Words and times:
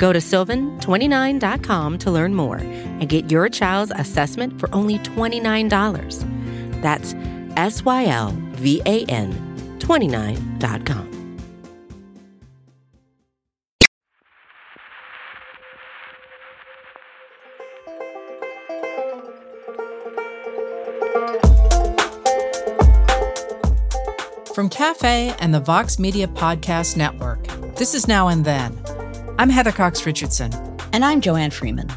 Go 0.00 0.14
to 0.14 0.18
sylvan29.com 0.18 1.98
to 1.98 2.10
learn 2.10 2.34
more 2.34 2.56
and 2.56 3.06
get 3.06 3.30
your 3.30 3.50
child's 3.50 3.92
assessment 3.94 4.58
for 4.58 4.74
only 4.74 4.98
$29. 5.00 6.80
That's 6.80 7.14
S 7.58 7.84
Y 7.84 8.06
L 8.06 8.34
V 8.52 8.80
A 8.86 9.04
N 9.04 9.30
29.com. 9.78 11.08
From 24.54 24.70
Cafe 24.70 25.34
and 25.40 25.52
the 25.52 25.60
Vox 25.60 25.98
Media 25.98 26.26
Podcast 26.26 26.96
Network, 26.96 27.46
this 27.76 27.94
is 27.94 28.08
Now 28.08 28.28
and 28.28 28.46
Then. 28.46 28.78
I'm 29.40 29.48
Heather 29.48 29.72
Cox 29.72 30.04
Richardson. 30.04 30.52
And 30.92 31.02
I'm 31.02 31.22
Joanne 31.22 31.50
Freeman. 31.50 31.88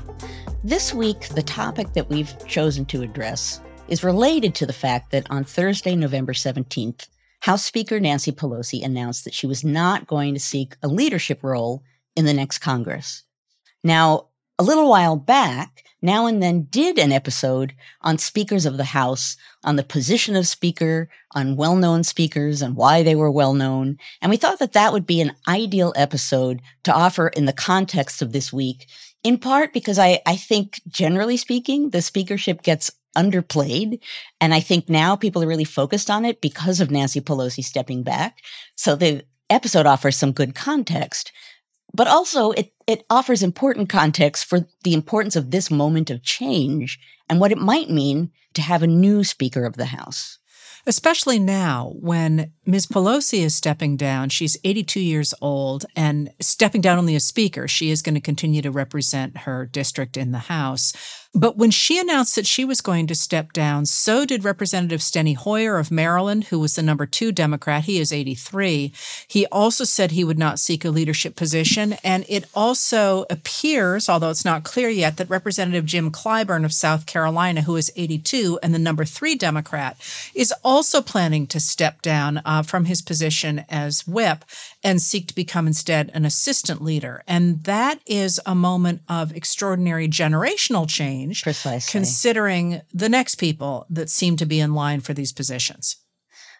This 0.64 0.94
week, 0.94 1.28
the 1.28 1.44
topic 1.44 1.92
that 1.92 2.10
we've 2.10 2.34
chosen 2.48 2.86
to 2.86 3.02
address 3.02 3.60
is 3.90 4.02
related 4.02 4.56
to 4.56 4.66
the 4.66 4.72
fact 4.72 5.12
that 5.12 5.30
on 5.30 5.44
Thursday, 5.44 5.94
November 5.94 6.32
17th, 6.32 7.10
House 7.42 7.66
Speaker 7.66 8.00
Nancy 8.00 8.32
Pelosi 8.32 8.82
announced 8.82 9.26
that 9.26 9.34
she 9.34 9.46
was 9.46 9.62
not 9.62 10.08
going 10.08 10.34
to 10.34 10.40
seek 10.40 10.78
a 10.84 10.88
leadership 10.88 11.44
role 11.44 11.84
in 12.16 12.24
the 12.24 12.34
next 12.34 12.60
Congress. 12.60 13.24
Now, 13.84 14.28
a 14.58 14.64
little 14.64 14.90
while 14.90 15.18
back, 15.18 15.84
Now 16.04 16.26
and 16.26 16.44
Then 16.44 16.64
did 16.64 17.00
an 17.00 17.14
episode 17.14 17.74
on 18.02 18.18
speakers 18.18 18.66
of 18.66 18.76
the 18.76 18.84
House, 18.84 19.38
on 19.64 19.78
the 19.78 19.84
position 19.84 20.36
of 20.36 20.46
speaker, 20.46 21.08
on 21.32 21.56
well 21.56 21.78
known 21.78 22.04
speakers 22.04 22.62
and 22.62 22.76
why 22.76 23.04
they 23.04 23.16
were 23.16 23.32
well 23.32 23.54
known. 23.54 23.98
And 24.22 24.30
we 24.30 24.36
thought 24.36 24.60
that 24.60 24.74
that 24.74 24.92
would 24.92 25.08
be 25.08 25.22
an 25.22 25.32
ideal 25.48 25.94
episode 25.96 26.62
to 26.84 26.94
offer 26.94 27.30
in 27.30 27.46
the 27.46 27.54
context 27.54 28.22
of 28.22 28.34
this 28.34 28.52
week, 28.52 28.86
in 29.24 29.38
part 29.38 29.72
because 29.72 29.98
I, 29.98 30.20
I 30.26 30.36
think, 30.36 30.82
generally 30.90 31.38
speaking, 31.38 31.92
the 31.92 32.02
speakership 32.02 32.64
gets 32.64 32.92
underplayed. 33.16 34.02
And 34.42 34.54
I 34.54 34.60
think 34.60 34.90
now 34.90 35.16
people 35.16 35.42
are 35.42 35.48
really 35.48 35.64
focused 35.64 36.10
on 36.10 36.26
it 36.26 36.42
because 36.42 36.82
of 36.82 36.92
Nancy 36.92 37.22
Pelosi 37.22 37.64
stepping 37.64 38.04
back. 38.04 38.40
So 38.76 38.98
the 38.98 39.24
episode 39.50 39.86
offers 39.86 40.18
some 40.18 40.34
good 40.34 40.54
context 40.54 41.32
but 41.94 42.08
also 42.08 42.52
it, 42.52 42.73
it 42.88 43.06
offers 43.10 43.44
important 43.44 43.90
context 43.90 44.46
for 44.46 44.68
the 44.84 44.94
importance 44.94 45.36
of 45.36 45.52
this 45.52 45.72
moment 45.72 46.10
of 46.10 46.24
change 46.24 47.00
and 47.30 47.40
what 47.40 47.52
it 47.52 47.58
might 47.58 47.90
mean 47.90 48.32
to 48.54 48.62
have 48.62 48.84
a 48.84 48.88
new 48.88 49.24
Speaker 49.24 49.66
of 49.66 49.78
the 49.78 49.86
House. 49.86 50.40
Especially 50.86 51.40
now 51.40 51.94
when 51.96 52.52
Ms. 52.66 52.88
Pelosi 52.88 53.40
is 53.40 53.56
stepping 53.56 53.96
down. 53.96 54.28
She's 54.28 54.58
82 54.66 55.00
years 55.00 55.34
old 55.42 55.86
and 55.96 56.30
stepping 56.42 56.82
down 56.82 56.98
only 56.98 57.16
as 57.16 57.26
Speaker. 57.26 57.70
She 57.70 57.90
is 57.90 58.02
going 58.02 58.16
to 58.16 58.22
continue 58.22 58.62
to 58.62 58.72
represent 58.72 59.40
her 59.40 59.66
district 59.66 60.18
in 60.18 60.32
the 60.32 60.40
House. 60.40 60.92
But 61.36 61.58
when 61.58 61.72
she 61.72 62.00
announced 62.00 62.36
that 62.36 62.46
she 62.46 62.64
was 62.64 62.80
going 62.80 63.08
to 63.08 63.16
step 63.16 63.54
down, 63.54 63.88
so 63.88 64.24
did 64.24 64.44
Representative 64.44 65.00
Steny 65.00 65.36
Hoyer 65.36 65.80
of 65.80 65.90
Maryland, 65.90 66.46
who 66.46 66.60
was 66.60 66.76
the 66.76 66.84
number 66.84 67.08
two 67.08 67.32
Democrat. 67.32 67.86
He 67.86 68.00
is 68.00 68.14
83. 68.14 68.94
He 69.28 69.48
also 69.48 69.84
said 69.84 70.12
he 70.12 70.24
would 70.24 70.38
not 70.38 70.60
seek 70.60 70.86
a 70.86 70.92
leadership 70.92 71.36
position. 71.36 71.94
And 72.04 72.24
it 72.30 72.46
also 72.54 73.26
appears, 73.32 74.10
although 74.10 74.30
it's 74.30 74.46
not 74.46 74.64
clear 74.64 74.90
yet, 74.90 75.18
that 75.18 75.30
Representative 75.30 75.86
Jim 75.86 76.12
Clyburn 76.12 76.66
of 76.66 76.72
South 76.72 77.08
Carolina, 77.08 77.64
who 77.64 77.78
is 77.78 77.92
82 77.96 78.60
and 78.62 78.72
the 78.72 78.80
number 78.80 79.04
three 79.04 79.34
Democrat, 79.34 79.98
is 80.36 80.54
also 80.64 81.02
planning 81.02 81.48
to 81.48 81.60
step 81.60 82.04
down 82.04 82.44
uh, 82.46 82.62
from 82.62 82.86
his 82.86 83.02
position 83.02 83.66
as 83.70 84.08
whip 84.08 84.46
and 84.84 85.02
seek 85.02 85.28
to 85.28 85.36
become 85.36 85.68
instead 85.68 86.12
an 86.14 86.26
assistant 86.26 86.82
leader. 86.82 87.24
And 87.28 87.64
that 87.64 88.00
is 88.06 88.40
a 88.46 88.56
moment 88.56 89.02
of 89.08 89.36
extraordinary 89.36 90.08
generational 90.08 90.88
change. 90.88 91.44
Precisely. 91.44 91.92
Considering 91.92 92.82
the 92.94 93.10
next 93.10 93.36
people 93.36 93.86
that 93.90 94.10
seem 94.10 94.36
to 94.38 94.46
be 94.46 94.60
in 94.60 94.74
line 94.74 95.00
for 95.00 95.14
these 95.14 95.32
positions. 95.32 95.98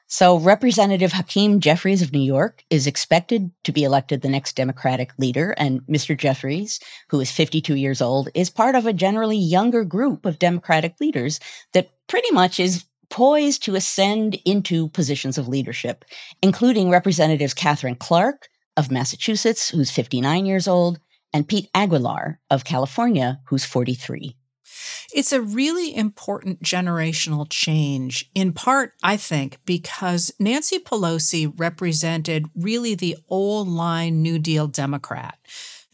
So, 0.08 0.38
Representative 0.38 1.14
Hakeem 1.14 1.60
Jeffries 1.60 2.02
of 2.02 2.12
New 2.12 2.20
York 2.20 2.64
is 2.70 2.86
expected 2.86 3.50
to 3.64 3.72
be 3.72 3.84
elected 3.84 4.22
the 4.22 4.30
next 4.30 4.56
Democratic 4.56 5.12
leader. 5.18 5.56
And 5.58 5.82
Mr. 5.84 6.16
Jeffries, 6.16 6.80
who 7.10 7.20
is 7.20 7.32
52 7.32 7.76
years 7.76 8.02
old, 8.02 8.30
is 8.36 8.50
part 8.50 8.76
of 8.76 8.86
a 8.86 8.94
generally 8.94 9.38
younger 9.38 9.84
group 9.84 10.26
of 10.26 10.38
Democratic 10.40 11.00
leaders 11.00 11.40
that 11.72 11.90
pretty 12.08 12.32
much 12.32 12.60
is 12.60 12.86
poised 13.14 13.62
to 13.62 13.76
ascend 13.76 14.34
into 14.44 14.90
positions 14.90 15.38
of 15.38 15.48
leadership, 15.48 16.04
including 16.42 16.90
Representatives 16.90 17.54
Katherine 17.54 17.96
Clark 17.96 18.48
of 18.76 18.90
Massachusetts, 18.90 19.70
who's 19.70 19.92
59 19.92 20.48
years 20.48 20.68
old, 20.68 21.00
and 21.32 21.48
Pete 21.48 21.70
Aguilar 21.76 22.40
of 22.50 22.66
California, 22.66 23.40
who's 23.46 23.64
43. 23.66 24.36
It's 25.14 25.32
a 25.32 25.44
really 25.44 25.96
important 25.96 26.64
generational 26.64 27.46
change, 27.48 28.32
in 28.34 28.52
part, 28.52 28.94
I 29.04 29.18
think, 29.18 29.60
because 29.64 30.32
Nancy 30.40 30.80
Pelosi 30.80 31.54
represented 31.56 32.48
really 32.56 32.96
the 32.96 33.18
old 33.30 33.68
line 33.68 34.24
New 34.24 34.40
Deal 34.40 34.66
Democrat. 34.66 35.38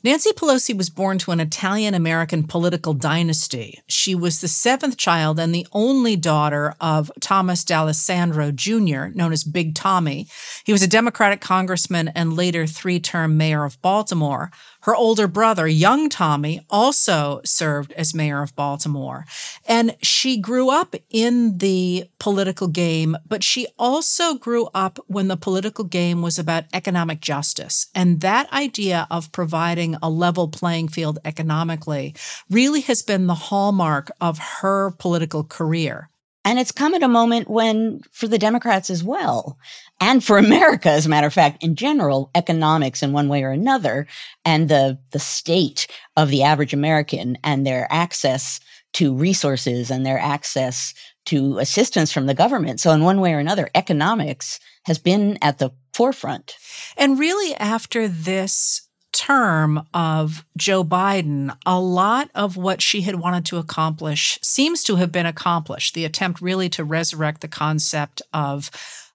Nancy 0.01 0.31
Pelosi 0.31 0.77
was 0.77 0.89
born 0.89 1.17
to 1.17 1.31
an 1.31 1.41
Italian 1.41 1.93
American 1.93 2.47
political 2.47 2.93
dynasty. 2.93 3.81
She 3.87 4.15
was 4.15 4.39
the 4.39 4.47
seventh 4.47 4.95
child 4.95 5.37
and 5.41 5.53
the 5.53 5.67
only 5.73 6.15
daughter 6.15 6.73
of 6.79 7.11
Thomas 7.19 7.65
D'Alessandro 7.65 8.53
Jr., 8.53 9.07
known 9.13 9.33
as 9.33 9.43
Big 9.43 9.75
Tommy. 9.75 10.27
He 10.63 10.71
was 10.71 10.81
a 10.81 10.87
Democratic 10.87 11.41
congressman 11.41 12.07
and 12.15 12.37
later 12.37 12.65
three 12.65 13.01
term 13.01 13.35
mayor 13.35 13.65
of 13.65 13.81
Baltimore. 13.81 14.51
Her 14.81 14.95
older 14.95 15.27
brother, 15.27 15.67
young 15.67 16.09
Tommy, 16.09 16.61
also 16.69 17.41
served 17.43 17.91
as 17.93 18.13
mayor 18.13 18.41
of 18.41 18.55
Baltimore. 18.55 19.25
And 19.67 19.95
she 20.01 20.37
grew 20.37 20.69
up 20.69 20.95
in 21.09 21.57
the 21.57 22.09
political 22.17 22.67
game, 22.67 23.17
but 23.27 23.43
she 23.43 23.67
also 23.77 24.35
grew 24.35 24.69
up 24.73 24.97
when 25.07 25.27
the 25.27 25.37
political 25.37 25.83
game 25.83 26.21
was 26.21 26.39
about 26.39 26.63
economic 26.73 27.19
justice. 27.19 27.87
And 27.93 28.21
that 28.21 28.51
idea 28.53 29.05
of 29.11 29.31
providing 29.33 29.97
a 30.01 30.09
level 30.09 30.47
playing 30.47 30.87
field 30.87 31.19
economically 31.25 32.15
really 32.49 32.81
has 32.81 33.01
been 33.01 33.27
the 33.27 33.35
hallmark 33.35 34.11
of 34.21 34.39
her 34.61 34.91
political 34.91 35.43
career. 35.43 36.09
And 36.45 36.57
it's 36.57 36.71
come 36.71 36.93
at 36.93 37.03
a 37.03 37.07
moment 37.07 37.49
when, 37.49 38.01
for 38.11 38.27
the 38.27 38.37
Democrats 38.37 38.89
as 38.89 39.03
well, 39.03 39.57
and 39.99 40.23
for 40.23 40.37
America, 40.39 40.89
as 40.89 41.05
a 41.05 41.09
matter 41.09 41.27
of 41.27 41.33
fact, 41.33 41.63
in 41.63 41.75
general, 41.75 42.31
economics 42.33 43.03
in 43.03 43.11
one 43.11 43.27
way 43.27 43.43
or 43.43 43.51
another, 43.51 44.07
and 44.45 44.69
the, 44.69 44.97
the 45.11 45.19
state 45.19 45.87
of 46.15 46.29
the 46.29 46.43
average 46.43 46.73
American 46.73 47.37
and 47.43 47.65
their 47.65 47.87
access 47.91 48.59
to 48.93 49.13
resources 49.13 49.91
and 49.91 50.05
their 50.05 50.17
access 50.17 50.93
to 51.25 51.59
assistance 51.59 52.11
from 52.11 52.25
the 52.25 52.33
government. 52.33 52.79
So, 52.79 52.91
in 52.91 53.03
one 53.03 53.21
way 53.21 53.33
or 53.33 53.39
another, 53.39 53.69
economics 53.75 54.59
has 54.85 54.97
been 54.97 55.37
at 55.41 55.59
the 55.59 55.71
forefront. 55.93 56.55
And 56.97 57.19
really, 57.19 57.53
after 57.55 58.07
this 58.07 58.88
term 59.11 59.85
of 59.93 60.45
Joe 60.57 60.83
Biden, 60.83 61.55
a 61.65 61.79
lot 61.79 62.29
of 62.35 62.57
what 62.57 62.81
she 62.81 63.01
had 63.01 63.15
wanted 63.15 63.45
to 63.47 63.57
accomplish 63.57 64.39
seems 64.41 64.83
to 64.83 64.95
have 64.97 65.11
been 65.11 65.25
accomplished. 65.25 65.93
The 65.93 66.05
attempt 66.05 66.41
really 66.41 66.69
to 66.69 66.83
resurrect 66.83 67.41
the 67.41 67.47
concept 67.47 68.21
of 68.33 68.69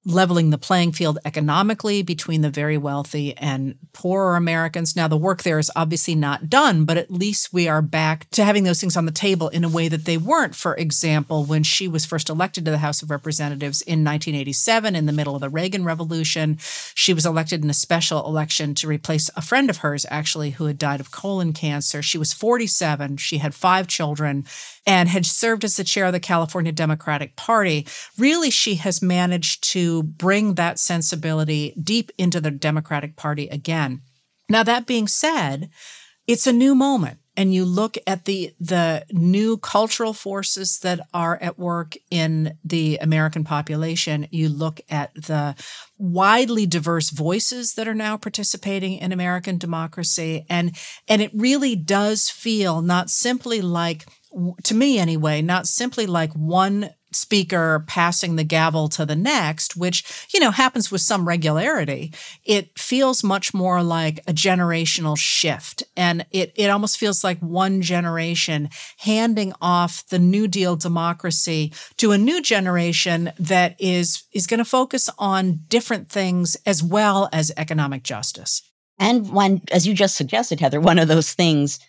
leveling 0.06 0.50
the 0.50 0.58
playing 0.58 0.92
field 0.92 1.18
economically 1.24 2.02
between 2.02 2.42
the 2.42 2.50
very 2.50 2.76
wealthy 2.76 3.36
and 3.36 3.74
poorer 3.92 4.36
Americans. 4.36 4.94
Now, 4.94 5.08
the 5.08 5.16
work 5.16 5.42
there 5.42 5.58
is 5.58 5.70
obviously 5.74 6.14
not 6.14 6.50
done, 6.50 6.84
but 6.84 6.98
at 6.98 7.10
least 7.10 7.52
we 7.52 7.68
are 7.68 7.80
back 7.80 8.28
to 8.30 8.44
having 8.44 8.64
those 8.64 8.80
things 8.80 8.96
on 8.96 9.06
the 9.06 9.12
table 9.12 9.48
in 9.48 9.64
a 9.64 9.68
way 9.68 9.88
that 9.88 10.04
they 10.04 10.18
weren't. 10.18 10.54
For 10.54 10.74
example, 10.76 11.44
when 11.44 11.62
she 11.62 11.88
was 11.88 12.04
first 12.04 12.28
elected 12.28 12.64
to 12.66 12.70
the 12.70 12.78
House 12.78 13.02
of 13.02 13.10
Representatives 13.10 13.80
in 13.82 14.04
1987, 14.04 14.94
in 14.94 15.06
the 15.06 15.12
middle 15.12 15.34
of 15.34 15.40
the 15.40 15.48
Reagan 15.48 15.84
Revolution, 15.84 16.58
she 16.94 17.14
was 17.14 17.24
elected 17.24 17.64
in 17.64 17.70
a 17.70 17.74
special 17.74 18.26
election 18.26 18.74
to 18.74 18.88
replace 18.88 19.30
a 19.36 19.42
friend 19.42 19.70
of 19.70 19.78
hers, 19.78 20.04
actually, 20.10 20.50
who 20.50 20.66
had 20.66 20.78
died 20.78 21.00
of 21.00 21.10
colon 21.10 21.52
cancer. 21.52 22.02
She 22.02 22.18
was 22.18 22.32
47, 22.32 23.16
she 23.16 23.38
had 23.38 23.54
five 23.54 23.88
children, 23.88 24.44
and 24.86 25.08
had 25.08 25.26
served 25.26 25.64
as 25.64 25.76
the 25.76 25.84
chair 25.84 26.06
of 26.06 26.12
the 26.12 26.20
California 26.20 26.72
Democratic 26.72 27.36
Party. 27.36 27.86
Really, 28.19 28.50
she 28.50 28.76
has 28.76 29.02
managed 29.02 29.64
to 29.72 30.02
bring 30.02 30.54
that 30.54 30.78
sensibility 30.78 31.75
deep 31.82 32.10
into 32.19 32.40
the 32.40 32.50
Democratic 32.50 33.16
Party 33.16 33.48
again. 33.48 34.02
Now, 34.48 34.62
that 34.62 34.86
being 34.86 35.08
said, 35.08 35.70
it's 36.26 36.46
a 36.46 36.52
new 36.52 36.75
moment 36.75 37.19
and 37.36 37.52
you 37.52 37.64
look 37.64 37.96
at 38.06 38.25
the 38.25 38.54
the 38.60 39.04
new 39.10 39.56
cultural 39.56 40.12
forces 40.12 40.78
that 40.81 41.00
are 41.12 41.38
at 41.40 41.58
work 41.58 41.96
in 42.10 42.56
the 42.64 42.98
American 43.00 43.44
population, 43.44 44.26
you 44.31 44.48
look 44.48 44.81
at 44.88 45.14
the 45.14 45.54
widely 45.98 46.66
diverse 46.66 47.10
voices 47.10 47.75
that 47.75 47.88
are 47.88 47.94
now 47.94 48.16
participating 48.16 48.98
in 48.98 49.12
American 49.12 49.58
democracy 49.58 50.46
and 50.48 50.76
and 51.08 51.22
it 51.22 51.31
really 51.34 51.76
does 51.76 52.31
feel 52.31 52.82
not 52.82 53.10
simply 53.10 53.60
like 53.60 54.06
to 54.64 54.75
me 54.75 54.98
anyway, 54.98 55.42
not 55.42 55.66
simply 55.66 56.06
like 56.06 56.32
one 56.32 56.90
speaker 57.12 57.84
passing 57.86 58.36
the 58.36 58.44
gavel 58.44 58.88
to 58.88 59.06
the 59.06 59.16
next, 59.16 59.76
which, 59.76 60.26
you 60.34 60.40
know, 60.40 60.50
happens 60.50 60.90
with 60.90 61.00
some 61.00 61.26
regularity, 61.26 62.12
it 62.44 62.76
feels 62.78 63.22
much 63.22 63.54
more 63.54 63.82
like 63.82 64.19
a 64.26 64.32
generational 64.32 65.16
shift. 65.16 65.82
And 65.96 66.26
it, 66.31 66.52
it 66.56 66.70
almost 66.70 66.98
feels 66.98 67.22
like 67.22 67.38
one 67.38 67.82
generation 67.82 68.69
handing 68.98 69.52
off 69.60 70.06
the 70.08 70.19
New 70.19 70.48
Deal 70.48 70.76
democracy 70.76 71.72
to 71.98 72.12
a 72.12 72.19
new 72.19 72.42
generation 72.42 73.32
that 73.38 73.76
is, 73.78 74.25
is 74.32 74.46
going 74.46 74.58
to 74.58 74.64
focus 74.64 75.08
on 75.19 75.60
different 75.69 76.08
things 76.08 76.56
as 76.66 76.82
well 76.82 77.28
as 77.32 77.52
economic 77.56 78.02
justice. 78.02 78.62
And 78.98 79.32
when, 79.32 79.62
as 79.72 79.86
you 79.86 79.94
just 79.94 80.16
suggested, 80.16 80.60
Heather, 80.60 80.81
one 80.81 80.98
of 80.98 81.08
those 81.08 81.32
things, 81.32 81.81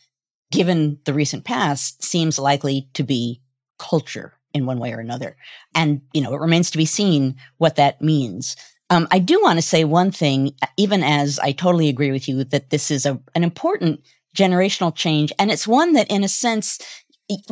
given 0.56 0.98
the 1.06 1.14
recent 1.14 1.44
past, 1.44 2.04
seems 2.04 2.40
likely 2.40 2.90
to 2.94 3.04
be 3.04 3.42
culture 3.78 4.34
in 4.54 4.66
one 4.66 4.80
way 4.80 4.94
or 4.94 5.00
another. 5.00 5.36
And, 5.74 6.02
you 6.14 6.22
know, 6.22 6.34
it 6.34 6.40
remains 6.40 6.72
to 6.72 6.78
be 6.78 6.86
seen 6.86 7.36
what 7.58 7.76
that 7.76 8.02
means. 8.02 8.56
Um, 8.90 9.08
I 9.12 9.20
do 9.20 9.40
want 9.42 9.58
to 9.58 9.62
say 9.62 9.84
one 9.84 10.12
thing, 10.12 10.54
even 10.78 11.04
as 11.04 11.40
I 11.40 11.52
totally 11.52 11.90
agree 11.90 12.12
with 12.12 12.28
you 12.30 12.44
that 12.46 12.70
this 12.70 12.90
is 12.90 13.06
a, 13.06 13.20
an 13.34 13.44
important 13.44 14.00
generational 14.36 14.96
change. 14.96 15.34
And 15.40 15.52
it's 15.52 15.68
one 15.68 15.94
that, 15.94 16.10
in 16.10 16.24
a 16.24 16.30
sense, 16.30 16.80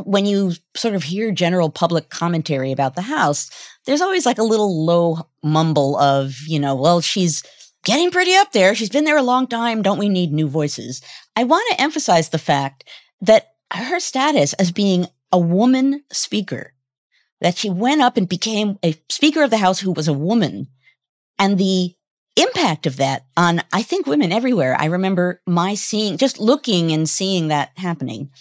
when 0.04 0.26
you 0.26 0.54
sort 0.76 0.96
of 0.96 1.04
hear 1.04 1.32
general 1.32 1.70
public 1.70 2.10
commentary 2.10 2.72
about 2.72 2.96
the 2.96 3.02
House, 3.02 3.50
there's 3.86 4.02
always 4.02 4.26
like 4.26 4.38
a 4.38 4.44
little 4.44 4.86
low 4.86 5.28
mumble 5.44 5.98
of, 5.98 6.36
you 6.48 6.60
know, 6.60 6.76
well, 6.76 7.02
she's 7.02 7.44
getting 7.84 8.12
pretty 8.12 8.36
up 8.36 8.52
there. 8.52 8.76
She's 8.76 8.90
been 8.90 9.06
there 9.06 9.18
a 9.18 9.24
long 9.24 9.48
time. 9.48 9.82
Don't 9.82 10.00
we 10.00 10.10
need 10.10 10.32
new 10.32 10.48
voices? 10.48 11.02
I 11.36 11.44
want 11.44 11.66
to 11.72 11.82
emphasize 11.82 12.30
the 12.30 12.38
fact 12.38 12.90
that 13.22 13.54
her 13.72 14.00
status 14.00 14.54
as 14.54 14.72
being 14.72 15.08
a 15.32 15.40
woman 15.40 16.04
speaker 16.12 16.74
that 17.42 17.58
she 17.58 17.70
went 17.70 18.02
up 18.02 18.16
and 18.18 18.28
became 18.28 18.80
a 18.84 18.96
Speaker 19.10 19.44
of 19.44 19.50
the 19.50 19.58
House 19.58 19.80
who 19.80 19.92
was 19.92 20.08
a 20.08 20.14
woman. 20.14 20.68
And 21.38 21.58
the 21.58 21.94
impact 22.38 22.86
of 22.88 22.98
that 22.98 23.26
on, 23.36 23.62
I 23.74 23.84
think, 23.84 24.08
women 24.08 24.32
everywhere. 24.32 24.78
I 24.80 24.86
remember 24.86 25.42
my 25.46 25.76
seeing, 25.76 26.18
just 26.18 26.40
looking 26.40 26.92
and 26.92 27.08
seeing 27.08 27.50
that 27.50 27.72
happening. 27.76 28.32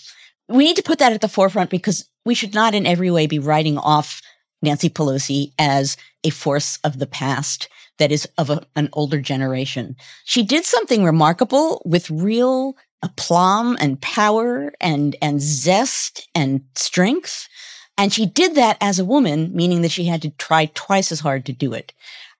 We 0.48 0.64
need 0.64 0.76
to 0.76 0.82
put 0.82 1.00
that 1.00 1.12
at 1.12 1.20
the 1.20 1.28
forefront 1.28 1.68
because 1.68 2.08
we 2.24 2.34
should 2.34 2.54
not 2.54 2.74
in 2.74 2.86
every 2.86 3.10
way 3.10 3.26
be 3.26 3.40
writing 3.40 3.76
off 3.76 4.22
Nancy 4.62 4.88
Pelosi 4.88 5.52
as 5.58 5.96
a 6.24 6.30
force 6.30 6.78
of 6.84 6.98
the 6.98 7.06
past 7.06 7.68
that 7.98 8.12
is 8.12 8.28
of 8.38 8.50
a, 8.50 8.66
an 8.76 8.88
older 8.92 9.20
generation. 9.20 9.96
She 10.24 10.42
did 10.42 10.64
something 10.64 11.04
remarkable 11.04 11.82
with 11.84 12.10
real 12.10 12.76
aplomb 13.02 13.76
and 13.80 14.00
power 14.00 14.72
and, 14.80 15.16
and 15.20 15.40
zest 15.40 16.28
and 16.34 16.62
strength 16.74 17.48
and 17.98 18.12
she 18.12 18.26
did 18.26 18.54
that 18.54 18.78
as 18.80 18.98
a 18.98 19.04
woman, 19.04 19.54
meaning 19.54 19.82
that 19.82 19.90
she 19.90 20.04
had 20.04 20.22
to 20.22 20.30
try 20.30 20.66
twice 20.74 21.12
as 21.12 21.20
hard 21.20 21.46
to 21.46 21.52
do 21.52 21.72
it. 21.72 21.92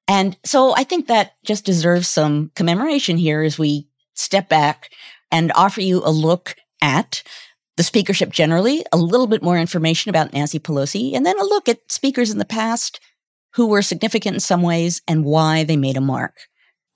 And 0.09 0.37
so 0.45 0.75
I 0.75 0.85
think 0.85 1.07
that 1.07 1.35
just 1.45 1.65
deserves 1.65 2.09
some 2.09 2.51
commemoration 2.55 3.17
here 3.17 3.43
as 3.43 3.59
we 3.59 3.87
step 4.15 4.49
back 4.49 4.91
and 5.31 5.53
offer 5.55 5.81
you 5.81 6.03
a 6.05 6.11
look 6.11 6.57
at 6.81 7.23
the 7.77 7.83
speakership 7.83 8.31
generally, 8.31 8.85
a 8.93 8.97
little 8.97 9.27
bit 9.27 9.43
more 9.43 9.57
information 9.57 10.11
about 10.11 10.33
Nancy 10.33 10.59
Pelosi, 10.59 11.15
and 11.15 11.25
then 11.25 11.39
a 11.39 11.45
look 11.45 11.69
at 11.69 11.91
speakers 11.91 12.31
in 12.31 12.39
the 12.39 12.45
past 12.45 13.01
who 13.55 13.67
were 13.67 13.83
significant 13.83 14.35
in 14.35 14.41
some 14.41 14.63
ways 14.63 15.03
and 15.07 15.25
why 15.25 15.65
they 15.65 15.77
made 15.77 15.97
a 15.97 16.01
mark. 16.01 16.49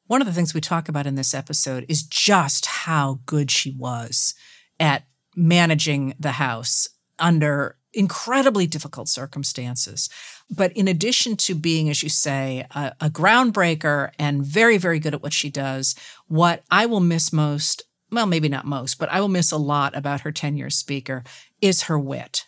One 0.06 0.20
of 0.20 0.26
the 0.26 0.32
things 0.32 0.54
we 0.54 0.60
talk 0.60 0.88
about 0.88 1.06
in 1.06 1.16
this 1.16 1.34
episode 1.34 1.84
is 1.88 2.02
just 2.02 2.66
how 2.66 3.20
good 3.26 3.50
she 3.50 3.72
was 3.72 4.34
at 4.78 5.04
managing 5.34 6.14
the 6.18 6.32
House 6.32 6.88
under 7.18 7.76
incredibly 7.92 8.66
difficult 8.66 9.08
circumstances. 9.08 10.08
But 10.50 10.72
in 10.72 10.86
addition 10.86 11.36
to 11.38 11.54
being, 11.54 11.88
as 11.88 12.02
you 12.02 12.08
say, 12.08 12.66
a, 12.74 12.92
a, 13.00 13.10
groundbreaker 13.10 14.10
and 14.18 14.44
very, 14.44 14.76
very 14.76 15.00
good 15.00 15.14
at 15.14 15.22
what 15.22 15.32
she 15.32 15.50
does, 15.50 15.94
what 16.28 16.62
I 16.70 16.86
will 16.86 17.00
miss 17.00 17.32
most, 17.32 17.82
well, 18.12 18.26
maybe 18.26 18.48
not 18.48 18.66
most, 18.66 18.98
but 18.98 19.08
I 19.08 19.20
will 19.20 19.28
miss 19.28 19.50
a 19.50 19.56
lot 19.56 19.96
about 19.96 20.20
her 20.20 20.30
tenure 20.30 20.66
as 20.66 20.74
speaker 20.76 21.24
is 21.60 21.84
her 21.84 21.98
wit 21.98 22.44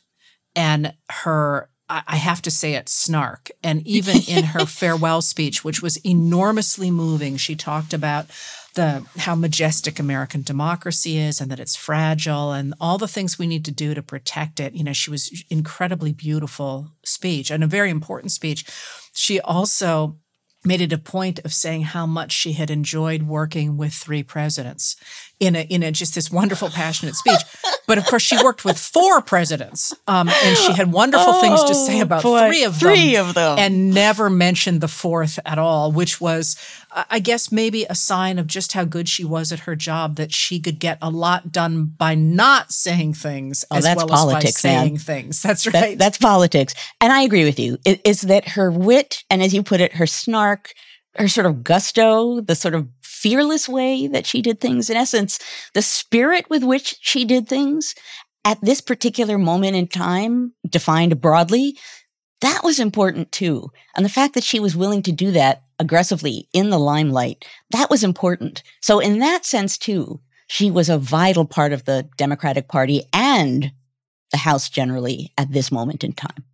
and 0.54 0.94
her 1.10 1.70
I 1.88 2.16
have 2.16 2.42
to 2.42 2.50
say 2.50 2.74
it 2.74 2.88
snark. 2.88 3.50
And 3.62 3.86
even 3.86 4.18
in 4.28 4.44
her 4.44 4.66
farewell 4.66 5.22
speech, 5.22 5.64
which 5.64 5.82
was 5.82 5.96
enormously 5.98 6.90
moving, 6.90 7.36
she 7.36 7.56
talked 7.56 7.94
about 7.94 8.26
the 8.74 9.04
how 9.16 9.34
majestic 9.34 9.98
American 9.98 10.42
democracy 10.42 11.18
is 11.18 11.40
and 11.40 11.50
that 11.50 11.58
it's 11.58 11.74
fragile 11.74 12.52
and 12.52 12.74
all 12.80 12.98
the 12.98 13.08
things 13.08 13.38
we 13.38 13.46
need 13.46 13.64
to 13.64 13.72
do 13.72 13.94
to 13.94 14.02
protect 14.02 14.60
it. 14.60 14.74
You 14.74 14.84
know, 14.84 14.92
she 14.92 15.10
was 15.10 15.44
incredibly 15.50 16.12
beautiful 16.12 16.88
speech 17.04 17.50
and 17.50 17.64
a 17.64 17.66
very 17.66 17.90
important 17.90 18.32
speech. 18.32 18.64
She 19.14 19.40
also 19.40 20.18
made 20.68 20.82
it 20.82 20.92
a 20.92 20.98
point 20.98 21.40
of 21.44 21.52
saying 21.52 21.82
how 21.82 22.06
much 22.06 22.30
she 22.30 22.52
had 22.52 22.70
enjoyed 22.70 23.22
working 23.22 23.78
with 23.78 23.92
three 23.92 24.22
presidents 24.22 24.96
in 25.40 25.56
a 25.56 25.62
in 25.62 25.82
a 25.82 25.90
just 25.90 26.14
this 26.14 26.30
wonderful 26.30 26.68
passionate 26.68 27.14
speech. 27.14 27.40
But 27.86 27.96
of 27.96 28.04
course 28.04 28.22
she 28.22 28.36
worked 28.44 28.66
with 28.66 28.78
four 28.78 29.22
presidents 29.22 29.94
um, 30.06 30.28
and 30.28 30.56
she 30.58 30.72
had 30.74 30.92
wonderful 30.92 31.34
oh, 31.34 31.40
things 31.40 31.64
to 31.64 31.74
say 31.74 32.00
oh, 32.00 32.02
about 32.02 32.22
boy, 32.22 32.48
three 32.48 32.64
of 32.64 32.78
them 32.78 32.94
three 32.94 33.16
of 33.16 33.32
them. 33.32 33.58
and 33.58 33.94
never 33.94 34.28
mentioned 34.28 34.82
the 34.82 34.88
fourth 34.88 35.38
at 35.46 35.58
all 35.58 35.90
which 35.90 36.20
was 36.20 36.56
i 36.92 37.18
guess 37.18 37.52
maybe 37.52 37.84
a 37.84 37.94
sign 37.94 38.38
of 38.38 38.46
just 38.46 38.72
how 38.72 38.84
good 38.84 39.08
she 39.08 39.24
was 39.24 39.52
at 39.52 39.60
her 39.60 39.76
job 39.76 40.16
that 40.16 40.32
she 40.32 40.58
could 40.60 40.78
get 40.78 40.98
a 41.02 41.10
lot 41.10 41.52
done 41.52 41.84
by 41.84 42.14
not 42.14 42.72
saying 42.72 43.14
things 43.14 43.64
oh, 43.70 43.76
as 43.76 43.84
well 43.96 44.08
politics, 44.08 44.56
as 44.56 44.62
by 44.62 44.68
man. 44.68 44.84
saying 44.84 44.98
things 44.98 45.42
that's 45.42 45.66
right 45.66 45.72
that, 45.72 45.98
that's 45.98 46.18
politics 46.18 46.74
and 47.00 47.12
i 47.12 47.22
agree 47.22 47.44
with 47.44 47.58
you 47.58 47.78
it, 47.84 48.00
it's 48.04 48.22
that 48.22 48.48
her 48.48 48.70
wit 48.70 49.22
and 49.30 49.42
as 49.42 49.54
you 49.54 49.62
put 49.62 49.80
it 49.80 49.92
her 49.94 50.06
snark 50.06 50.72
her 51.18 51.28
sort 51.28 51.46
of 51.46 51.64
gusto, 51.64 52.40
the 52.40 52.54
sort 52.54 52.74
of 52.74 52.88
fearless 53.02 53.68
way 53.68 54.06
that 54.06 54.26
she 54.26 54.40
did 54.40 54.60
things, 54.60 54.88
in 54.88 54.96
essence, 54.96 55.38
the 55.74 55.82
spirit 55.82 56.48
with 56.48 56.62
which 56.62 56.96
she 57.00 57.24
did 57.24 57.48
things 57.48 57.94
at 58.44 58.60
this 58.62 58.80
particular 58.80 59.36
moment 59.36 59.76
in 59.76 59.88
time, 59.88 60.52
defined 60.68 61.20
broadly, 61.20 61.76
that 62.40 62.62
was 62.62 62.78
important 62.78 63.32
too. 63.32 63.70
And 63.96 64.04
the 64.04 64.10
fact 64.10 64.34
that 64.34 64.44
she 64.44 64.60
was 64.60 64.76
willing 64.76 65.02
to 65.02 65.12
do 65.12 65.32
that 65.32 65.62
aggressively 65.78 66.48
in 66.52 66.70
the 66.70 66.78
limelight, 66.78 67.46
that 67.70 67.90
was 67.90 68.04
important. 68.04 68.62
So 68.80 68.98
in 68.98 69.18
that 69.18 69.44
sense 69.44 69.78
too, 69.78 70.20
she 70.48 70.70
was 70.70 70.88
a 70.88 70.98
vital 70.98 71.44
part 71.44 71.72
of 71.72 71.84
the 71.84 72.08
Democratic 72.16 72.68
Party 72.68 73.04
and 73.12 73.72
the 74.30 74.38
House 74.38 74.68
generally 74.68 75.32
at 75.38 75.52
this 75.52 75.70
moment 75.70 76.04
in 76.04 76.12
time. 76.12 76.44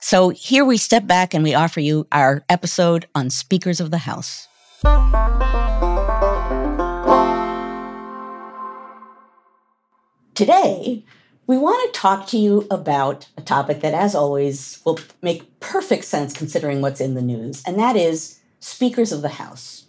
So 0.00 0.30
here 0.30 0.64
we 0.64 0.76
step 0.76 1.06
back 1.06 1.32
and 1.32 1.44
we 1.44 1.54
offer 1.54 1.80
you 1.80 2.06
our 2.10 2.44
episode 2.48 3.06
on 3.14 3.30
Speakers 3.30 3.80
of 3.80 3.90
the 3.90 3.98
House. 3.98 4.48
Today, 10.34 11.04
we 11.46 11.58
want 11.58 11.92
to 11.92 12.00
talk 12.00 12.26
to 12.28 12.38
you 12.38 12.66
about 12.70 13.28
a 13.36 13.42
topic 13.42 13.80
that, 13.80 13.94
as 13.94 14.14
always, 14.14 14.80
will 14.84 14.98
make 15.20 15.60
perfect 15.60 16.04
sense 16.04 16.32
considering 16.32 16.80
what's 16.80 17.00
in 17.00 17.14
the 17.14 17.22
news, 17.22 17.62
and 17.66 17.78
that 17.78 17.94
is 17.94 18.40
Speakers 18.62 19.10
of 19.10 19.22
the 19.22 19.28
House. 19.28 19.86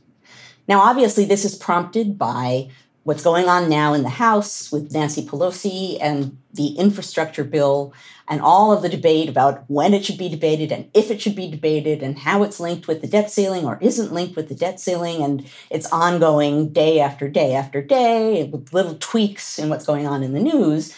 Now, 0.67 0.81
obviously, 0.81 1.25
this 1.25 1.45
is 1.45 1.55
prompted 1.55 2.17
by 2.17 2.69
what's 3.03 3.23
going 3.23 3.47
on 3.47 3.69
now 3.69 3.93
in 3.93 4.01
the 4.01 4.09
House 4.09 4.71
with 4.71 4.91
Nancy 4.93 5.23
Pelosi 5.23 5.97
and 6.01 6.37
the 6.53 6.69
infrastructure 6.77 7.43
bill 7.43 7.93
and 8.27 8.41
all 8.41 8.71
of 8.71 8.81
the 8.81 8.89
debate 8.89 9.29
about 9.29 9.65
when 9.67 9.93
it 9.93 10.03
should 10.03 10.17
be 10.17 10.29
debated 10.29 10.71
and 10.71 10.89
if 10.93 11.11
it 11.11 11.21
should 11.21 11.35
be 11.35 11.51
debated 11.51 12.01
and 12.01 12.17
how 12.19 12.41
it's 12.41 12.59
linked 12.59 12.87
with 12.87 13.01
the 13.01 13.07
debt 13.07 13.29
ceiling 13.29 13.65
or 13.65 13.77
isn't 13.81 14.13
linked 14.13 14.35
with 14.35 14.47
the 14.47 14.55
debt 14.55 14.79
ceiling. 14.79 15.21
And 15.21 15.47
it's 15.69 15.91
ongoing 15.91 16.69
day 16.69 16.99
after 16.99 17.29
day 17.29 17.53
after 17.53 17.81
day 17.81 18.45
with 18.45 18.73
little 18.73 18.95
tweaks 18.95 19.59
in 19.59 19.69
what's 19.69 19.85
going 19.85 20.07
on 20.07 20.23
in 20.23 20.33
the 20.33 20.39
news. 20.39 20.95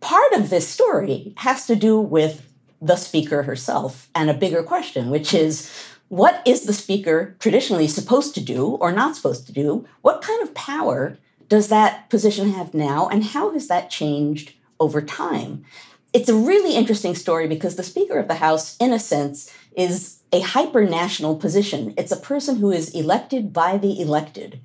Part 0.00 0.32
of 0.34 0.50
this 0.50 0.68
story 0.68 1.32
has 1.38 1.66
to 1.68 1.76
do 1.76 1.98
with 2.00 2.44
the 2.82 2.96
speaker 2.96 3.44
herself 3.44 4.08
and 4.14 4.28
a 4.28 4.34
bigger 4.34 4.62
question, 4.62 5.10
which 5.10 5.32
is 5.32 5.72
what 6.08 6.42
is 6.46 6.62
the 6.62 6.72
speaker 6.72 7.36
traditionally 7.38 7.88
supposed 7.88 8.34
to 8.34 8.40
do 8.40 8.66
or 8.66 8.92
not 8.92 9.16
supposed 9.16 9.46
to 9.46 9.52
do? 9.52 9.86
What 10.02 10.22
kind 10.22 10.42
of 10.42 10.54
power 10.54 11.18
does 11.48 11.68
that 11.68 12.10
position 12.10 12.50
have 12.52 12.74
now, 12.74 13.08
and 13.08 13.24
how 13.24 13.52
has 13.52 13.68
that 13.68 13.90
changed 13.90 14.52
over 14.80 15.00
time? 15.00 15.64
It's 16.12 16.28
a 16.28 16.34
really 16.34 16.74
interesting 16.74 17.14
story 17.14 17.46
because 17.46 17.76
the 17.76 17.82
Speaker 17.82 18.18
of 18.18 18.28
the 18.28 18.36
House, 18.36 18.76
in 18.78 18.92
a 18.92 18.98
sense, 18.98 19.52
is 19.76 20.20
a 20.32 20.40
hyper 20.40 20.84
national 20.84 21.36
position. 21.36 21.94
It's 21.96 22.12
a 22.12 22.16
person 22.16 22.56
who 22.56 22.70
is 22.70 22.90
elected 22.90 23.52
by 23.52 23.78
the 23.78 24.00
elected. 24.00 24.60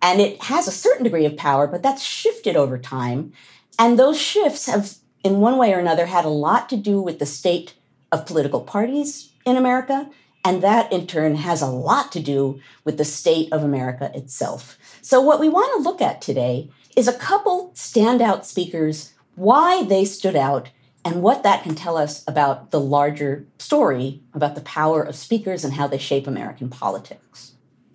And 0.00 0.20
it 0.20 0.42
has 0.44 0.68
a 0.68 0.72
certain 0.72 1.04
degree 1.04 1.24
of 1.24 1.36
power, 1.36 1.66
but 1.66 1.82
that's 1.82 2.02
shifted 2.02 2.56
over 2.56 2.78
time. 2.78 3.32
And 3.78 3.98
those 3.98 4.20
shifts 4.20 4.66
have, 4.66 4.94
in 5.24 5.40
one 5.40 5.56
way 5.56 5.72
or 5.72 5.78
another, 5.78 6.06
had 6.06 6.24
a 6.24 6.30
lot 6.30 6.68
to 6.68 6.76
do 6.76 7.00
with 7.00 7.18
the 7.18 7.26
state 7.26 7.74
of 8.12 8.26
political 8.26 8.60
parties 8.60 9.32
in 9.44 9.56
America. 9.56 10.08
And 10.48 10.62
that 10.62 10.90
in 10.90 11.06
turn 11.06 11.34
has 11.34 11.60
a 11.60 11.66
lot 11.66 12.10
to 12.12 12.20
do 12.20 12.58
with 12.82 12.96
the 12.96 13.04
state 13.04 13.52
of 13.52 13.62
America 13.62 14.10
itself. 14.14 14.78
So, 15.02 15.20
what 15.20 15.40
we 15.40 15.50
want 15.50 15.70
to 15.76 15.86
look 15.86 16.00
at 16.00 16.22
today 16.22 16.70
is 16.96 17.06
a 17.06 17.12
couple 17.12 17.70
standout 17.74 18.46
speakers, 18.46 19.12
why 19.34 19.82
they 19.82 20.06
stood 20.06 20.36
out, 20.36 20.70
and 21.04 21.20
what 21.20 21.42
that 21.42 21.64
can 21.64 21.74
tell 21.74 21.98
us 21.98 22.24
about 22.26 22.70
the 22.70 22.80
larger 22.80 23.44
story 23.58 24.22
about 24.32 24.54
the 24.54 24.62
power 24.62 25.02
of 25.02 25.16
speakers 25.16 25.64
and 25.64 25.74
how 25.74 25.86
they 25.86 25.98
shape 25.98 26.26
American 26.26 26.70
politics. 26.70 27.47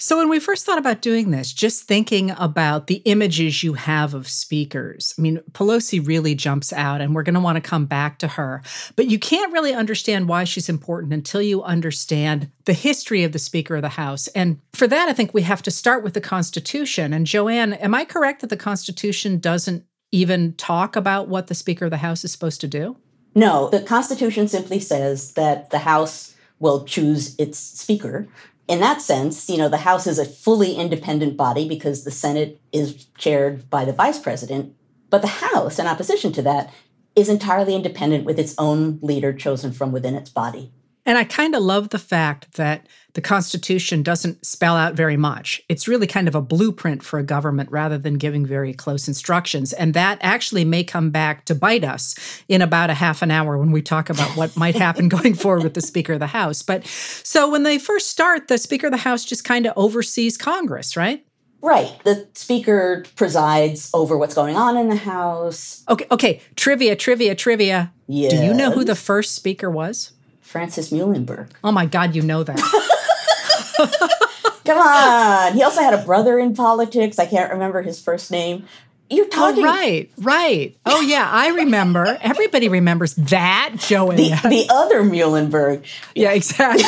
So, 0.04 0.18
when 0.18 0.28
we 0.28 0.42
first 0.42 0.66
thought 0.66 0.78
about 0.78 1.02
doing 1.02 1.32
this, 1.32 1.54
just 1.54 1.84
thinking 1.84 2.32
about 2.32 2.88
the 2.88 3.02
images 3.06 3.64
you 3.64 3.76
have 3.76 4.14
of 4.14 4.28
speakers, 4.28 5.16
I 5.18 5.22
mean, 5.22 5.40
Pelosi 5.54 6.06
really 6.06 6.36
jumps 6.36 6.74
out, 6.74 7.00
and 7.00 7.16
we're 7.16 7.24
going 7.24 7.36
to 7.36 7.40
want 7.40 7.56
to 7.56 7.62
come 7.62 7.86
back 7.86 8.20
to 8.20 8.28
her. 8.28 8.62
But 8.98 9.08
you 9.08 9.18
can't 9.18 9.54
really 9.54 9.74
understand 9.74 10.28
why 10.28 10.44
she's 10.44 10.68
important 10.68 11.14
until 11.14 11.42
you 11.42 11.64
understand 11.64 12.52
the 12.66 12.74
history 12.74 13.24
of 13.24 13.32
the 13.32 13.40
Speaker 13.40 13.78
of 13.78 13.82
the 13.82 13.88
House. 13.88 14.28
And 14.36 14.60
for 14.74 14.88
that, 14.88 15.08
I 15.08 15.14
think 15.14 15.34
we 15.34 15.44
have 15.44 15.62
to 15.62 15.72
start 15.72 16.04
with 16.04 16.16
the 16.16 16.20
Constitution. 16.20 17.14
And 17.14 17.26
Joanne, 17.26 17.72
am 17.72 17.96
I 17.96 18.04
correct 18.04 18.42
that 18.42 18.50
the 18.50 18.58
Constitution 18.58 19.40
doesn't 19.40 19.86
even 20.12 20.52
talk 20.56 20.98
about 20.98 21.30
what 21.30 21.48
the 21.48 21.56
Speaker 21.56 21.86
of 21.86 21.92
the 21.92 21.98
House 21.98 22.26
is 22.26 22.32
supposed 22.34 22.60
to 22.60 22.68
do? 22.68 22.98
No, 23.36 23.70
the 23.70 23.80
Constitution 23.80 24.50
simply 24.50 24.82
says 24.82 25.32
that 25.36 25.70
the 25.70 25.80
House 25.80 26.36
will 26.60 26.84
choose 26.84 27.38
its 27.38 27.58
Speaker 27.58 28.28
in 28.68 28.80
that 28.80 29.02
sense, 29.02 29.50
you 29.50 29.58
know, 29.58 29.70
the 29.70 29.78
House 29.78 30.08
is 30.08 30.20
a 30.20 30.26
fully 30.26 30.76
independent 30.76 31.36
body 31.36 31.68
because 31.68 32.04
the 32.04 32.12
Senate 32.12 32.62
is 32.72 33.06
chaired 33.18 33.70
by 33.70 33.84
the 33.86 33.94
vice 33.94 34.20
president. 34.20 34.74
But 35.10 35.22
the 35.22 35.28
House, 35.28 35.80
in 35.80 35.88
opposition 35.88 36.32
to 36.34 36.42
that, 36.44 36.74
is 37.16 37.30
entirely 37.30 37.76
independent 37.76 38.24
with 38.24 38.40
its 38.40 38.56
own 38.58 39.00
leader 39.02 39.34
chosen 39.34 39.72
from 39.72 39.92
within 39.92 40.16
its 40.16 40.30
body. 40.30 40.72
And 41.06 41.18
I 41.18 41.26
kind 41.26 41.54
of 41.54 41.62
love 41.62 41.90
the 41.90 42.00
fact 42.00 42.54
that 42.54 42.88
the 43.14 43.22
Constitution 43.22 44.02
doesn't 44.04 44.46
spell 44.46 44.76
out 44.76 44.96
very 44.96 45.18
much. 45.18 45.62
It's 45.70 45.88
really 45.88 46.08
kind 46.08 46.28
of 46.28 46.36
a 46.36 46.42
blueprint 46.42 47.04
for 47.04 47.20
a 47.20 47.24
government 47.24 47.70
rather 47.72 47.98
than 47.98 48.18
giving 48.18 48.46
very 48.46 48.74
close 48.74 49.08
instructions. 49.08 49.74
And 49.74 49.94
that 49.94 50.18
actually 50.22 50.66
may 50.66 50.84
come 50.84 51.12
back 51.12 51.46
to 51.46 51.56
bite 51.56 51.84
us 51.84 52.16
in 52.48 52.62
about 52.62 52.90
a 52.90 52.96
half 52.96 53.22
an 53.22 53.32
hour 53.32 53.58
when 53.58 53.72
we 53.72 53.82
talk 53.82 54.10
about 54.10 54.36
what 54.36 54.56
might 54.58 54.76
happen 54.76 55.10
going 55.10 55.34
forward 55.34 55.64
with 55.64 55.74
the 55.74 55.82
Speaker 55.82 56.14
of 56.14 56.20
the 56.20 56.28
House. 56.28 56.62
But 56.62 56.86
so 56.86 57.50
when 57.50 57.64
they 57.64 57.78
first 57.78 58.10
start, 58.10 58.48
the 58.48 58.58
Speaker 58.58 58.88
of 58.88 58.92
the 58.92 58.98
House 58.98 59.26
just 59.26 59.44
kind 59.44 59.66
of 59.66 59.74
oversees 59.76 60.38
Congress, 60.38 60.98
right? 60.98 61.26
Right. 61.62 61.98
The 62.04 62.28
speaker 62.34 63.06
presides 63.16 63.90
over 63.94 64.18
what's 64.18 64.36
going 64.36 64.58
on 64.58 64.76
in 64.76 64.90
the 64.90 64.98
House. 64.98 65.84
Okay, 65.88 66.06
okay. 66.12 66.42
Trivia, 66.58 66.96
trivia, 66.98 67.36
trivia. 67.36 67.94
Yes. 68.08 68.34
Do 68.34 68.44
you 68.44 68.54
know 68.54 68.72
who 68.72 68.84
the 68.84 68.96
first 68.96 69.34
speaker 69.34 69.70
was? 69.70 70.12
Francis 70.54 70.92
Muhlenberg. 70.92 71.50
Oh 71.64 71.72
my 71.72 71.88
God, 71.88 72.14
you 72.14 72.22
know 72.22 72.44
that. 72.44 72.60
Come 74.66 74.78
on. 74.78 75.54
He 75.54 75.64
also 75.64 75.82
had 75.82 75.96
a 75.96 76.06
brother 76.06 76.38
in 76.38 76.54
politics. 76.54 77.18
I 77.18 77.26
can't 77.26 77.52
remember 77.52 77.82
his 77.82 78.00
first 78.00 78.30
name. 78.30 78.68
You're 79.10 79.28
talking. 79.30 79.64
Oh, 79.64 79.68
right, 79.68 80.12
right. 80.20 80.78
Oh, 80.86 81.02
yeah, 81.02 81.28
I 81.28 81.50
remember. 81.50 82.20
Everybody 82.22 82.70
remembers 82.70 83.16
that, 83.16 83.74
Joanne. 83.78 84.18
The, 84.18 84.30
the 84.44 84.68
other 84.70 85.02
Muhlenberg. 85.02 85.88
Yeah, 86.14 86.34
exactly. 86.34 86.84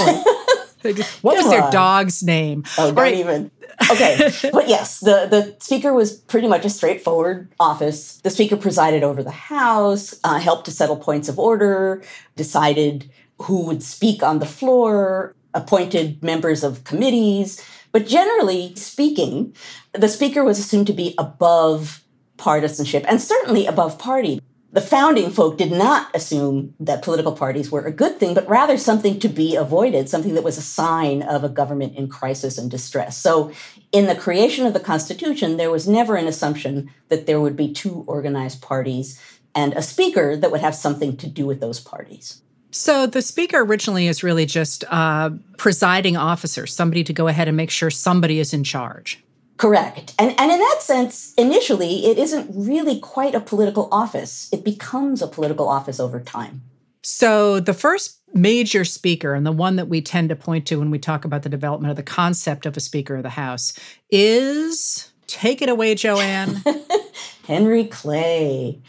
what 1.23 1.35
was 1.35 1.49
their 1.49 1.67
dog's 1.71 2.21
name? 2.21 2.65
Oh, 2.77 2.89
don't 2.89 2.95
right. 2.95 3.15
even. 3.15 3.49
Okay, 3.91 4.31
but 4.53 4.69
yes, 4.69 4.99
the, 4.99 5.27
the 5.29 5.55
speaker 5.59 5.91
was 5.91 6.13
pretty 6.13 6.47
much 6.47 6.65
a 6.65 6.69
straightforward 6.69 7.49
office. 7.59 8.17
The 8.17 8.29
speaker 8.29 8.57
presided 8.57 9.03
over 9.03 9.23
the 9.23 9.31
House, 9.31 10.15
uh, 10.23 10.39
helped 10.39 10.65
to 10.65 10.71
settle 10.71 10.95
points 10.95 11.27
of 11.27 11.39
order, 11.39 12.03
decided 12.35 13.09
who 13.43 13.65
would 13.65 13.83
speak 13.83 14.23
on 14.23 14.39
the 14.39 14.45
floor, 14.45 15.35
appointed 15.53 16.23
members 16.23 16.63
of 16.63 16.83
committees. 16.83 17.63
But 17.91 18.07
generally 18.07 18.75
speaking, 18.75 19.55
the 19.93 20.09
speaker 20.09 20.43
was 20.43 20.59
assumed 20.59 20.87
to 20.87 20.93
be 20.93 21.15
above 21.17 22.03
partisanship 22.37 23.05
and 23.07 23.21
certainly 23.21 23.65
above 23.65 23.97
party. 23.97 24.41
The 24.75 24.81
founding 24.81 25.31
folk 25.31 25.57
did 25.57 25.71
not 25.71 26.13
assume 26.13 26.73
that 26.81 27.01
political 27.01 27.31
parties 27.31 27.71
were 27.71 27.85
a 27.85 27.93
good 27.93 28.19
thing, 28.19 28.33
but 28.33 28.49
rather 28.49 28.77
something 28.77 29.21
to 29.21 29.29
be 29.29 29.55
avoided, 29.55 30.09
something 30.09 30.33
that 30.33 30.43
was 30.43 30.57
a 30.57 30.61
sign 30.61 31.21
of 31.21 31.45
a 31.45 31.49
government 31.49 31.95
in 31.95 32.09
crisis 32.09 32.57
and 32.57 32.69
distress. 32.69 33.17
So, 33.17 33.53
in 33.93 34.07
the 34.07 34.15
creation 34.15 34.65
of 34.65 34.73
the 34.73 34.81
Constitution, 34.81 35.55
there 35.55 35.71
was 35.71 35.87
never 35.87 36.17
an 36.17 36.27
assumption 36.27 36.91
that 37.07 37.25
there 37.25 37.39
would 37.39 37.55
be 37.55 37.71
two 37.71 38.03
organized 38.05 38.61
parties 38.61 39.17
and 39.55 39.71
a 39.73 39.81
speaker 39.81 40.35
that 40.35 40.51
would 40.51 40.59
have 40.59 40.75
something 40.75 41.15
to 41.17 41.27
do 41.27 41.45
with 41.45 41.61
those 41.61 41.79
parties. 41.79 42.41
So 42.75 43.07
the 43.07 43.21
speaker 43.21 43.61
originally 43.61 44.07
is 44.07 44.21
really 44.21 44.45
just 44.45 44.83
a 44.83 45.31
presiding 45.55 46.17
officer, 46.17 46.67
somebody 46.67 47.05
to 47.05 47.13
go 47.13 47.29
ahead 47.29 47.47
and 47.47 47.55
make 47.55 47.69
sure 47.69 47.89
somebody 47.89 48.37
is 48.37 48.53
in 48.53 48.65
charge. 48.65 49.23
Correct. 49.55 50.13
And, 50.19 50.37
and 50.37 50.51
in 50.51 50.59
that 50.59 50.79
sense, 50.81 51.33
initially, 51.35 52.05
it 52.05 52.17
isn't 52.17 52.49
really 52.53 52.99
quite 52.99 53.33
a 53.33 53.39
political 53.39 53.87
office. 53.93 54.49
It 54.51 54.65
becomes 54.65 55.21
a 55.21 55.27
political 55.27 55.69
office 55.69 56.01
over 56.01 56.19
time. 56.19 56.63
So 57.01 57.61
the 57.61 57.73
first 57.73 58.19
major 58.33 58.83
speaker, 58.83 59.33
and 59.33 59.45
the 59.45 59.53
one 59.53 59.77
that 59.77 59.87
we 59.87 60.01
tend 60.01 60.27
to 60.27 60.35
point 60.35 60.67
to 60.67 60.77
when 60.77 60.91
we 60.91 60.99
talk 60.99 61.23
about 61.23 61.43
the 61.43 61.49
development 61.49 61.91
of 61.91 61.95
the 61.95 62.03
concept 62.03 62.65
of 62.65 62.75
a 62.75 62.81
Speaker 62.81 63.15
of 63.15 63.23
the 63.23 63.29
House, 63.29 63.71
is 64.09 65.13
take 65.27 65.61
it 65.61 65.69
away, 65.69 65.95
Joanne. 65.95 66.61
Henry 67.47 67.85
Clay 67.85 68.81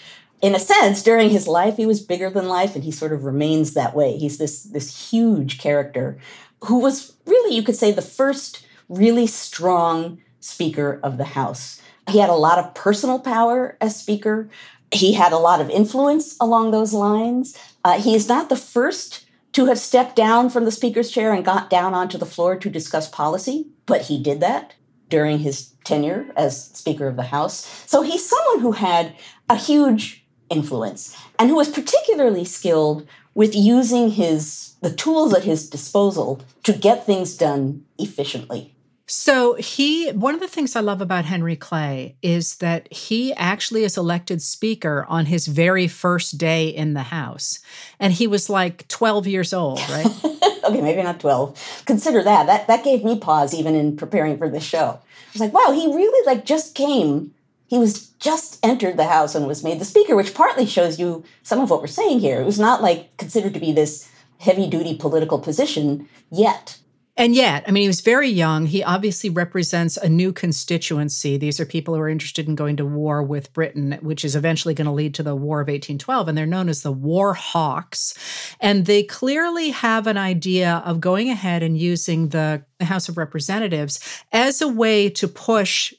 in 0.46 0.54
a 0.54 0.60
sense, 0.60 1.02
during 1.02 1.30
his 1.30 1.48
life, 1.48 1.76
he 1.76 1.86
was 1.86 2.00
bigger 2.00 2.30
than 2.30 2.46
life, 2.46 2.76
and 2.76 2.84
he 2.84 2.92
sort 2.92 3.12
of 3.12 3.24
remains 3.24 3.74
that 3.74 3.96
way. 3.96 4.16
He's 4.16 4.38
this 4.38 4.62
this 4.62 5.10
huge 5.10 5.58
character 5.58 6.18
who 6.64 6.78
was 6.78 7.14
really, 7.26 7.56
you 7.56 7.64
could 7.64 7.74
say, 7.74 7.90
the 7.90 8.00
first 8.00 8.64
really 8.88 9.26
strong 9.26 10.22
Speaker 10.38 11.00
of 11.02 11.18
the 11.18 11.24
House. 11.24 11.80
He 12.08 12.20
had 12.20 12.30
a 12.30 12.34
lot 12.34 12.60
of 12.60 12.74
personal 12.74 13.18
power 13.18 13.76
as 13.80 13.98
Speaker. 13.98 14.48
He 14.92 15.14
had 15.14 15.32
a 15.32 15.38
lot 15.38 15.60
of 15.60 15.68
influence 15.68 16.36
along 16.40 16.70
those 16.70 16.92
lines. 16.92 17.58
Uh, 17.84 18.00
he 18.00 18.14
is 18.14 18.28
not 18.28 18.48
the 18.48 18.56
first 18.56 19.26
to 19.54 19.66
have 19.66 19.80
stepped 19.80 20.14
down 20.14 20.48
from 20.48 20.64
the 20.64 20.70
Speaker's 20.70 21.10
chair 21.10 21.32
and 21.32 21.44
got 21.44 21.70
down 21.70 21.92
onto 21.92 22.18
the 22.18 22.26
floor 22.26 22.54
to 22.54 22.70
discuss 22.70 23.08
policy, 23.08 23.66
but 23.84 24.02
he 24.02 24.22
did 24.22 24.38
that 24.38 24.74
during 25.08 25.40
his 25.40 25.72
tenure 25.82 26.26
as 26.36 26.68
Speaker 26.68 27.08
of 27.08 27.16
the 27.16 27.22
House. 27.22 27.66
So 27.86 28.02
he's 28.02 28.28
someone 28.28 28.60
who 28.60 28.72
had 28.72 29.16
a 29.48 29.56
huge 29.56 30.25
influence 30.50 31.16
and 31.38 31.48
who 31.48 31.56
was 31.56 31.68
particularly 31.68 32.44
skilled 32.44 33.06
with 33.34 33.54
using 33.54 34.10
his 34.10 34.74
the 34.80 34.92
tools 34.92 35.34
at 35.34 35.44
his 35.44 35.68
disposal 35.68 36.40
to 36.62 36.72
get 36.72 37.06
things 37.06 37.36
done 37.36 37.84
efficiently. 37.98 38.72
So 39.08 39.54
he 39.54 40.10
one 40.10 40.34
of 40.34 40.40
the 40.40 40.48
things 40.48 40.74
I 40.74 40.80
love 40.80 41.00
about 41.00 41.24
Henry 41.24 41.54
Clay 41.54 42.16
is 42.22 42.56
that 42.56 42.92
he 42.92 43.32
actually 43.34 43.84
is 43.84 43.96
elected 43.96 44.42
speaker 44.42 45.06
on 45.08 45.26
his 45.26 45.46
very 45.46 45.86
first 45.86 46.38
day 46.38 46.68
in 46.68 46.94
the 46.94 47.04
house. 47.04 47.60
And 48.00 48.12
he 48.12 48.26
was 48.26 48.50
like 48.50 48.88
12 48.88 49.28
years 49.28 49.52
old, 49.52 49.78
right? 49.88 50.06
okay, 50.64 50.80
maybe 50.80 51.02
not 51.04 51.20
12. 51.20 51.84
Consider 51.86 52.24
that. 52.24 52.46
That 52.46 52.66
that 52.66 52.82
gave 52.82 53.04
me 53.04 53.16
pause 53.16 53.54
even 53.54 53.76
in 53.76 53.96
preparing 53.96 54.38
for 54.38 54.48
this 54.48 54.64
show. 54.64 54.98
I 54.98 55.32
was 55.32 55.40
like, 55.40 55.52
wow, 55.52 55.72
he 55.72 55.86
really 55.86 56.26
like 56.26 56.44
just 56.44 56.74
came 56.74 57.32
he 57.66 57.78
was 57.78 58.08
just 58.18 58.64
entered 58.64 58.96
the 58.96 59.06
House 59.06 59.35
and 59.35 59.46
was 59.46 59.64
made 59.64 59.80
the 59.80 59.85
Speaker, 59.85 60.16
which 60.16 60.35
partly 60.35 60.66
shows 60.66 60.99
you 60.99 61.25
some 61.42 61.61
of 61.61 61.70
what 61.70 61.80
we're 61.80 61.87
saying 61.87 62.20
here. 62.20 62.40
It 62.40 62.46
was 62.46 62.58
not 62.58 62.82
like 62.82 63.16
considered 63.16 63.54
to 63.54 63.61
be 63.61 63.73
this 63.73 64.11
heavy 64.38 64.68
duty 64.68 64.96
political 64.96 65.38
position 65.38 66.08
yet. 66.30 66.78
And 67.18 67.35
yet, 67.35 67.64
I 67.66 67.70
mean, 67.70 67.82
he 67.82 67.88
was 67.88 68.02
very 68.02 68.28
young. 68.28 68.66
He 68.66 68.85
obviously 68.85 69.30
represents 69.30 69.96
a 69.96 70.06
new 70.06 70.35
constituency. 70.35 71.38
These 71.38 71.58
are 71.58 71.64
people 71.64 71.94
who 71.94 72.00
are 72.00 72.11
interested 72.11 72.46
in 72.46 72.54
going 72.54 72.76
to 72.76 72.85
war 72.85 73.23
with 73.23 73.54
Britain, 73.54 73.99
which 74.02 74.23
is 74.23 74.37
eventually 74.37 74.75
going 74.75 74.85
to 74.85 74.92
lead 74.92 75.14
to 75.14 75.23
the 75.23 75.35
War 75.35 75.62
of 75.62 75.68
1812. 75.68 76.28
And 76.28 76.37
they're 76.37 76.44
known 76.44 76.68
as 76.68 76.82
the 76.82 76.92
War 76.92 77.32
Hawks. 77.32 78.12
And 78.61 78.85
they 78.85 79.02
clearly 79.02 79.70
have 79.70 80.06
an 80.06 80.18
idea 80.18 80.82
of 80.85 81.00
going 81.00 81.30
ahead 81.30 81.62
and 81.62 81.78
using 81.78 82.28
the 82.28 82.66
House 82.82 83.08
of 83.08 83.16
Representatives 83.16 83.99
as 84.30 84.61
a 84.61 84.68
way 84.68 85.08
to 85.08 85.26
push 85.26 85.94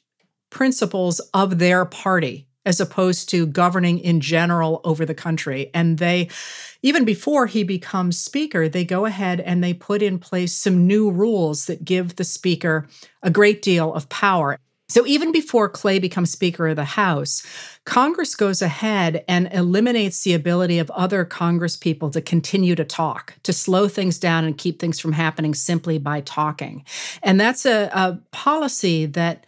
principles 0.50 1.20
of 1.34 1.60
their 1.60 1.86
party 1.86 2.48
as 2.66 2.82
opposed 2.82 3.30
to 3.30 3.48
governing 3.48 3.98
in 3.98 4.20
general 4.20 4.82
over 4.84 5.06
the 5.06 5.16
country. 5.16 5.72
And 5.74 6.00
they, 6.00 6.28
even 6.82 7.06
before 7.06 7.48
he 7.48 7.64
becomes 7.64 8.20
speaker, 8.20 8.68
they 8.68 8.84
go 8.84 9.06
ahead 9.06 9.40
and 9.40 9.64
they 9.64 9.74
put 9.74 10.02
in 10.02 10.20
place 10.20 10.54
some 10.54 10.86
new 10.86 11.10
rules 11.10 11.68
that 11.68 11.86
give 11.86 12.18
the 12.18 12.26
speaker 12.26 12.86
a 13.24 13.30
great 13.30 13.62
deal 13.62 13.94
of 13.94 14.10
power. 14.10 14.60
So 14.90 15.06
even 15.06 15.34
before 15.34 15.68
Clay 15.68 16.00
becomes 16.00 16.32
Speaker 16.32 16.70
of 16.70 16.78
the 16.78 16.86
House, 16.86 17.46
Congress 17.84 18.36
goes 18.36 18.62
ahead 18.62 19.24
and 19.28 19.50
eliminates 19.52 20.24
the 20.24 20.34
ability 20.34 20.80
of 20.80 20.90
other 20.92 21.26
Congress 21.26 21.76
people 21.76 22.10
to 22.12 22.22
continue 22.22 22.74
to 22.76 22.86
talk, 22.86 23.34
to 23.44 23.52
slow 23.52 23.90
things 23.90 24.18
down 24.18 24.46
and 24.46 24.58
keep 24.58 24.80
things 24.80 24.98
from 24.98 25.12
happening 25.12 25.54
simply 25.54 25.98
by 25.98 26.22
talking. 26.22 26.86
And 27.22 27.40
that's 27.40 27.66
a, 27.66 27.90
a 27.94 28.20
policy 28.32 29.06
that 29.08 29.46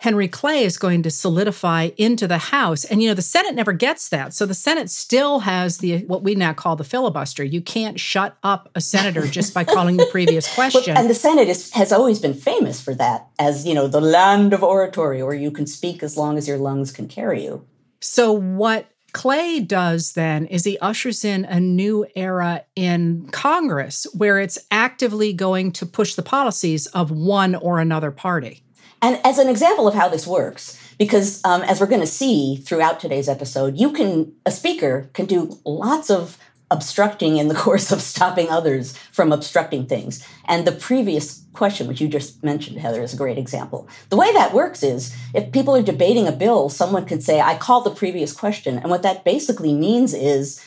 Henry 0.00 0.28
Clay 0.28 0.64
is 0.64 0.78
going 0.78 1.02
to 1.02 1.10
solidify 1.10 1.90
into 1.98 2.26
the 2.26 2.38
House. 2.38 2.84
And 2.84 3.02
you 3.02 3.08
know, 3.08 3.14
the 3.14 3.20
Senate 3.20 3.54
never 3.54 3.74
gets 3.74 4.08
that. 4.08 4.32
So 4.32 4.46
the 4.46 4.54
Senate 4.54 4.88
still 4.88 5.40
has 5.40 5.78
the 5.78 6.04
what 6.06 6.22
we 6.22 6.34
now 6.34 6.54
call 6.54 6.74
the 6.74 6.84
filibuster. 6.84 7.44
You 7.44 7.60
can't 7.60 8.00
shut 8.00 8.36
up 8.42 8.70
a 8.74 8.80
senator 8.80 9.26
just 9.26 9.52
by 9.52 9.64
calling 9.64 9.98
the 9.98 10.06
previous 10.06 10.52
question. 10.54 10.96
and 10.96 11.10
the 11.10 11.14
Senate 11.14 11.48
is, 11.48 11.70
has 11.72 11.92
always 11.92 12.18
been 12.18 12.32
famous 12.32 12.80
for 12.80 12.94
that 12.94 13.28
as, 13.38 13.66
you 13.66 13.74
know, 13.74 13.86
the 13.86 14.00
land 14.00 14.54
of 14.54 14.62
oratory 14.62 15.22
where 15.22 15.34
you 15.34 15.50
can 15.50 15.66
speak 15.66 16.02
as 16.02 16.16
long 16.16 16.38
as 16.38 16.48
your 16.48 16.56
lungs 16.56 16.92
can 16.92 17.06
carry 17.06 17.44
you. 17.44 17.66
So 18.00 18.32
what 18.32 18.86
Clay 19.12 19.60
does 19.60 20.12
then 20.12 20.46
is 20.46 20.64
he 20.64 20.78
ushers 20.78 21.26
in 21.26 21.44
a 21.44 21.60
new 21.60 22.06
era 22.16 22.64
in 22.74 23.28
Congress 23.32 24.06
where 24.14 24.38
it's 24.38 24.58
actively 24.70 25.34
going 25.34 25.72
to 25.72 25.84
push 25.84 26.14
the 26.14 26.22
policies 26.22 26.86
of 26.86 27.10
one 27.10 27.54
or 27.54 27.80
another 27.80 28.10
party. 28.10 28.62
And 29.02 29.20
as 29.24 29.38
an 29.38 29.48
example 29.48 29.88
of 29.88 29.94
how 29.94 30.08
this 30.08 30.26
works, 30.26 30.78
because 30.98 31.42
um, 31.44 31.62
as 31.62 31.80
we're 31.80 31.86
going 31.86 32.02
to 32.02 32.06
see 32.06 32.56
throughout 32.56 33.00
today's 33.00 33.28
episode, 33.28 33.78
you 33.78 33.92
can, 33.92 34.32
a 34.44 34.50
speaker 34.50 35.08
can 35.14 35.26
do 35.26 35.58
lots 35.64 36.10
of 36.10 36.36
obstructing 36.70 37.36
in 37.38 37.48
the 37.48 37.54
course 37.66 37.90
of 37.90 38.00
stopping 38.02 38.48
others 38.48 38.96
from 39.10 39.32
obstructing 39.32 39.86
things. 39.86 40.26
And 40.46 40.66
the 40.66 40.72
previous 40.72 41.44
question, 41.52 41.88
which 41.88 42.00
you 42.00 42.08
just 42.08 42.42
mentioned, 42.44 42.78
Heather, 42.78 43.02
is 43.02 43.14
a 43.14 43.16
great 43.16 43.38
example. 43.38 43.88
The 44.10 44.16
way 44.16 44.32
that 44.34 44.54
works 44.54 44.82
is 44.82 45.16
if 45.34 45.52
people 45.52 45.74
are 45.74 45.82
debating 45.82 46.28
a 46.28 46.32
bill, 46.32 46.68
someone 46.68 47.06
could 47.06 47.22
say, 47.22 47.40
I 47.40 47.56
called 47.56 47.84
the 47.84 47.90
previous 47.90 48.32
question. 48.32 48.78
And 48.78 48.90
what 48.90 49.02
that 49.02 49.24
basically 49.24 49.74
means 49.74 50.14
is, 50.14 50.64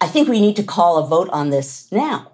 I 0.00 0.06
think 0.06 0.28
we 0.28 0.40
need 0.40 0.56
to 0.56 0.62
call 0.62 0.98
a 0.98 1.06
vote 1.06 1.28
on 1.30 1.50
this 1.50 1.90
now. 1.92 2.32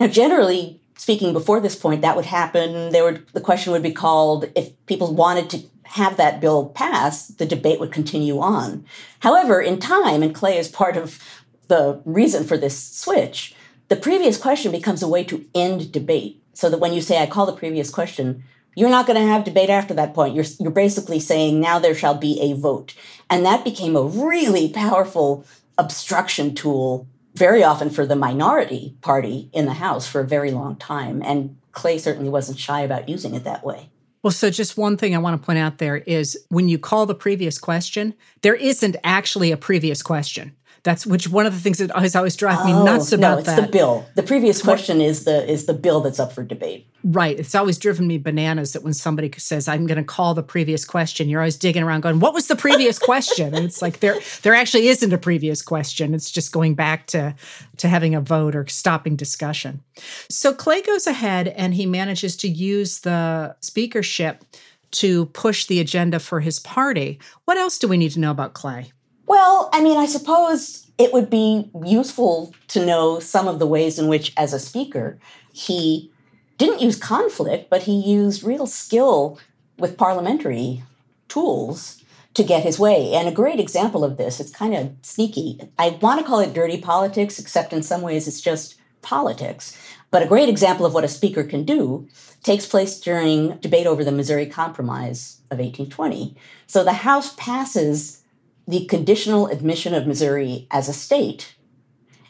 Now, 0.00 0.06
generally, 0.06 0.80
speaking 0.96 1.32
before 1.32 1.60
this 1.60 1.76
point, 1.76 2.02
that 2.02 2.16
would 2.16 2.26
happen. 2.26 2.90
There 2.90 3.04
would 3.04 3.28
the 3.28 3.40
question 3.40 3.72
would 3.72 3.82
be 3.82 3.92
called 3.92 4.50
if 4.54 4.70
people 4.86 5.14
wanted 5.14 5.50
to 5.50 5.62
have 5.84 6.16
that 6.16 6.40
bill 6.40 6.66
pass, 6.70 7.28
the 7.28 7.46
debate 7.46 7.78
would 7.80 7.92
continue 7.92 8.40
on. 8.40 8.84
However, 9.20 9.60
in 9.60 9.78
time, 9.78 10.22
and 10.22 10.34
Clay 10.34 10.58
is 10.58 10.68
part 10.68 10.96
of 10.96 11.22
the 11.68 12.00
reason 12.04 12.44
for 12.44 12.56
this 12.56 12.76
switch, 12.76 13.54
the 13.88 13.96
previous 13.96 14.36
question 14.36 14.72
becomes 14.72 15.02
a 15.02 15.08
way 15.08 15.24
to 15.24 15.44
end 15.54 15.92
debate. 15.92 16.42
So 16.54 16.70
that 16.70 16.80
when 16.80 16.92
you 16.92 17.02
say, 17.02 17.22
I 17.22 17.26
call 17.26 17.46
the 17.46 17.52
previous 17.52 17.90
question, 17.90 18.42
you're 18.74 18.90
not 18.90 19.06
going 19.06 19.20
to 19.20 19.26
have 19.26 19.44
debate 19.44 19.70
after 19.70 19.94
that 19.94 20.14
point. 20.14 20.34
You're, 20.34 20.44
you're 20.58 20.70
basically 20.70 21.20
saying, 21.20 21.60
now 21.60 21.78
there 21.78 21.94
shall 21.94 22.14
be 22.14 22.40
a 22.40 22.54
vote. 22.54 22.94
And 23.28 23.44
that 23.44 23.64
became 23.64 23.94
a 23.94 24.02
really 24.02 24.70
powerful 24.70 25.44
obstruction 25.78 26.54
tool 26.54 27.06
very 27.36 27.62
often 27.62 27.90
for 27.90 28.06
the 28.06 28.16
minority 28.16 28.96
party 29.02 29.50
in 29.52 29.66
the 29.66 29.74
House 29.74 30.06
for 30.06 30.20
a 30.20 30.26
very 30.26 30.50
long 30.50 30.76
time. 30.76 31.22
And 31.22 31.56
Clay 31.72 31.98
certainly 31.98 32.30
wasn't 32.30 32.58
shy 32.58 32.80
about 32.80 33.08
using 33.08 33.34
it 33.34 33.44
that 33.44 33.64
way. 33.64 33.90
Well, 34.22 34.32
so 34.32 34.50
just 34.50 34.76
one 34.76 34.96
thing 34.96 35.14
I 35.14 35.18
want 35.18 35.40
to 35.40 35.46
point 35.46 35.58
out 35.58 35.78
there 35.78 35.98
is 35.98 36.36
when 36.48 36.68
you 36.68 36.78
call 36.78 37.06
the 37.06 37.14
previous 37.14 37.58
question, 37.58 38.14
there 38.40 38.54
isn't 38.54 38.96
actually 39.04 39.52
a 39.52 39.56
previous 39.56 40.02
question. 40.02 40.56
That's 40.86 41.04
which 41.04 41.28
one 41.28 41.46
of 41.46 41.52
the 41.52 41.58
things 41.58 41.78
that 41.78 41.90
has 41.98 42.14
always 42.14 42.36
driven 42.36 42.64
me 42.64 42.72
oh, 42.72 42.84
nuts 42.84 43.12
oh, 43.12 43.16
about 43.16 43.32
no, 43.32 43.38
it's 43.38 43.48
that. 43.48 43.60
the 43.60 43.66
bill. 43.66 44.06
The 44.14 44.22
previous 44.22 44.62
question 44.62 45.00
is 45.00 45.24
the 45.24 45.44
is 45.50 45.66
the 45.66 45.74
bill 45.74 46.00
that's 46.00 46.20
up 46.20 46.32
for 46.32 46.44
debate. 46.44 46.86
Right. 47.02 47.36
It's 47.40 47.56
always 47.56 47.76
driven 47.76 48.06
me 48.06 48.18
bananas 48.18 48.72
that 48.72 48.84
when 48.84 48.94
somebody 48.94 49.32
says, 49.36 49.66
"I'm 49.66 49.88
going 49.88 49.98
to 49.98 50.04
call 50.04 50.34
the 50.34 50.44
previous 50.44 50.84
question," 50.84 51.28
you're 51.28 51.40
always 51.40 51.56
digging 51.56 51.82
around, 51.82 52.02
going, 52.02 52.20
"What 52.20 52.34
was 52.34 52.46
the 52.46 52.54
previous 52.54 53.00
question?" 53.00 53.52
And 53.52 53.64
it's 53.64 53.82
like 53.82 53.98
there 53.98 54.20
there 54.42 54.54
actually 54.54 54.86
isn't 54.86 55.12
a 55.12 55.18
previous 55.18 55.60
question. 55.60 56.14
It's 56.14 56.30
just 56.30 56.52
going 56.52 56.76
back 56.76 57.08
to 57.08 57.34
to 57.78 57.88
having 57.88 58.14
a 58.14 58.20
vote 58.20 58.54
or 58.54 58.64
stopping 58.68 59.16
discussion. 59.16 59.82
So 60.30 60.54
Clay 60.54 60.82
goes 60.82 61.08
ahead 61.08 61.48
and 61.48 61.74
he 61.74 61.84
manages 61.84 62.36
to 62.36 62.48
use 62.48 63.00
the 63.00 63.56
speakership 63.60 64.44
to 64.92 65.26
push 65.26 65.66
the 65.66 65.80
agenda 65.80 66.20
for 66.20 66.38
his 66.38 66.60
party. 66.60 67.18
What 67.44 67.56
else 67.56 67.76
do 67.76 67.88
we 67.88 67.96
need 67.96 68.12
to 68.12 68.20
know 68.20 68.30
about 68.30 68.54
Clay? 68.54 68.92
Well, 69.26 69.68
I 69.72 69.82
mean, 69.82 69.98
I 69.98 70.06
suppose 70.06 70.86
it 70.98 71.12
would 71.12 71.28
be 71.28 71.70
useful 71.84 72.54
to 72.68 72.84
know 72.84 73.20
some 73.20 73.48
of 73.48 73.58
the 73.58 73.66
ways 73.66 73.98
in 73.98 74.08
which, 74.08 74.32
as 74.36 74.52
a 74.52 74.60
speaker, 74.60 75.18
he 75.52 76.10
didn't 76.58 76.80
use 76.80 76.96
conflict, 76.96 77.68
but 77.68 77.82
he 77.82 78.00
used 78.00 78.44
real 78.44 78.66
skill 78.66 79.38
with 79.78 79.98
parliamentary 79.98 80.82
tools 81.28 82.02
to 82.34 82.44
get 82.44 82.62
his 82.62 82.78
way. 82.78 83.14
And 83.14 83.28
a 83.28 83.32
great 83.32 83.60
example 83.60 84.04
of 84.04 84.16
this, 84.16 84.40
it's 84.40 84.50
kind 84.50 84.74
of 84.74 84.92
sneaky. 85.02 85.60
I 85.78 85.90
want 86.00 86.20
to 86.20 86.26
call 86.26 86.40
it 86.40 86.54
dirty 86.54 86.80
politics, 86.80 87.38
except 87.38 87.72
in 87.72 87.82
some 87.82 88.02
ways 88.02 88.28
it's 88.28 88.40
just 88.40 88.76
politics. 89.02 89.76
But 90.10 90.22
a 90.22 90.26
great 90.26 90.48
example 90.48 90.86
of 90.86 90.94
what 90.94 91.04
a 91.04 91.08
speaker 91.08 91.44
can 91.44 91.64
do 91.64 92.08
takes 92.42 92.66
place 92.66 93.00
during 93.00 93.56
debate 93.58 93.86
over 93.86 94.04
the 94.04 94.12
Missouri 94.12 94.46
Compromise 94.46 95.40
of 95.50 95.58
1820. 95.58 96.36
So 96.66 96.84
the 96.84 96.92
House 96.92 97.34
passes 97.36 98.22
the 98.66 98.86
conditional 98.86 99.46
admission 99.46 99.94
of 99.94 100.06
Missouri 100.06 100.66
as 100.70 100.88
a 100.88 100.92
state. 100.92 101.56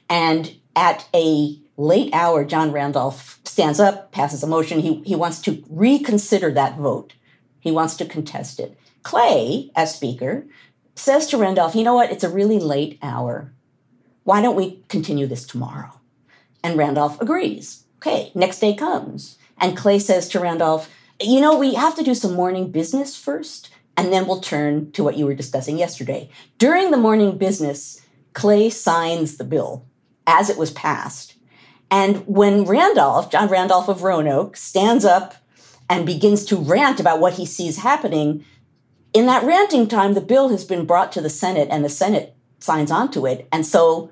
And 0.09 0.57
at 0.75 1.09
a 1.15 1.59
late 1.77 2.13
hour, 2.13 2.45
John 2.45 2.73
Randolph 2.73 3.41
stands 3.45 3.81
up, 3.81 4.13
passes 4.13 4.43
a 4.43 4.47
motion. 4.47 4.81
He, 4.81 5.03
he 5.03 5.15
wants 5.15 5.41
to 5.43 5.65
reconsider 5.69 6.53
that 6.53 6.77
vote, 6.77 7.15
he 7.61 7.71
wants 7.71 7.97
to 7.97 8.05
contest 8.05 8.61
it. 8.61 8.79
Clay, 9.03 9.71
as 9.75 9.95
Speaker, 9.95 10.47
says 10.95 11.27
to 11.29 11.39
Randolph, 11.39 11.75
you 11.75 11.85
know 11.85 11.95
what, 11.95 12.11
it's 12.11 12.25
a 12.25 12.29
really 12.29 12.59
late 12.59 12.99
hour. 13.03 13.53
Why 14.25 14.43
don't 14.43 14.57
we 14.57 14.83
continue 14.89 15.27
this 15.27 15.47
tomorrow? 15.47 16.01
And 16.65 16.77
Randolph 16.77 17.21
agrees. 17.21 17.85
Okay, 17.99 18.33
next 18.35 18.59
day 18.59 18.75
comes. 18.75 19.39
And 19.59 19.77
Clay 19.77 19.99
says 19.99 20.29
to 20.31 20.41
Randolph, 20.41 20.91
you 21.21 21.41
know, 21.41 21.57
we 21.57 21.75
have 21.75 21.95
to 21.97 22.03
do 22.03 22.15
some 22.15 22.35
morning 22.35 22.71
business 22.71 23.17
first 23.17 23.71
and 23.97 24.13
then 24.13 24.27
we'll 24.27 24.41
turn 24.41 24.93
to 24.93 25.03
what 25.03 25.17
you 25.17 25.27
were 25.27 25.35
discussing 25.35 25.79
yesterday. 25.79 26.29
During 26.59 26.91
the 26.91 26.97
morning 26.97 27.39
business, 27.39 28.01
Clay 28.35 28.71
signs 28.71 29.37
the 29.37 29.45
bill 29.45 29.87
as 30.27 30.51
it 30.51 30.59
was 30.59 30.71
passed. 30.71 31.35
And 31.91 32.27
when 32.27 32.65
Randolph, 32.65 33.31
John 33.31 33.49
Randolph 33.49 33.89
of 33.89 34.03
Roanoke, 34.03 34.57
stands 34.57 35.05
up 35.05 35.37
and 35.89 36.05
begins 36.05 36.45
to 36.47 36.57
rant 36.57 37.01
about 37.01 37.21
what 37.21 37.35
he 37.35 37.47
sees 37.47 37.79
happening, 37.79 38.45
in 39.15 39.27
that 39.27 39.45
ranting 39.45 39.89
time, 39.89 40.15
the 40.15 40.21
bill 40.21 40.49
has 40.51 40.65
been 40.65 40.85
brought 40.85 41.13
to 41.13 41.21
the 41.21 41.31
Senate 41.31 41.69
and 41.71 41.85
the 41.85 41.89
Senate 41.89 42.37
signs 42.59 42.91
onto 42.91 43.27
it. 43.27 43.49
And 43.51 43.65
so 43.65 44.11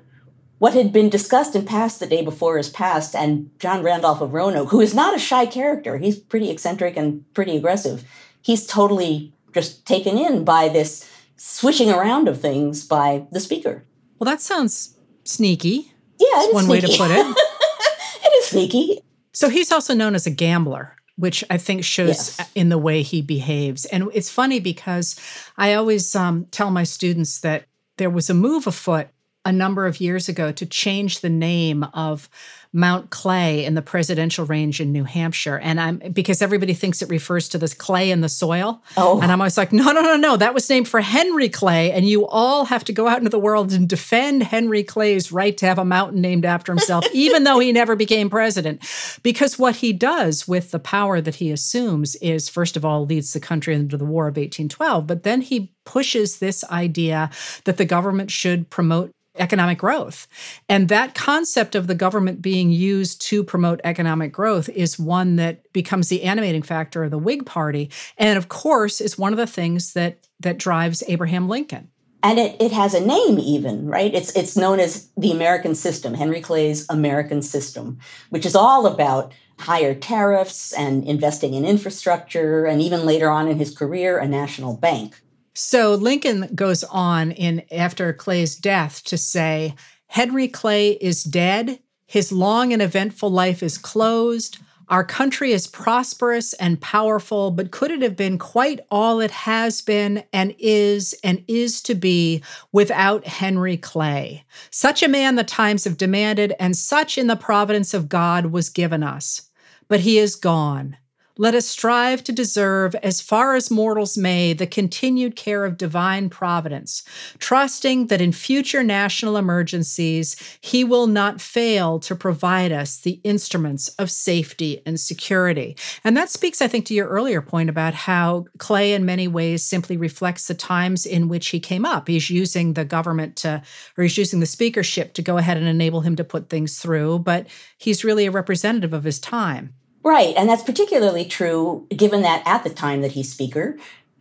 what 0.57 0.73
had 0.73 0.93
been 0.93 1.09
discussed 1.09 1.53
and 1.53 1.67
passed 1.67 1.99
the 1.99 2.07
day 2.07 2.23
before 2.23 2.57
is 2.57 2.69
passed, 2.69 3.13
and 3.13 3.51
John 3.59 3.83
Randolph 3.83 4.21
of 4.21 4.33
Roanoke, 4.33 4.69
who 4.69 4.81
is 4.81 4.95
not 4.95 5.15
a 5.15 5.19
shy 5.19 5.45
character, 5.45 5.97
he's 5.97 6.17
pretty 6.17 6.49
eccentric 6.49 6.95
and 6.95 7.31
pretty 7.33 7.57
aggressive, 7.57 8.03
he's 8.41 8.65
totally 8.65 9.34
just 9.55 9.85
taken 9.87 10.17
in 10.17 10.43
by 10.43 10.67
this 10.67 11.09
switching 11.37 11.89
around 11.89 12.27
of 12.27 12.39
things 12.39 12.85
by 12.85 13.25
the 13.31 13.39
speaker. 13.39 13.85
Well, 14.19 14.29
that 14.29 14.41
sounds 14.41 14.97
sneaky. 15.23 15.91
Yeah, 16.19 16.47
one 16.51 16.65
sneaky. 16.65 16.87
way 16.87 16.93
to 16.93 16.97
put 16.97 17.11
it. 17.11 17.25
it 18.25 18.33
is 18.39 18.45
sneaky. 18.45 18.99
So 19.31 19.49
he's 19.49 19.71
also 19.71 19.93
known 19.93 20.13
as 20.13 20.27
a 20.27 20.29
gambler, 20.29 20.95
which 21.15 21.43
I 21.49 21.57
think 21.57 21.85
shows 21.85 22.37
yes. 22.37 22.51
in 22.53 22.67
the 22.67 22.77
way 22.77 23.01
he 23.01 23.21
behaves. 23.21 23.85
And 23.85 24.09
it's 24.13 24.29
funny 24.29 24.59
because 24.59 25.17
I 25.57 25.73
always 25.73 26.15
um, 26.15 26.45
tell 26.51 26.69
my 26.69 26.83
students 26.83 27.39
that 27.39 27.65
there 27.97 28.09
was 28.09 28.29
a 28.29 28.33
move 28.33 28.67
afoot 28.67 29.07
a 29.45 29.51
number 29.53 29.85
of 29.85 30.01
years 30.01 30.27
ago 30.27 30.51
to 30.51 30.65
change 30.65 31.21
the 31.21 31.29
name 31.29 31.85
of 31.93 32.29
Mount 32.75 33.09
Clay 33.09 33.63
in 33.63 33.73
the 33.73 33.81
presidential 33.81 34.45
range 34.45 34.81
in 34.81 34.91
New 34.91 35.05
Hampshire. 35.05 35.57
And 35.57 35.79
I'm 35.79 35.97
because 36.11 36.41
everybody 36.41 36.73
thinks 36.73 37.01
it 37.01 37.09
refers 37.09 37.47
to 37.49 37.57
this 37.57 37.73
clay 37.73 38.11
in 38.11 38.19
the 38.19 38.27
soil. 38.27 38.83
Oh. 38.97 39.21
And 39.21 39.31
I'm 39.31 39.39
always 39.39 39.57
like, 39.57 39.71
no, 39.71 39.93
no, 39.93 40.01
no, 40.01 40.17
no. 40.17 40.35
That 40.35 40.53
was 40.53 40.69
named 40.69 40.89
for 40.89 40.99
Henry 40.99 41.47
Clay. 41.47 41.93
And 41.93 42.05
you 42.05 42.27
all 42.27 42.65
have 42.65 42.83
to 42.83 42.93
go 42.93 43.07
out 43.07 43.19
into 43.19 43.29
the 43.29 43.39
world 43.39 43.71
and 43.71 43.87
defend 43.87 44.43
Henry 44.43 44.83
Clay's 44.83 45.31
right 45.31 45.57
to 45.57 45.65
have 45.65 45.79
a 45.79 45.85
mountain 45.85 46.19
named 46.19 46.43
after 46.43 46.73
himself, 46.73 47.05
even 47.13 47.45
though 47.45 47.59
he 47.59 47.71
never 47.71 47.95
became 47.95 48.29
president. 48.29 48.85
Because 49.23 49.57
what 49.57 49.77
he 49.77 49.93
does 49.93 50.45
with 50.45 50.71
the 50.71 50.79
power 50.79 51.21
that 51.21 51.35
he 51.35 51.51
assumes 51.51 52.15
is, 52.15 52.49
first 52.49 52.75
of 52.75 52.83
all, 52.83 53.05
leads 53.05 53.31
the 53.31 53.39
country 53.39 53.73
into 53.73 53.97
the 53.97 54.03
War 54.03 54.27
of 54.27 54.35
1812, 54.35 55.07
but 55.07 55.23
then 55.23 55.39
he 55.39 55.73
pushes 55.85 56.39
this 56.39 56.63
idea 56.65 57.29
that 57.63 57.77
the 57.77 57.85
government 57.85 58.31
should 58.31 58.69
promote 58.69 59.11
economic 59.37 59.77
growth. 59.77 60.27
And 60.69 60.89
that 60.89 61.15
concept 61.15 61.75
of 61.75 61.87
the 61.87 61.95
government 61.95 62.41
being 62.41 62.69
used 62.69 63.21
to 63.23 63.43
promote 63.43 63.81
economic 63.83 64.31
growth 64.31 64.69
is 64.69 64.99
one 64.99 65.35
that 65.37 65.71
becomes 65.73 66.09
the 66.09 66.23
animating 66.23 66.63
factor 66.63 67.03
of 67.03 67.11
the 67.11 67.17
Whig 67.17 67.45
Party. 67.45 67.89
And 68.17 68.37
of 68.37 68.49
course, 68.49 69.01
is 69.01 69.17
one 69.17 69.33
of 69.33 69.37
the 69.37 69.47
things 69.47 69.93
that 69.93 70.19
that 70.39 70.57
drives 70.57 71.03
Abraham 71.07 71.47
Lincoln. 71.47 71.89
And 72.21 72.39
it, 72.39 72.59
it 72.59 72.71
has 72.71 72.93
a 72.95 73.05
name 73.05 73.37
even, 73.39 73.87
right? 73.87 74.13
It's 74.13 74.35
it's 74.35 74.57
known 74.57 74.79
as 74.79 75.09
the 75.15 75.31
American 75.31 75.75
system, 75.75 76.15
Henry 76.15 76.41
Clay's 76.41 76.85
American 76.89 77.41
system, 77.41 77.99
which 78.29 78.45
is 78.45 78.55
all 78.55 78.87
about 78.87 79.31
higher 79.59 79.93
tariffs 79.93 80.73
and 80.73 81.03
investing 81.05 81.53
in 81.53 81.65
infrastructure 81.65 82.65
and 82.65 82.81
even 82.81 83.05
later 83.05 83.29
on 83.29 83.47
in 83.47 83.57
his 83.57 83.75
career, 83.75 84.17
a 84.17 84.27
national 84.27 84.75
bank. 84.75 85.21
So 85.57 85.95
Lincoln 85.95 86.49
goes 86.53 86.83
on 86.83 87.31
in 87.31 87.63
after 87.71 88.11
Clay's 88.11 88.57
death 88.57 89.01
to 89.05 89.17
say, 89.17 89.73
Henry 90.07 90.49
Clay 90.49 90.91
is 90.91 91.23
dead. 91.23 91.79
His 92.05 92.33
long 92.33 92.73
and 92.73 92.81
eventful 92.81 93.29
life 93.29 93.63
is 93.63 93.77
closed. 93.77 94.57
Our 94.89 95.05
country 95.05 95.53
is 95.53 95.65
prosperous 95.65 96.51
and 96.53 96.79
powerful, 96.81 97.51
but 97.51 97.71
could 97.71 97.89
it 97.89 98.01
have 98.01 98.17
been 98.17 98.37
quite 98.37 98.81
all 98.91 99.21
it 99.21 99.31
has 99.31 99.81
been 99.81 100.23
and 100.33 100.53
is 100.59 101.15
and 101.23 101.41
is 101.47 101.81
to 101.83 101.95
be 101.95 102.43
without 102.73 103.25
Henry 103.25 103.77
Clay? 103.77 104.43
Such 104.71 105.01
a 105.01 105.07
man 105.07 105.35
the 105.35 105.45
times 105.45 105.85
have 105.85 105.97
demanded, 105.97 106.53
and 106.59 106.75
such 106.75 107.17
in 107.17 107.27
the 107.27 107.35
providence 107.37 107.93
of 107.93 108.09
God 108.09 108.47
was 108.47 108.69
given 108.69 109.03
us. 109.03 109.49
But 109.87 110.01
he 110.01 110.19
is 110.19 110.35
gone. 110.35 110.97
Let 111.37 111.53
us 111.53 111.65
strive 111.65 112.23
to 112.23 112.31
deserve, 112.31 112.95
as 112.95 113.19
far 113.19 113.55
as 113.55 113.69
mortals 113.69 114.17
may, 114.17 114.53
the 114.53 114.65
continued 114.65 115.35
care 115.35 115.65
of 115.65 115.75
divine 115.75 116.29
providence, 116.29 117.03
trusting 117.39 118.07
that 118.07 118.21
in 118.21 118.31
future 118.31 118.83
national 118.83 119.35
emergencies, 119.35 120.37
he 120.61 120.85
will 120.85 121.07
not 121.07 121.41
fail 121.41 121.99
to 121.99 122.15
provide 122.15 122.71
us 122.71 122.99
the 122.99 123.19
instruments 123.25 123.89
of 123.99 124.09
safety 124.09 124.81
and 124.85 124.97
security. 124.97 125.75
And 126.05 126.15
that 126.15 126.29
speaks, 126.29 126.61
I 126.61 126.69
think, 126.69 126.85
to 126.85 126.93
your 126.93 127.09
earlier 127.09 127.41
point 127.41 127.69
about 127.69 127.93
how 127.93 128.45
Clay, 128.57 128.93
in 128.93 129.05
many 129.05 129.27
ways, 129.27 129.61
simply 129.61 129.97
reflects 129.97 130.47
the 130.47 130.53
times 130.53 131.05
in 131.05 131.27
which 131.27 131.49
he 131.49 131.59
came 131.59 131.83
up. 131.83 132.07
He's 132.07 132.29
using 132.29 132.73
the 132.73 132.85
government 132.85 133.35
to, 133.37 133.61
or 133.97 134.03
he's 134.03 134.17
using 134.17 134.39
the 134.39 134.45
speakership 134.45 135.13
to 135.15 135.21
go 135.21 135.37
ahead 135.37 135.57
and 135.57 135.67
enable 135.67 135.99
him 135.99 136.15
to 136.15 136.23
put 136.23 136.49
things 136.49 136.79
through, 136.79 137.19
but 137.19 137.47
he's 137.77 138.05
really 138.05 138.25
a 138.25 138.31
representative 138.31 138.93
of 138.93 139.03
his 139.03 139.19
time. 139.19 139.73
Right. 140.05 140.35
And 140.37 140.47
that's 140.47 140.61
particularly 140.61 141.25
true 141.25 141.87
given 141.89 142.21
that 142.21 142.43
at 142.45 142.63
the 142.63 142.69
time 142.69 143.01
that 143.01 143.13
he's 143.13 143.31
speaker, 143.31 143.75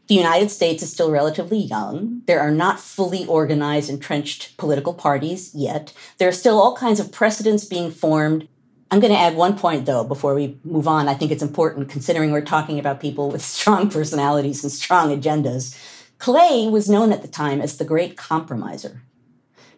the 0.06 0.14
United 0.14 0.50
States 0.50 0.82
is 0.82 0.90
still 0.90 1.10
relatively 1.10 1.58
young. 1.58 2.22
There 2.24 2.40
are 2.40 2.50
not 2.50 2.80
fully 2.80 3.26
organized, 3.26 3.90
entrenched 3.90 4.56
political 4.56 4.94
parties 4.94 5.54
yet. 5.54 5.92
There 6.16 6.28
are 6.28 6.32
still 6.32 6.58
all 6.58 6.74
kinds 6.74 7.00
of 7.00 7.12
precedents 7.12 7.66
being 7.66 7.90
formed. 7.90 8.48
I'm 8.90 9.00
going 9.00 9.12
to 9.12 9.18
add 9.18 9.36
one 9.36 9.58
point, 9.58 9.84
though, 9.84 10.04
before 10.04 10.34
we 10.34 10.58
move 10.64 10.88
on. 10.88 11.06
I 11.06 11.14
think 11.14 11.30
it's 11.30 11.42
important 11.42 11.90
considering 11.90 12.32
we're 12.32 12.40
talking 12.40 12.78
about 12.78 12.98
people 12.98 13.30
with 13.30 13.42
strong 13.58 13.90
personalities 13.90 14.62
and 14.64 14.72
strong 14.72 15.14
agendas. 15.14 15.78
Clay 16.16 16.66
was 16.66 16.88
known 16.88 17.12
at 17.12 17.20
the 17.20 17.28
time 17.28 17.60
as 17.60 17.76
the 17.76 17.84
great 17.84 18.16
compromiser 18.16 19.02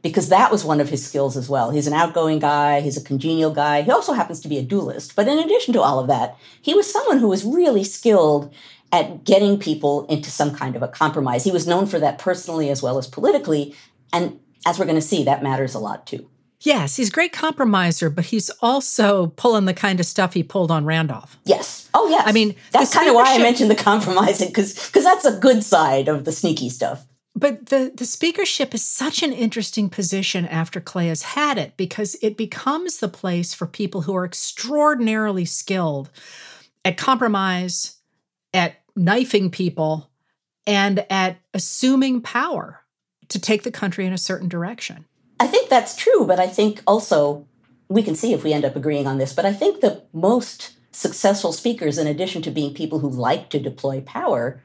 because 0.09 0.29
that 0.29 0.53
was 0.53 0.65
one 0.65 0.81
of 0.81 0.89
his 0.89 1.05
skills 1.05 1.37
as 1.37 1.49
well. 1.49 1.71
He's 1.71 1.87
an 1.87 1.93
outgoing 1.93 2.39
guy, 2.39 2.81
he's 2.81 2.97
a 2.97 3.03
congenial 3.03 3.51
guy. 3.51 3.83
He 3.83 3.91
also 3.91 4.13
happens 4.13 4.41
to 4.41 4.49
be 4.49 4.59
a 4.59 4.63
duelist. 4.63 5.17
But 5.17 5.29
in 5.29 5.39
addition 5.39 5.73
to 5.75 5.83
all 5.83 5.99
of 5.99 6.07
that, 6.09 6.37
he 6.63 6.75
was 6.75 6.91
someone 6.91 7.19
who 7.19 7.29
was 7.29 7.45
really 7.45 7.85
skilled 7.85 8.53
at 8.93 9.25
getting 9.25 9.59
people 9.59 10.07
into 10.07 10.31
some 10.31 10.55
kind 10.55 10.77
of 10.77 10.83
a 10.83 10.89
compromise. 10.89 11.45
He 11.45 11.51
was 11.51 11.67
known 11.67 11.87
for 11.87 11.99
that 11.99 12.19
personally 12.19 12.71
as 12.71 12.83
well 12.83 12.99
as 12.99 13.07
politically. 13.07 13.75
And 14.13 14.39
as 14.65 14.79
we're 14.79 14.85
going 14.85 14.95
to 14.97 15.03
see, 15.03 15.25
that 15.25 15.43
matters 15.43 15.75
a 15.75 15.79
lot 15.79 16.07
too. 16.07 16.29
Yes, 16.61 16.97
he's 16.97 17.09
a 17.09 17.13
great 17.13 17.33
compromiser, 17.33 18.09
but 18.09 18.27
he's 18.27 18.49
also 18.63 19.27
pulling 19.37 19.67
the 19.67 19.75
kind 19.75 20.01
of 20.01 20.07
stuff 20.07 20.33
he 20.33 20.43
pulled 20.43 20.71
on 20.71 20.85
Randolph. 20.85 21.37
Yes. 21.45 21.91
Oh, 21.93 22.09
yes. 22.09 22.23
I 22.27 22.33
mean, 22.33 22.55
that's 22.71 22.95
kind 22.95 23.09
of 23.09 23.15
why 23.15 23.35
I 23.35 23.39
mentioned 23.39 23.71
the 23.71 23.77
compromising 23.77 24.49
because 24.49 24.75
because 24.87 25.05
that's 25.05 25.25
a 25.25 25.39
good 25.39 25.63
side 25.63 26.09
of 26.09 26.25
the 26.25 26.33
sneaky 26.33 26.71
stuff 26.71 27.07
but 27.37 27.67
the, 27.67 27.93
the 27.95 28.07
speakership 28.07 28.73
is 28.73 28.83
such 28.83 29.23
an 29.23 29.33
interesting 29.33 29.91
position 29.91 30.47
after 30.47 30.81
Clay 30.81 31.09
has 31.09 31.23
had 31.23 31.59
it 31.59 31.77
because 31.77 32.17
it 32.23 32.39
becomes 32.39 32.97
the 32.97 33.09
place 33.09 33.53
for 33.53 33.67
people 33.67 34.01
who 34.01 34.17
are 34.17 34.25
extraordinarily 34.25 35.45
skilled 35.45 36.09
at 36.83 36.97
compromise, 36.97 37.99
at 38.55 38.77
knifing 38.97 39.51
people, 39.51 40.11
and 40.67 41.05
at 41.11 41.37
assuming 41.53 42.23
power 42.23 42.81
to 43.29 43.39
take 43.39 43.65
the 43.65 43.71
country 43.71 44.07
in 44.07 44.15
a 44.15 44.19
certain 44.19 44.49
direction. 44.49 45.05
I 45.39 45.47
think 45.47 45.69
that's 45.69 45.95
true, 45.95 46.25
but 46.27 46.41
I 46.41 46.47
think 46.47 46.83
also 46.87 47.47
we 47.89 48.03
can 48.03 48.15
see 48.15 48.33
if 48.33 48.45
we 48.45 48.55
end 48.55 48.65
up 48.65 48.77
agreeing 48.77 49.07
on 49.07 49.19
this, 49.19 49.35
but 49.35 49.45
I 49.45 49.53
think 49.53 49.83
the 49.83 50.03
most 50.15 50.73
successful 50.91 51.53
speakers, 51.53 51.99
in 51.99 52.07
addition 52.07 52.41
to 52.43 52.51
being 52.51 52.73
people 52.73 53.01
who 53.01 53.11
like 53.11 53.51
to 53.51 53.59
deploy 53.59 54.01
power, 54.01 54.63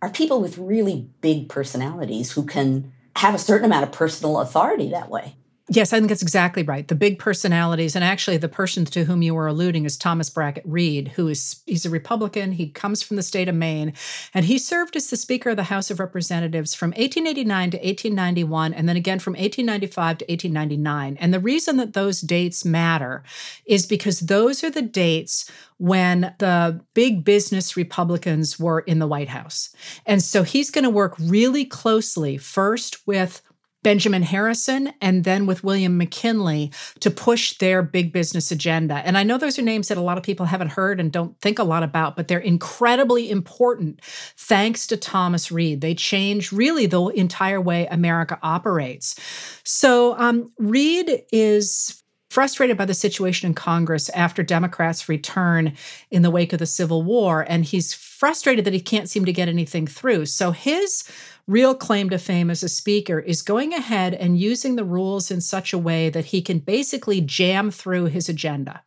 are 0.00 0.10
people 0.10 0.40
with 0.40 0.58
really 0.58 1.08
big 1.20 1.48
personalities 1.48 2.32
who 2.32 2.44
can 2.44 2.92
have 3.16 3.34
a 3.34 3.38
certain 3.38 3.66
amount 3.66 3.84
of 3.84 3.92
personal 3.92 4.40
authority 4.40 4.90
that 4.90 5.10
way. 5.10 5.34
Yes, 5.70 5.92
I 5.92 5.98
think 5.98 6.08
that's 6.08 6.22
exactly 6.22 6.62
right. 6.62 6.88
The 6.88 6.94
big 6.94 7.18
personalities, 7.18 7.94
and 7.94 8.02
actually, 8.02 8.38
the 8.38 8.48
person 8.48 8.86
to 8.86 9.04
whom 9.04 9.20
you 9.20 9.34
were 9.34 9.46
alluding 9.46 9.84
is 9.84 9.98
Thomas 9.98 10.30
Brackett 10.30 10.64
Reed, 10.66 11.08
who 11.08 11.28
is 11.28 11.60
he's 11.66 11.84
a 11.84 11.90
Republican. 11.90 12.52
He 12.52 12.70
comes 12.70 13.02
from 13.02 13.16
the 13.16 13.22
state 13.22 13.48
of 13.50 13.54
Maine, 13.54 13.92
and 14.32 14.46
he 14.46 14.56
served 14.56 14.96
as 14.96 15.10
the 15.10 15.16
Speaker 15.16 15.50
of 15.50 15.56
the 15.56 15.64
House 15.64 15.90
of 15.90 16.00
Representatives 16.00 16.74
from 16.74 16.90
1889 16.92 17.72
to 17.72 17.76
1891, 17.76 18.72
and 18.72 18.88
then 18.88 18.96
again 18.96 19.18
from 19.18 19.34
1895 19.34 20.18
to 20.18 20.24
1899. 20.24 21.18
And 21.20 21.34
the 21.34 21.40
reason 21.40 21.76
that 21.76 21.92
those 21.92 22.22
dates 22.22 22.64
matter 22.64 23.22
is 23.66 23.84
because 23.84 24.20
those 24.20 24.64
are 24.64 24.70
the 24.70 24.80
dates 24.80 25.50
when 25.76 26.34
the 26.38 26.80
big 26.94 27.24
business 27.24 27.76
Republicans 27.76 28.58
were 28.58 28.80
in 28.80 29.00
the 29.00 29.06
White 29.06 29.28
House, 29.28 29.68
and 30.06 30.22
so 30.22 30.44
he's 30.44 30.70
going 30.70 30.84
to 30.84 30.90
work 30.90 31.14
really 31.20 31.66
closely 31.66 32.38
first 32.38 33.06
with 33.06 33.42
Benjamin 33.88 34.22
Harrison 34.22 34.92
and 35.00 35.24
then 35.24 35.46
with 35.46 35.64
William 35.64 35.96
McKinley 35.96 36.70
to 37.00 37.10
push 37.10 37.56
their 37.56 37.80
big 37.80 38.12
business 38.12 38.50
agenda. 38.50 38.96
And 38.96 39.16
I 39.16 39.22
know 39.22 39.38
those 39.38 39.58
are 39.58 39.62
names 39.62 39.88
that 39.88 39.96
a 39.96 40.02
lot 40.02 40.18
of 40.18 40.22
people 40.22 40.44
haven't 40.44 40.72
heard 40.72 41.00
and 41.00 41.10
don't 41.10 41.40
think 41.40 41.58
a 41.58 41.64
lot 41.64 41.82
about, 41.82 42.14
but 42.14 42.28
they're 42.28 42.38
incredibly 42.38 43.30
important 43.30 44.02
thanks 44.36 44.86
to 44.88 44.98
Thomas 44.98 45.50
Reed. 45.50 45.80
They 45.80 45.94
change 45.94 46.52
really 46.52 46.84
the 46.84 47.02
entire 47.06 47.62
way 47.62 47.86
America 47.86 48.38
operates. 48.42 49.18
So 49.64 50.14
um, 50.18 50.52
Reed 50.58 51.22
is 51.32 52.02
frustrated 52.28 52.76
by 52.76 52.84
the 52.84 52.92
situation 52.92 53.46
in 53.46 53.54
Congress 53.54 54.10
after 54.10 54.42
Democrats 54.42 55.08
return 55.08 55.72
in 56.10 56.20
the 56.20 56.30
wake 56.30 56.52
of 56.52 56.58
the 56.58 56.66
Civil 56.66 57.04
War. 57.04 57.46
And 57.48 57.64
he's 57.64 57.94
frustrated 57.94 58.66
that 58.66 58.74
he 58.74 58.80
can't 58.80 59.08
seem 59.08 59.24
to 59.24 59.32
get 59.32 59.48
anything 59.48 59.86
through. 59.86 60.26
So 60.26 60.50
his 60.50 61.10
real 61.48 61.74
claim 61.74 62.10
to 62.10 62.18
fame 62.18 62.50
as 62.50 62.62
a 62.62 62.68
speaker 62.68 63.18
is 63.18 63.42
going 63.42 63.74
ahead 63.74 64.14
and 64.14 64.38
using 64.38 64.76
the 64.76 64.84
rules 64.84 65.30
in 65.30 65.40
such 65.40 65.72
a 65.72 65.78
way 65.78 66.10
that 66.10 66.26
he 66.26 66.40
can 66.40 66.58
basically 66.60 67.20
jam 67.20 67.70
through 67.70 68.04
his 68.04 68.28
agenda. 68.28 68.82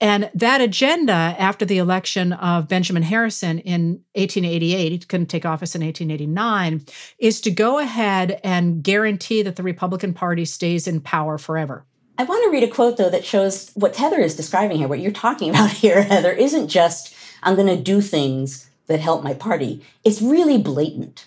And 0.00 0.30
that 0.34 0.60
agenda, 0.60 1.12
after 1.12 1.64
the 1.64 1.78
election 1.78 2.32
of 2.32 2.66
Benjamin 2.66 3.02
Harrison 3.02 3.58
in 3.58 4.02
1888, 4.14 4.92
he 4.92 4.98
couldn't 4.98 5.26
take 5.26 5.44
office 5.44 5.74
in 5.74 5.82
1889, 5.82 6.84
is 7.18 7.40
to 7.42 7.50
go 7.50 7.78
ahead 7.78 8.40
and 8.42 8.82
guarantee 8.82 9.42
that 9.42 9.56
the 9.56 9.62
Republican 9.62 10.14
Party 10.14 10.44
stays 10.44 10.88
in 10.88 11.00
power 11.00 11.38
forever. 11.38 11.84
I 12.18 12.24
want 12.24 12.44
to 12.44 12.50
read 12.50 12.62
a 12.62 12.68
quote, 12.68 12.96
though, 12.96 13.10
that 13.10 13.24
shows 13.24 13.70
what 13.74 13.96
Heather 13.96 14.20
is 14.20 14.34
describing 14.34 14.78
here, 14.78 14.88
what 14.88 15.00
you're 15.00 15.12
talking 15.12 15.50
about 15.50 15.70
here, 15.70 16.02
Heather, 16.02 16.32
isn't 16.32 16.68
just, 16.68 17.14
I'm 17.42 17.54
going 17.54 17.68
to 17.68 17.82
do 17.82 18.00
things 18.00 18.70
that 18.86 19.00
help 19.00 19.22
my 19.22 19.34
party. 19.34 19.84
It's 20.04 20.22
really 20.22 20.58
blatant. 20.58 21.26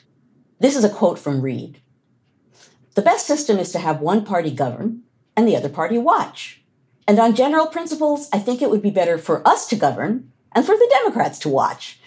This 0.60 0.76
is 0.76 0.84
a 0.84 0.90
quote 0.90 1.20
from 1.20 1.42
Reed. 1.42 1.82
The 2.96 3.02
best 3.02 3.26
system 3.26 3.60
is 3.60 3.72
to 3.74 3.80
have 3.80 4.00
one 4.00 4.24
party 4.24 4.52
govern 4.52 5.02
and 5.36 5.48
the 5.48 5.56
other 5.56 5.70
party 5.70 5.98
watch. 5.98 6.62
And 7.08 7.20
on 7.20 7.36
general 7.36 7.68
principles, 7.68 8.30
I 8.32 8.40
think 8.40 8.62
it 8.62 8.70
would 8.70 8.82
be 8.82 8.90
better 8.90 9.18
for 9.18 9.46
us 9.48 9.68
to 9.68 9.76
govern 9.76 10.32
and 10.54 10.66
for 10.66 10.76
the 10.76 10.90
Democrats 11.02 11.38
to 11.40 11.50
watch. 11.50 12.00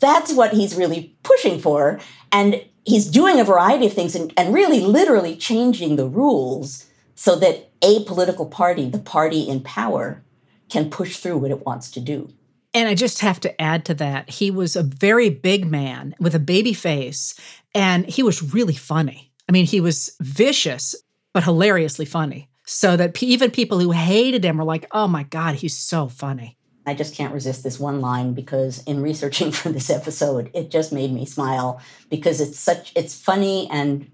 That's 0.00 0.32
what 0.32 0.52
he's 0.52 0.76
really 0.76 1.16
pushing 1.22 1.58
for. 1.58 1.98
And 2.30 2.62
he's 2.84 3.06
doing 3.06 3.40
a 3.40 3.44
variety 3.44 3.86
of 3.86 3.94
things 3.94 4.14
and, 4.14 4.32
and 4.36 4.54
really 4.54 4.80
literally 4.80 5.34
changing 5.34 5.96
the 5.96 6.06
rules 6.06 6.86
so 7.14 7.34
that 7.36 7.70
a 7.82 8.04
political 8.04 8.46
party, 8.46 8.88
the 8.88 8.98
party 8.98 9.48
in 9.48 9.60
power, 9.60 10.22
can 10.68 10.90
push 10.90 11.16
through 11.16 11.38
what 11.38 11.50
it 11.50 11.64
wants 11.64 11.90
to 11.92 12.00
do. 12.00 12.32
And 12.78 12.86
I 12.88 12.94
just 12.94 13.18
have 13.18 13.40
to 13.40 13.60
add 13.60 13.84
to 13.86 13.94
that, 13.94 14.30
he 14.30 14.52
was 14.52 14.76
a 14.76 14.84
very 14.84 15.30
big 15.30 15.66
man 15.66 16.14
with 16.20 16.36
a 16.36 16.38
baby 16.38 16.72
face, 16.72 17.34
and 17.74 18.06
he 18.06 18.22
was 18.22 18.54
really 18.54 18.76
funny. 18.76 19.32
I 19.48 19.52
mean, 19.52 19.66
he 19.66 19.80
was 19.80 20.14
vicious, 20.20 20.94
but 21.34 21.42
hilariously 21.42 22.04
funny. 22.04 22.48
So 22.64 22.96
that 22.96 23.20
even 23.20 23.50
people 23.50 23.80
who 23.80 23.90
hated 23.90 24.44
him 24.44 24.58
were 24.58 24.64
like, 24.64 24.86
oh 24.92 25.08
my 25.08 25.24
God, 25.24 25.56
he's 25.56 25.76
so 25.76 26.06
funny. 26.06 26.56
I 26.86 26.94
just 26.94 27.16
can't 27.16 27.34
resist 27.34 27.64
this 27.64 27.80
one 27.80 28.00
line 28.00 28.32
because 28.32 28.84
in 28.84 29.02
researching 29.02 29.50
for 29.58 29.70
this 29.70 29.90
episode, 29.90 30.48
it 30.54 30.70
just 30.70 30.92
made 30.92 31.12
me 31.12 31.26
smile 31.26 31.80
because 32.10 32.40
it's 32.40 32.60
such, 32.60 32.92
it's 32.94 33.20
funny 33.20 33.66
and 33.72 34.08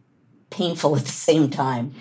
painful 0.48 0.96
at 0.96 1.05
the 1.05 1.12
same 1.12 1.50
time. 1.50 1.94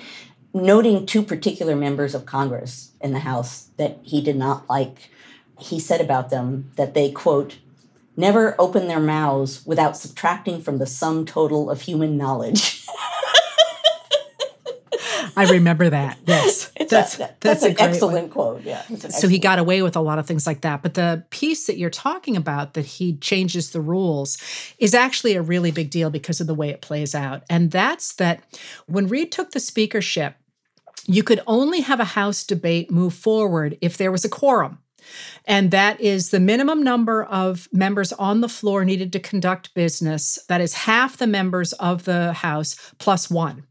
Noting 0.53 1.05
two 1.05 1.23
particular 1.23 1.75
members 1.75 2.15
of 2.15 2.25
Congress 2.25 2.93
in 3.01 3.11
the 3.11 3.19
House 3.19 3.67
that 3.75 3.99
he 4.03 4.21
did 4.21 4.37
not 4.37 4.69
like 4.69 5.09
he 5.59 5.79
said 5.79 6.01
about 6.01 6.29
them 6.29 6.71
that 6.75 6.93
they, 6.93 7.11
quote, 7.11 7.57
never 8.15 8.55
open 8.59 8.87
their 8.87 8.99
mouths 8.99 9.65
without 9.65 9.97
subtracting 9.97 10.61
from 10.61 10.77
the 10.77 10.85
sum 10.87 11.25
total 11.25 11.69
of 11.69 11.81
human 11.81 12.17
knowledge. 12.17 12.85
I 15.35 15.45
remember 15.45 15.89
that. 15.89 16.19
Yes. 16.27 16.71
That's, 16.89 17.15
a, 17.15 17.17
that's, 17.17 17.39
that's 17.39 17.63
an 17.63 17.75
excellent 17.79 18.25
one. 18.25 18.29
quote. 18.29 18.61
Yeah. 18.61 18.83
So 19.09 19.27
he 19.27 19.39
got 19.39 19.57
away 19.57 19.81
with 19.81 19.95
a 19.95 20.01
lot 20.01 20.19
of 20.19 20.27
things 20.27 20.45
like 20.45 20.61
that. 20.61 20.83
But 20.83 20.93
the 20.93 21.25
piece 21.31 21.65
that 21.65 21.77
you're 21.77 21.89
talking 21.89 22.37
about 22.37 22.75
that 22.75 22.85
he 22.85 23.17
changes 23.17 23.71
the 23.71 23.81
rules 23.81 24.37
is 24.77 24.93
actually 24.93 25.33
a 25.33 25.41
really 25.41 25.71
big 25.71 25.89
deal 25.89 26.11
because 26.11 26.39
of 26.39 26.45
the 26.45 26.53
way 26.53 26.69
it 26.69 26.81
plays 26.81 27.15
out. 27.15 27.43
And 27.49 27.71
that's 27.71 28.13
that 28.15 28.43
when 28.85 29.07
Reed 29.07 29.31
took 29.31 29.51
the 29.51 29.59
speakership, 29.59 30.35
you 31.07 31.23
could 31.23 31.41
only 31.47 31.81
have 31.81 31.99
a 31.99 32.05
House 32.05 32.43
debate 32.43 32.91
move 32.91 33.15
forward 33.15 33.77
if 33.81 33.97
there 33.97 34.11
was 34.11 34.23
a 34.25 34.29
quorum. 34.29 34.77
And 35.45 35.71
that 35.71 35.99
is 35.99 36.29
the 36.29 36.39
minimum 36.39 36.83
number 36.83 37.23
of 37.25 37.67
members 37.71 38.13
on 38.13 38.41
the 38.41 38.49
floor 38.49 38.85
needed 38.85 39.11
to 39.13 39.19
conduct 39.19 39.73
business. 39.73 40.39
That 40.47 40.61
is 40.61 40.73
half 40.73 41.17
the 41.17 41.27
members 41.27 41.73
of 41.73 42.05
the 42.05 42.33
House 42.33 42.75
plus 42.99 43.29
one. 43.29 43.63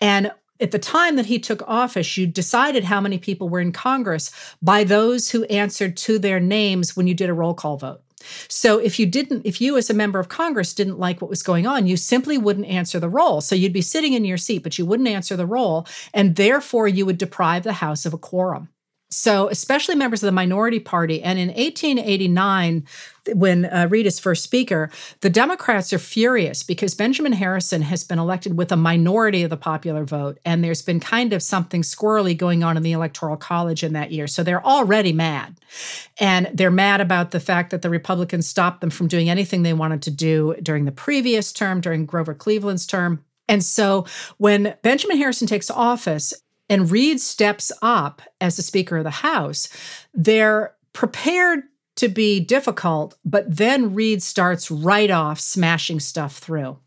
And 0.00 0.30
at 0.60 0.72
the 0.72 0.78
time 0.78 1.16
that 1.16 1.26
he 1.26 1.38
took 1.38 1.62
office, 1.68 2.16
you 2.16 2.26
decided 2.26 2.84
how 2.84 3.00
many 3.00 3.18
people 3.18 3.48
were 3.48 3.60
in 3.60 3.72
Congress 3.72 4.30
by 4.60 4.84
those 4.84 5.30
who 5.30 5.44
answered 5.44 5.96
to 5.98 6.18
their 6.18 6.40
names 6.40 6.96
when 6.96 7.06
you 7.06 7.14
did 7.14 7.30
a 7.30 7.34
roll 7.34 7.54
call 7.54 7.76
vote. 7.76 8.02
So 8.48 8.78
if 8.78 8.98
you 8.98 9.06
didn't, 9.06 9.46
if 9.46 9.60
you 9.60 9.76
as 9.76 9.90
a 9.90 9.94
member 9.94 10.18
of 10.18 10.28
Congress 10.28 10.74
didn't 10.74 10.98
like 10.98 11.20
what 11.20 11.30
was 11.30 11.42
going 11.42 11.66
on, 11.66 11.86
you 11.86 11.96
simply 11.96 12.36
wouldn't 12.36 12.66
answer 12.66 12.98
the 12.98 13.08
roll. 13.08 13.40
So 13.40 13.54
you'd 13.54 13.72
be 13.72 13.80
sitting 13.80 14.12
in 14.12 14.24
your 14.24 14.36
seat, 14.36 14.64
but 14.64 14.78
you 14.78 14.84
wouldn't 14.84 15.08
answer 15.08 15.36
the 15.36 15.46
roll. 15.46 15.86
And 16.12 16.34
therefore, 16.34 16.88
you 16.88 17.06
would 17.06 17.18
deprive 17.18 17.62
the 17.62 17.74
House 17.74 18.04
of 18.04 18.12
a 18.12 18.18
quorum. 18.18 18.68
So, 19.10 19.48
especially 19.48 19.94
members 19.94 20.22
of 20.22 20.26
the 20.26 20.32
minority 20.32 20.80
party. 20.80 21.22
And 21.22 21.38
in 21.38 21.48
1889, 21.48 22.86
when 23.34 23.64
uh, 23.64 23.88
Reed 23.90 24.06
is 24.06 24.18
first 24.18 24.42
speaker, 24.42 24.90
the 25.20 25.30
Democrats 25.30 25.92
are 25.92 25.98
furious 25.98 26.62
because 26.62 26.94
Benjamin 26.94 27.32
Harrison 27.32 27.82
has 27.82 28.04
been 28.04 28.18
elected 28.18 28.56
with 28.58 28.70
a 28.70 28.76
minority 28.76 29.42
of 29.42 29.50
the 29.50 29.56
popular 29.56 30.04
vote. 30.04 30.38
And 30.44 30.62
there's 30.62 30.82
been 30.82 31.00
kind 31.00 31.32
of 31.32 31.42
something 31.42 31.82
squirrely 31.82 32.36
going 32.36 32.62
on 32.62 32.76
in 32.76 32.82
the 32.82 32.92
Electoral 32.92 33.36
College 33.36 33.82
in 33.82 33.94
that 33.94 34.12
year. 34.12 34.26
So 34.26 34.42
they're 34.42 34.64
already 34.64 35.12
mad. 35.12 35.56
And 36.20 36.50
they're 36.52 36.70
mad 36.70 37.00
about 37.00 37.30
the 37.30 37.40
fact 37.40 37.70
that 37.70 37.82
the 37.82 37.90
Republicans 37.90 38.46
stopped 38.46 38.82
them 38.82 38.90
from 38.90 39.08
doing 39.08 39.30
anything 39.30 39.62
they 39.62 39.72
wanted 39.72 40.02
to 40.02 40.10
do 40.10 40.54
during 40.62 40.84
the 40.84 40.92
previous 40.92 41.52
term, 41.52 41.80
during 41.80 42.04
Grover 42.04 42.34
Cleveland's 42.34 42.86
term. 42.86 43.24
And 43.48 43.64
so 43.64 44.04
when 44.36 44.74
Benjamin 44.82 45.16
Harrison 45.16 45.46
takes 45.46 45.70
office, 45.70 46.34
and 46.68 46.90
Reed 46.90 47.20
steps 47.20 47.72
up 47.82 48.22
as 48.40 48.56
the 48.56 48.62
Speaker 48.62 48.98
of 48.98 49.04
the 49.04 49.10
House, 49.10 49.68
they're 50.14 50.74
prepared 50.92 51.64
to 51.96 52.08
be 52.08 52.38
difficult, 52.40 53.16
but 53.24 53.44
then 53.48 53.94
Reed 53.94 54.22
starts 54.22 54.70
right 54.70 55.10
off 55.10 55.40
smashing 55.40 56.00
stuff 56.00 56.38
through. 56.38 56.78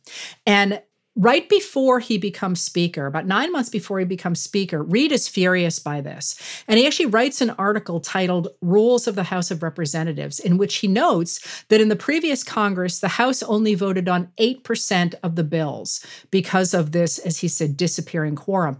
And 0.45 0.81
right 1.17 1.49
before 1.49 1.99
he 1.99 2.17
becomes 2.17 2.61
speaker, 2.61 3.05
about 3.05 3.27
nine 3.27 3.51
months 3.51 3.69
before 3.69 3.99
he 3.99 4.05
becomes 4.05 4.41
speaker, 4.41 4.81
Reed 4.81 5.11
is 5.11 5.27
furious 5.27 5.79
by 5.79 5.99
this. 5.99 6.63
And 6.67 6.79
he 6.79 6.87
actually 6.87 7.07
writes 7.07 7.41
an 7.41 7.49
article 7.51 7.99
titled 7.99 8.47
Rules 8.61 9.07
of 9.07 9.15
the 9.15 9.23
House 9.23 9.51
of 9.51 9.63
Representatives, 9.63 10.39
in 10.39 10.57
which 10.57 10.77
he 10.77 10.87
notes 10.87 11.65
that 11.67 11.81
in 11.81 11.89
the 11.89 11.95
previous 11.97 12.43
Congress, 12.43 12.99
the 12.99 13.09
House 13.09 13.43
only 13.43 13.75
voted 13.75 14.07
on 14.07 14.31
8% 14.39 15.13
of 15.23 15.35
the 15.35 15.43
bills 15.43 16.05
because 16.31 16.73
of 16.73 16.93
this, 16.93 17.19
as 17.19 17.39
he 17.39 17.49
said, 17.49 17.75
disappearing 17.75 18.35
quorum. 18.35 18.77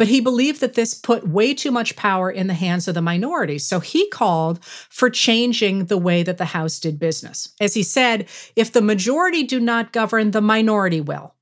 But 0.00 0.08
he 0.08 0.20
believed 0.20 0.62
that 0.62 0.72
this 0.72 0.94
put 0.94 1.28
way 1.28 1.52
too 1.52 1.70
much 1.70 1.94
power 1.94 2.30
in 2.30 2.46
the 2.46 2.54
hands 2.54 2.88
of 2.88 2.94
the 2.94 3.02
minority. 3.02 3.58
So 3.58 3.80
he 3.80 4.08
called 4.08 4.64
for 4.64 5.10
changing 5.10 5.84
the 5.84 5.98
way 5.98 6.22
that 6.22 6.38
the 6.38 6.46
House 6.46 6.80
did 6.80 6.98
business. 6.98 7.50
As 7.60 7.74
he 7.74 7.82
said, 7.82 8.26
if 8.56 8.72
the 8.72 8.80
majority 8.80 9.42
do 9.42 9.60
not 9.60 9.92
govern, 9.92 10.30
the 10.30 10.40
minority 10.40 11.02
will. 11.02 11.34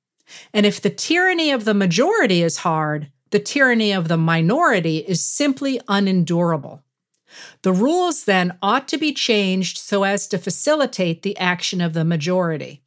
And 0.52 0.66
if 0.66 0.80
the 0.80 0.90
tyranny 0.90 1.52
of 1.52 1.66
the 1.66 1.72
majority 1.72 2.42
is 2.42 2.56
hard, 2.56 3.12
the 3.30 3.38
tyranny 3.38 3.92
of 3.92 4.08
the 4.08 4.16
minority 4.16 4.98
is 5.06 5.24
simply 5.24 5.80
unendurable. 5.86 6.82
The 7.62 7.72
rules 7.72 8.24
then 8.24 8.58
ought 8.60 8.88
to 8.88 8.98
be 8.98 9.12
changed 9.12 9.78
so 9.78 10.02
as 10.02 10.26
to 10.26 10.36
facilitate 10.36 11.22
the 11.22 11.38
action 11.38 11.80
of 11.80 11.92
the 11.92 12.04
majority. 12.04 12.82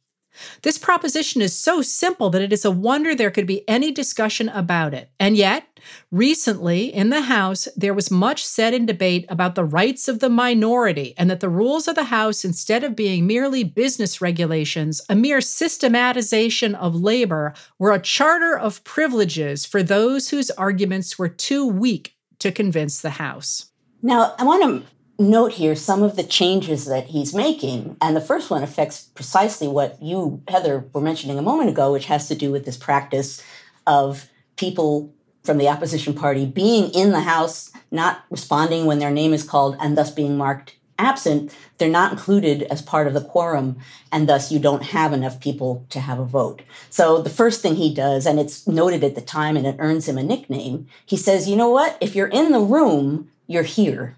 This 0.62 0.78
proposition 0.78 1.42
is 1.42 1.58
so 1.58 1.82
simple 1.82 2.30
that 2.30 2.42
it 2.42 2.52
is 2.52 2.64
a 2.64 2.70
wonder 2.70 3.14
there 3.14 3.30
could 3.30 3.46
be 3.46 3.68
any 3.68 3.90
discussion 3.90 4.48
about 4.48 4.94
it. 4.94 5.10
And 5.18 5.36
yet, 5.36 5.66
recently 6.10 6.92
in 6.92 7.10
the 7.10 7.22
House, 7.22 7.68
there 7.76 7.94
was 7.94 8.10
much 8.10 8.44
said 8.44 8.74
in 8.74 8.86
debate 8.86 9.26
about 9.28 9.54
the 9.54 9.64
rights 9.64 10.08
of 10.08 10.20
the 10.20 10.28
minority 10.28 11.14
and 11.16 11.30
that 11.30 11.40
the 11.40 11.48
rules 11.48 11.88
of 11.88 11.94
the 11.94 12.04
House, 12.04 12.44
instead 12.44 12.84
of 12.84 12.96
being 12.96 13.26
merely 13.26 13.64
business 13.64 14.20
regulations, 14.20 15.00
a 15.08 15.14
mere 15.14 15.40
systematization 15.40 16.74
of 16.74 16.94
labor, 16.94 17.54
were 17.78 17.92
a 17.92 18.00
charter 18.00 18.56
of 18.56 18.84
privileges 18.84 19.64
for 19.64 19.82
those 19.82 20.30
whose 20.30 20.50
arguments 20.52 21.18
were 21.18 21.28
too 21.28 21.66
weak 21.66 22.14
to 22.38 22.52
convince 22.52 23.00
the 23.00 23.10
House. 23.10 23.66
Now, 24.02 24.34
I 24.38 24.44
want 24.44 24.62
to 24.62 24.86
note 25.22 25.52
here 25.52 25.74
some 25.74 26.02
of 26.02 26.16
the 26.16 26.22
changes 26.22 26.86
that 26.86 27.06
he's 27.06 27.34
making. 27.34 27.96
And 28.00 28.16
the 28.16 28.20
first 28.20 28.50
one 28.50 28.62
affects 28.62 29.02
precisely 29.14 29.68
what 29.68 30.02
you, 30.02 30.42
Heather, 30.48 30.84
were 30.92 31.00
mentioning 31.00 31.38
a 31.38 31.42
moment 31.42 31.70
ago, 31.70 31.92
which 31.92 32.06
has 32.06 32.28
to 32.28 32.34
do 32.34 32.50
with 32.50 32.64
this 32.64 32.76
practice 32.76 33.42
of 33.86 34.28
people 34.56 35.12
from 35.44 35.58
the 35.58 35.68
opposition 35.68 36.14
party 36.14 36.46
being 36.46 36.92
in 36.92 37.10
the 37.10 37.20
House, 37.20 37.72
not 37.90 38.24
responding 38.30 38.86
when 38.86 38.98
their 38.98 39.10
name 39.10 39.32
is 39.32 39.42
called, 39.42 39.76
and 39.80 39.96
thus 39.96 40.10
being 40.10 40.36
marked 40.36 40.76
absent. 40.98 41.52
They're 41.78 41.88
not 41.88 42.12
included 42.12 42.62
as 42.64 42.80
part 42.80 43.08
of 43.08 43.14
the 43.14 43.20
quorum, 43.20 43.78
and 44.12 44.28
thus 44.28 44.52
you 44.52 44.60
don't 44.60 44.84
have 44.84 45.12
enough 45.12 45.40
people 45.40 45.84
to 45.90 45.98
have 45.98 46.20
a 46.20 46.24
vote. 46.24 46.62
So 46.90 47.20
the 47.20 47.30
first 47.30 47.60
thing 47.60 47.74
he 47.74 47.92
does, 47.92 48.24
and 48.24 48.38
it's 48.38 48.68
noted 48.68 49.02
at 49.02 49.16
the 49.16 49.20
time 49.20 49.56
and 49.56 49.66
it 49.66 49.76
earns 49.80 50.08
him 50.08 50.18
a 50.18 50.22
nickname, 50.22 50.86
he 51.04 51.16
says, 51.16 51.48
you 51.48 51.56
know 51.56 51.70
what? 51.70 51.98
If 52.00 52.14
you're 52.14 52.28
in 52.28 52.52
the 52.52 52.60
room, 52.60 53.30
you're 53.48 53.64
here 53.64 54.16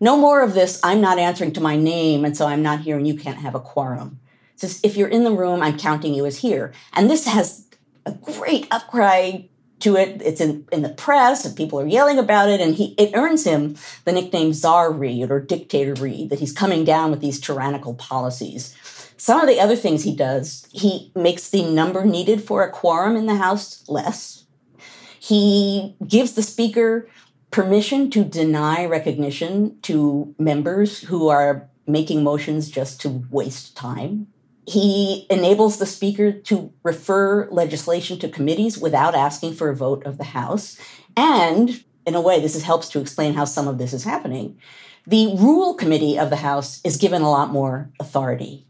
no 0.00 0.16
more 0.16 0.42
of 0.42 0.54
this, 0.54 0.80
I'm 0.82 1.00
not 1.00 1.18
answering 1.18 1.52
to 1.52 1.60
my 1.60 1.76
name, 1.76 2.24
and 2.24 2.36
so 2.36 2.46
I'm 2.46 2.62
not 2.62 2.80
here 2.80 2.96
and 2.96 3.06
you 3.06 3.14
can't 3.14 3.38
have 3.38 3.54
a 3.54 3.60
quorum. 3.60 4.18
It 4.54 4.60
says, 4.60 4.80
if 4.82 4.96
you're 4.96 5.08
in 5.08 5.24
the 5.24 5.30
room, 5.32 5.62
I'm 5.62 5.78
counting 5.78 6.14
you 6.14 6.26
as 6.26 6.38
here. 6.38 6.72
And 6.94 7.10
this 7.10 7.26
has 7.26 7.66
a 8.06 8.12
great 8.12 8.66
outcry 8.70 9.42
to 9.80 9.96
it. 9.96 10.20
It's 10.22 10.40
in, 10.40 10.66
in 10.72 10.82
the 10.82 10.90
press 10.90 11.44
and 11.44 11.56
people 11.56 11.80
are 11.80 11.86
yelling 11.86 12.18
about 12.18 12.48
it. 12.48 12.60
And 12.60 12.74
he 12.74 12.94
it 12.98 13.12
earns 13.14 13.44
him 13.44 13.76
the 14.04 14.12
nickname 14.12 14.52
Czar 14.52 14.92
Reed 14.92 15.30
or 15.30 15.40
Dictator 15.40 15.94
Reed, 15.94 16.30
that 16.30 16.40
he's 16.40 16.52
coming 16.52 16.84
down 16.84 17.10
with 17.10 17.20
these 17.20 17.40
tyrannical 17.40 17.94
policies. 17.94 18.76
Some 19.16 19.40
of 19.40 19.48
the 19.48 19.60
other 19.60 19.76
things 19.76 20.02
he 20.02 20.16
does, 20.16 20.66
he 20.72 21.12
makes 21.14 21.50
the 21.50 21.62
number 21.62 22.04
needed 22.04 22.42
for 22.42 22.62
a 22.62 22.70
quorum 22.70 23.16
in 23.16 23.26
the 23.26 23.36
House 23.36 23.86
less. 23.88 24.44
He 25.18 25.94
gives 26.06 26.32
the 26.32 26.42
speaker 26.42 27.08
permission 27.50 28.10
to 28.10 28.24
deny 28.24 28.84
recognition 28.84 29.80
to 29.82 30.34
members 30.38 31.00
who 31.02 31.28
are 31.28 31.68
making 31.86 32.22
motions 32.22 32.70
just 32.70 33.00
to 33.00 33.24
waste 33.30 33.76
time. 33.76 34.28
He 34.66 35.26
enables 35.30 35.78
the 35.78 35.86
speaker 35.86 36.32
to 36.32 36.72
refer 36.82 37.48
legislation 37.50 38.18
to 38.20 38.28
committees 38.28 38.78
without 38.78 39.14
asking 39.14 39.54
for 39.54 39.68
a 39.68 39.76
vote 39.76 40.04
of 40.06 40.18
the 40.18 40.24
House. 40.24 40.78
And 41.16 41.82
in 42.06 42.14
a 42.14 42.20
way, 42.20 42.40
this 42.40 42.62
helps 42.62 42.88
to 42.90 43.00
explain 43.00 43.34
how 43.34 43.44
some 43.44 43.66
of 43.66 43.78
this 43.78 43.92
is 43.92 44.04
happening. 44.04 44.58
The 45.06 45.34
Rule 45.36 45.74
Committee 45.74 46.18
of 46.18 46.30
the 46.30 46.36
House 46.36 46.80
is 46.84 46.98
given 46.98 47.22
a 47.22 47.30
lot 47.30 47.50
more 47.50 47.90
authority. 47.98 48.66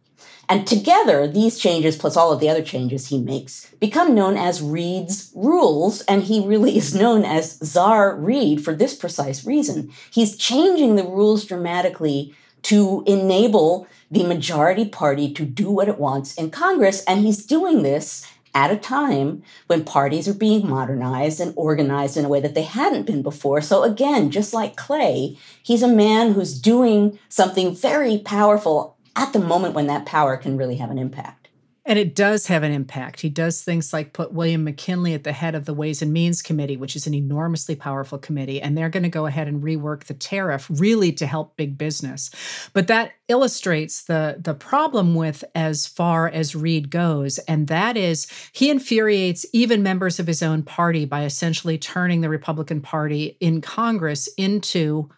And 0.51 0.67
together, 0.67 1.29
these 1.29 1.61
changes, 1.61 1.97
plus 1.97 2.17
all 2.17 2.33
of 2.33 2.41
the 2.41 2.49
other 2.51 2.63
changes 2.63 3.07
he 3.07 3.21
makes, 3.21 3.71
become 3.79 4.17
known 4.17 4.37
as 4.37 4.61
Reed's 4.61 5.31
rules. 5.37 6.01
And 6.03 6.25
he 6.25 6.45
really 6.45 6.77
is 6.77 6.93
known 6.93 7.25
as 7.25 7.57
Czar 7.65 8.17
Reed 8.17 8.63
for 8.65 8.75
this 8.75 8.97
precise 8.97 9.47
reason. 9.47 9.93
He's 10.11 10.37
changing 10.37 10.97
the 10.97 11.05
rules 11.05 11.45
dramatically 11.45 12.35
to 12.63 13.05
enable 13.07 13.87
the 14.11 14.25
majority 14.25 14.87
party 14.87 15.33
to 15.35 15.45
do 15.45 15.71
what 15.71 15.89
it 15.89 16.01
wants 16.01 16.35
in 16.35 16.51
Congress. 16.51 17.05
And 17.05 17.21
he's 17.21 17.47
doing 17.47 17.85
this 17.85 18.27
at 18.53 18.73
a 18.73 18.77
time 18.77 19.45
when 19.69 19.85
parties 19.85 20.27
are 20.27 20.35
being 20.35 20.69
modernized 20.69 21.39
and 21.39 21.55
organized 21.57 22.17
in 22.17 22.25
a 22.25 22.29
way 22.29 22.41
that 22.41 22.57
they 22.57 22.65
hadn't 22.65 23.07
been 23.07 23.23
before. 23.23 23.61
So, 23.61 23.85
again, 23.85 24.33
just 24.33 24.53
like 24.53 24.75
Clay, 24.75 25.39
he's 25.63 25.85
a 25.85 25.89
man 25.89 26.33
who's 26.33 26.61
doing 26.61 27.21
something 27.29 27.73
very 27.73 28.19
powerful 28.19 28.97
at 29.21 29.35
the 29.35 29.39
moment 29.39 29.75
when 29.75 29.87
that 29.87 30.07
power 30.07 30.39
can 30.39 30.57
really 30.57 30.77
have 30.77 30.91
an 30.91 30.99
impact. 30.99 31.51
And 31.85 31.99
it 31.99 32.15
does 32.15 32.47
have 32.47 32.63
an 32.63 32.73
impact. 32.73 33.21
He 33.21 33.29
does 33.29 33.63
things 33.63 33.93
like 33.93 34.13
put 34.13 34.33
William 34.33 34.65
McKinley 34.65 35.13
at 35.13 35.25
the 35.25 35.33
head 35.33 35.55
of 35.55 35.65
the 35.65 35.75
Ways 35.75 36.03
and 36.03 36.13
Means 36.13 36.41
Committee, 36.41 36.77
which 36.77 36.95
is 36.95 37.07
an 37.07 37.15
enormously 37.15 37.75
powerful 37.75 38.19
committee. 38.19 38.63
And 38.63 38.77
they're 38.77 38.91
going 38.91 39.03
to 39.03 39.09
go 39.09 39.27
ahead 39.27 39.49
and 39.49 39.63
rework 39.63 40.05
the 40.05 40.15
tariff 40.15 40.71
really 40.71 41.11
to 41.13 41.27
help 41.27 41.57
big 41.57 41.77
business. 41.77 42.31
But 42.75 42.87
that 42.87 43.13
illustrates 43.29 44.05
the, 44.05 44.37
the 44.39 44.55
problem 44.55 45.15
with 45.15 45.43
as 45.55 45.87
far 45.87 46.29
as 46.29 46.55
Reed 46.55 46.91
goes. 46.91 47.39
And 47.41 47.67
that 47.69 47.97
is 47.97 48.27
he 48.53 48.71
infuriates 48.71 49.45
even 49.53 49.83
members 49.83 50.21
of 50.21 50.27
his 50.27 50.43
own 50.43 50.63
party 50.63 51.07
by 51.07 51.25
essentially 51.25 51.77
turning 51.77 52.21
the 52.21 52.29
Republican 52.29 52.83
Party 52.83 53.37
in 53.41 53.61
Congress 53.63 54.29
into 54.37 55.11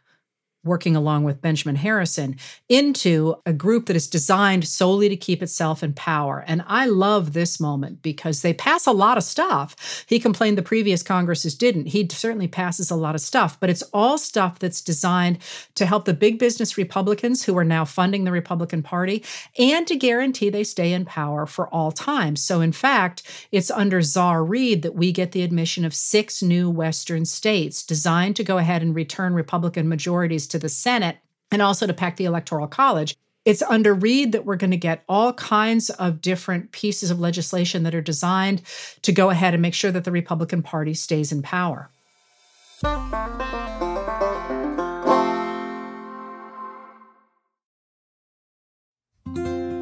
working 0.65 0.95
along 0.95 1.25
with 1.25 1.41
Benjamin 1.41 1.75
Harrison 1.75 2.37
into 2.69 3.35
a 3.45 3.53
group 3.53 3.87
that 3.87 3.97
is 3.97 4.07
designed 4.07 4.67
solely 4.67 5.09
to 5.09 5.17
keep 5.17 5.43
itself 5.43 5.83
in 5.83 5.93
power. 5.93 6.45
And 6.47 6.63
I 6.69 6.87
love 6.87 7.33
this 7.33 7.59
moment 7.59 8.01
because 8.03 8.43
they 8.43 8.55
pass 8.55 8.87
a 8.87 8.93
lot 8.93 9.19
of 9.19 9.25
stuff. 9.25 10.05
He 10.07 10.21
complained 10.21 10.57
the 10.57 10.63
previous 10.63 11.03
Congresses 11.03 11.57
didn't. 11.57 11.87
He 11.87 12.09
certainly 12.09 12.47
passes 12.47 12.91
a 12.91 12.97
lot 12.97 13.17
of 13.17 13.21
stuff, 13.21 13.59
but 13.59 13.71
it's 13.71 13.83
all 13.93 14.19
stuff 14.19 14.61
that's 14.61 14.81
designed 14.81 15.39
to 15.75 15.85
help 15.85 16.05
the 16.05 16.15
big 16.15 16.39
business 16.39 16.79
Republicans 16.79 17.45
who 17.45 17.59
are 17.59 17.65
now 17.65 17.85
funding 17.85 18.23
the 18.23 18.31
Republican 18.31 18.83
Party 18.83 19.25
and 19.59 19.87
to 19.89 19.97
guarantee 19.97 20.49
they 20.49 20.65
stay 20.65 20.93
in 20.93 21.05
power 21.05 21.45
for 21.45 21.67
all 21.69 21.91
time. 21.91 22.37
So, 22.37 22.61
in 22.61 22.73
fact, 22.73 23.25
it's 23.51 23.71
under 23.71 24.01
Czar 24.01 24.45
Reed 24.45 24.83
that 24.83 24.95
we 24.95 25.11
get 25.11 25.33
the 25.33 25.43
admission 25.43 25.85
of 25.85 25.95
six 25.95 26.43
new 26.43 26.71
Western 26.71 27.25
states 27.25 27.83
designed 27.83 28.37
to 28.37 28.45
go 28.45 28.59
ahead 28.59 28.83
and 28.83 28.95
return 28.95 29.35
Republican 29.35 29.89
majorities 29.89 30.47
to 30.53 30.59
the 30.59 30.69
Senate 30.69 31.19
and 31.51 31.61
also 31.61 31.87
to 31.87 31.93
pack 31.93 32.17
the 32.17 32.25
Electoral 32.25 32.67
College. 32.67 33.17
It's 33.45 33.63
under 33.63 33.93
Reed 33.93 34.33
that 34.33 34.47
we're 34.47 34.57
going 34.57 34.71
to 34.71 34.77
get 34.77 35.03
all 35.09 35.33
kinds 35.33 35.91
of 35.91 36.21
different 36.21 36.71
pieces 36.71 37.11
of 37.11 37.19
legislation 37.19 37.83
that 37.83 37.95
are 37.95 38.01
designed 38.01 38.63
to 39.03 39.11
go 39.11 39.31
ahead 39.31 39.53
and 39.53 39.61
make 39.61 39.75
sure 39.75 39.91
that 39.91 40.05
the 40.05 40.13
Republican 40.13 40.63
Party 40.63 40.95
stays 40.95 41.33
in 41.33 41.43
power. 41.43 41.91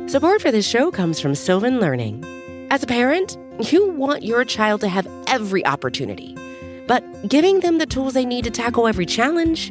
Support 0.08 0.42
for 0.42 0.50
this 0.50 0.66
show 0.66 0.90
comes 0.90 1.20
from 1.20 1.34
Sylvan 1.34 1.78
Learning. 1.78 2.24
As 2.70 2.82
a 2.82 2.86
parent, 2.86 3.36
you 3.70 3.90
want 3.90 4.22
your 4.22 4.44
child 4.44 4.80
to 4.80 4.88
have 4.88 5.06
every 5.26 5.64
opportunity, 5.66 6.34
but 6.88 7.04
giving 7.28 7.60
them 7.60 7.78
the 7.78 7.86
tools 7.86 8.14
they 8.14 8.24
need 8.24 8.44
to 8.44 8.50
tackle 8.50 8.88
every 8.88 9.06
challenge, 9.06 9.70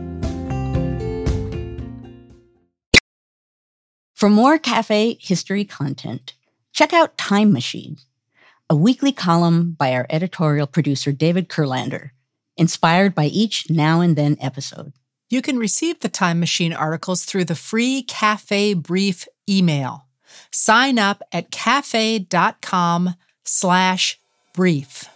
For 4.21 4.29
more 4.29 4.59
cafe 4.59 5.17
history 5.19 5.65
content, 5.65 6.35
check 6.73 6.93
out 6.93 7.17
Time 7.17 7.51
Machine, 7.51 7.97
a 8.69 8.75
weekly 8.75 9.11
column 9.11 9.71
by 9.71 9.93
our 9.95 10.05
editorial 10.11 10.67
producer 10.67 11.11
David 11.11 11.49
Kurlander, 11.49 12.11
inspired 12.55 13.15
by 13.15 13.25
each 13.25 13.71
now 13.71 13.99
and 13.99 14.15
then 14.15 14.37
episode. 14.39 14.93
You 15.31 15.41
can 15.41 15.57
receive 15.57 16.01
the 16.01 16.07
Time 16.07 16.39
Machine 16.39 16.71
articles 16.71 17.25
through 17.25 17.45
the 17.45 17.55
free 17.55 18.03
Cafe 18.03 18.75
Brief 18.75 19.27
email. 19.49 20.05
Sign 20.51 20.99
up 20.99 21.23
at 21.31 21.49
cafe.com 21.49 23.15
slash 23.43 24.19
brief. 24.53 25.09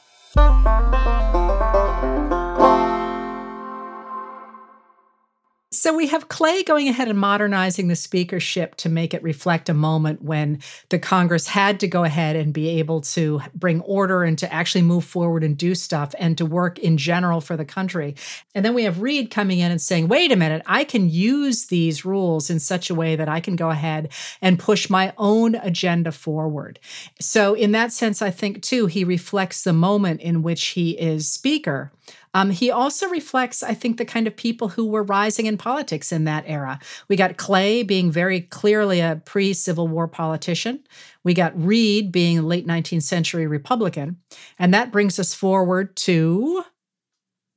So 5.86 5.96
we 5.96 6.08
have 6.08 6.30
Clay 6.30 6.64
going 6.64 6.90
ahead 6.90 7.10
and 7.10 7.20
modernizing 7.20 7.90
the 7.90 7.96
speakership 7.96 8.74
to 8.78 8.90
make 8.90 9.14
it 9.14 9.22
reflect 9.22 9.70
a 9.70 9.74
moment 9.76 10.24
when 10.24 10.62
the 10.90 10.98
Congress 10.98 11.46
had 11.46 11.80
to 11.82 11.88
go 11.88 12.04
ahead 12.04 12.36
and 12.36 12.52
be 12.52 12.80
able 12.80 13.02
to 13.02 13.40
bring 13.54 13.82
order 13.82 14.24
and 14.24 14.36
to 14.40 14.52
actually 14.52 14.82
move 14.82 15.06
forward 15.06 15.44
and 15.44 15.56
do 15.56 15.76
stuff 15.76 16.16
and 16.18 16.40
to 16.40 16.46
work 16.48 16.80
in 16.80 16.98
general 16.98 17.40
for 17.40 17.56
the 17.56 17.66
country. 17.66 18.16
And 18.56 18.66
then 18.66 18.74
we 18.74 18.82
have 18.86 19.00
Reed 19.00 19.30
coming 19.30 19.60
in 19.60 19.70
and 19.70 19.80
saying, 19.80 20.08
wait 20.08 20.32
a 20.32 20.36
minute, 20.36 20.64
I 20.66 20.86
can 20.86 21.08
use 21.08 21.68
these 21.68 22.04
rules 22.04 22.50
in 22.50 22.60
such 22.60 22.90
a 22.90 22.96
way 22.96 23.16
that 23.16 23.30
I 23.30 23.40
can 23.40 23.56
go 23.56 23.70
ahead 23.70 24.12
and 24.42 24.58
push 24.58 24.90
my 24.90 25.14
own 25.20 25.54
agenda 25.54 26.12
forward. 26.12 26.80
So, 27.20 27.54
in 27.54 27.74
that 27.74 27.94
sense, 27.94 28.24
I 28.24 28.32
think 28.32 28.64
too, 28.64 28.88
he 28.88 29.04
reflects 29.04 29.64
the 29.64 29.72
moment 29.72 30.22
in 30.22 30.42
which 30.42 30.66
he 30.70 30.98
is 30.98 31.30
speaker 31.30 31.92
um, 32.36 32.50
he 32.50 32.70
also 32.70 33.08
reflects, 33.08 33.64
I 33.64 33.74
think, 33.74 33.98
the 33.98 34.04
kind 34.04 34.28
of 34.28 34.36
people 34.36 34.68
who 34.68 34.86
were 34.86 35.04
rising 35.04 35.46
in 35.46 35.58
politics 35.58 36.12
in 36.12 36.26
that 36.26 36.44
era. 36.46 36.82
We 37.08 37.16
got 37.16 37.38
Clay 37.38 37.82
being 37.82 38.12
very 38.12 38.42
clearly 38.42 39.00
a 39.00 39.22
pre 39.24 39.54
Civil 39.54 39.88
War 39.88 40.06
politician. 40.06 40.86
We 41.24 41.34
got 41.34 41.58
Reed 41.58 42.12
being 42.12 42.40
a 42.40 42.42
late 42.42 42.68
19th 42.68 43.04
century 43.04 43.48
Republican. 43.48 44.18
And 44.60 44.74
that 44.74 44.92
brings 44.92 45.18
us 45.18 45.34
forward 45.34 45.96
to 45.96 46.66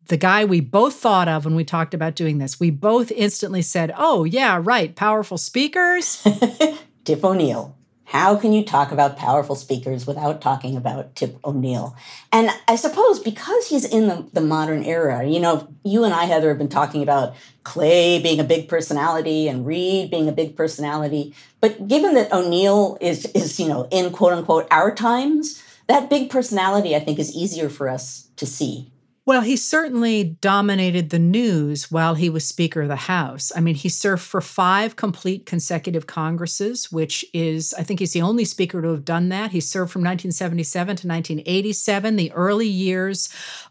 the 0.06 0.16
guy 0.16 0.44
we 0.44 0.60
both 0.60 0.94
thought 0.94 1.26
of 1.26 1.44
when 1.44 1.56
we 1.56 1.64
talked 1.64 1.92
about 1.92 2.14
doing 2.14 2.38
this. 2.38 2.60
We 2.60 2.70
both 2.70 3.10
instantly 3.10 3.62
said, 3.62 3.92
oh, 3.98 4.22
yeah, 4.22 4.60
right, 4.62 4.94
powerful 4.94 5.38
speakers. 5.38 6.24
Tip 7.04 7.24
O'Neill 7.24 7.77
how 8.08 8.36
can 8.36 8.54
you 8.54 8.64
talk 8.64 8.90
about 8.90 9.18
powerful 9.18 9.54
speakers 9.54 10.06
without 10.06 10.40
talking 10.40 10.78
about 10.78 11.14
Tip 11.14 11.38
O'Neill? 11.44 11.94
And 12.32 12.48
I 12.66 12.76
suppose 12.76 13.20
because 13.20 13.68
he's 13.68 13.84
in 13.84 14.08
the, 14.08 14.26
the 14.32 14.40
modern 14.40 14.82
era, 14.82 15.26
you 15.26 15.38
know, 15.38 15.68
you 15.84 16.04
and 16.04 16.14
I, 16.14 16.24
Heather, 16.24 16.48
have 16.48 16.56
been 16.56 16.70
talking 16.70 17.02
about 17.02 17.34
Clay 17.64 18.18
being 18.18 18.40
a 18.40 18.44
big 18.44 18.66
personality 18.66 19.46
and 19.46 19.66
Reed 19.66 20.10
being 20.10 20.26
a 20.26 20.32
big 20.32 20.56
personality. 20.56 21.34
But 21.60 21.86
given 21.86 22.14
that 22.14 22.32
O'Neill 22.32 22.96
is, 22.98 23.26
is, 23.26 23.60
you 23.60 23.68
know, 23.68 23.86
in 23.90 24.10
quote 24.10 24.32
unquote 24.32 24.66
our 24.70 24.94
times, 24.94 25.62
that 25.86 26.08
big 26.08 26.30
personality, 26.30 26.96
I 26.96 27.00
think, 27.00 27.18
is 27.18 27.36
easier 27.36 27.68
for 27.68 27.90
us 27.90 28.28
to 28.36 28.46
see. 28.46 28.90
Well, 29.28 29.42
he 29.42 29.56
certainly 29.56 30.24
dominated 30.24 31.10
the 31.10 31.18
news 31.18 31.90
while 31.90 32.14
he 32.14 32.30
was 32.30 32.48
Speaker 32.48 32.80
of 32.80 32.88
the 32.88 32.96
House. 32.96 33.52
I 33.54 33.60
mean, 33.60 33.74
he 33.74 33.90
served 33.90 34.22
for 34.22 34.40
five 34.40 34.96
complete 34.96 35.44
consecutive 35.44 36.06
Congresses, 36.06 36.90
which 36.90 37.26
is, 37.34 37.74
I 37.74 37.82
think 37.82 38.00
he's 38.00 38.14
the 38.14 38.22
only 38.22 38.46
Speaker 38.46 38.80
to 38.80 38.88
have 38.88 39.04
done 39.04 39.28
that. 39.28 39.50
He 39.50 39.60
served 39.60 39.92
from 39.92 40.00
1977 40.00 40.86
to 40.96 41.06
1987, 41.06 42.16
the 42.16 42.32
early 42.32 42.68
years 42.68 43.28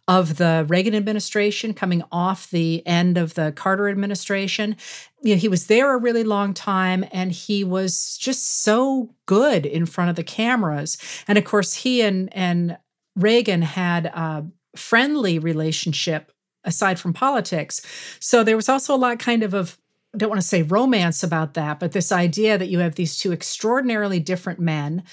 of 0.08 0.38
the 0.38 0.64
Reagan 0.70 0.94
administration, 0.94 1.74
coming 1.74 2.04
off 2.12 2.52
the 2.52 2.86
end 2.86 3.18
of 3.18 3.34
the 3.34 3.52
Carter 3.52 3.90
administration. 3.90 4.76
You 5.24 5.34
know, 5.34 5.40
he 5.40 5.48
was 5.50 5.66
there 5.66 5.92
a 5.92 6.00
really 6.00 6.24
long 6.24 6.54
time 6.54 7.04
and 7.12 7.32
he 7.32 7.64
was 7.64 8.16
just 8.20 8.62
so 8.62 9.10
good 9.26 9.66
in 9.66 9.88
front 9.88 10.12
of 10.12 10.18
the 10.18 10.24
cameras. 10.24 11.00
And 11.28 11.36
of 11.36 11.46
course, 11.46 11.74
he 11.74 12.04
and, 12.04 12.32
and 12.32 12.78
Reagan 13.16 13.64
had 13.64 14.12
uh, 14.14 14.44
friendly 14.78 15.40
relationship 15.40 16.32
aside 16.64 17.00
from 17.00 17.14
politics. 17.14 17.82
So 18.20 18.44
there 18.44 18.56
was 18.56 18.70
also 18.70 18.94
a 18.94 18.98
lot 18.98 19.20
kind 19.20 19.44
of 19.44 19.54
of 19.54 19.78
I 20.14 20.18
don't 20.18 20.30
want 20.30 20.42
to 20.42 20.48
say 20.48 20.64
romance 20.64 21.22
about 21.22 21.54
that, 21.56 21.80
but 21.80 21.92
this 21.92 22.12
idea 22.12 22.58
that 22.58 22.70
you 22.70 22.80
have 22.80 22.96
these 22.96 23.20
two 23.20 23.34
extraordinarily 23.34 24.20
different 24.20 24.60
men 24.60 25.04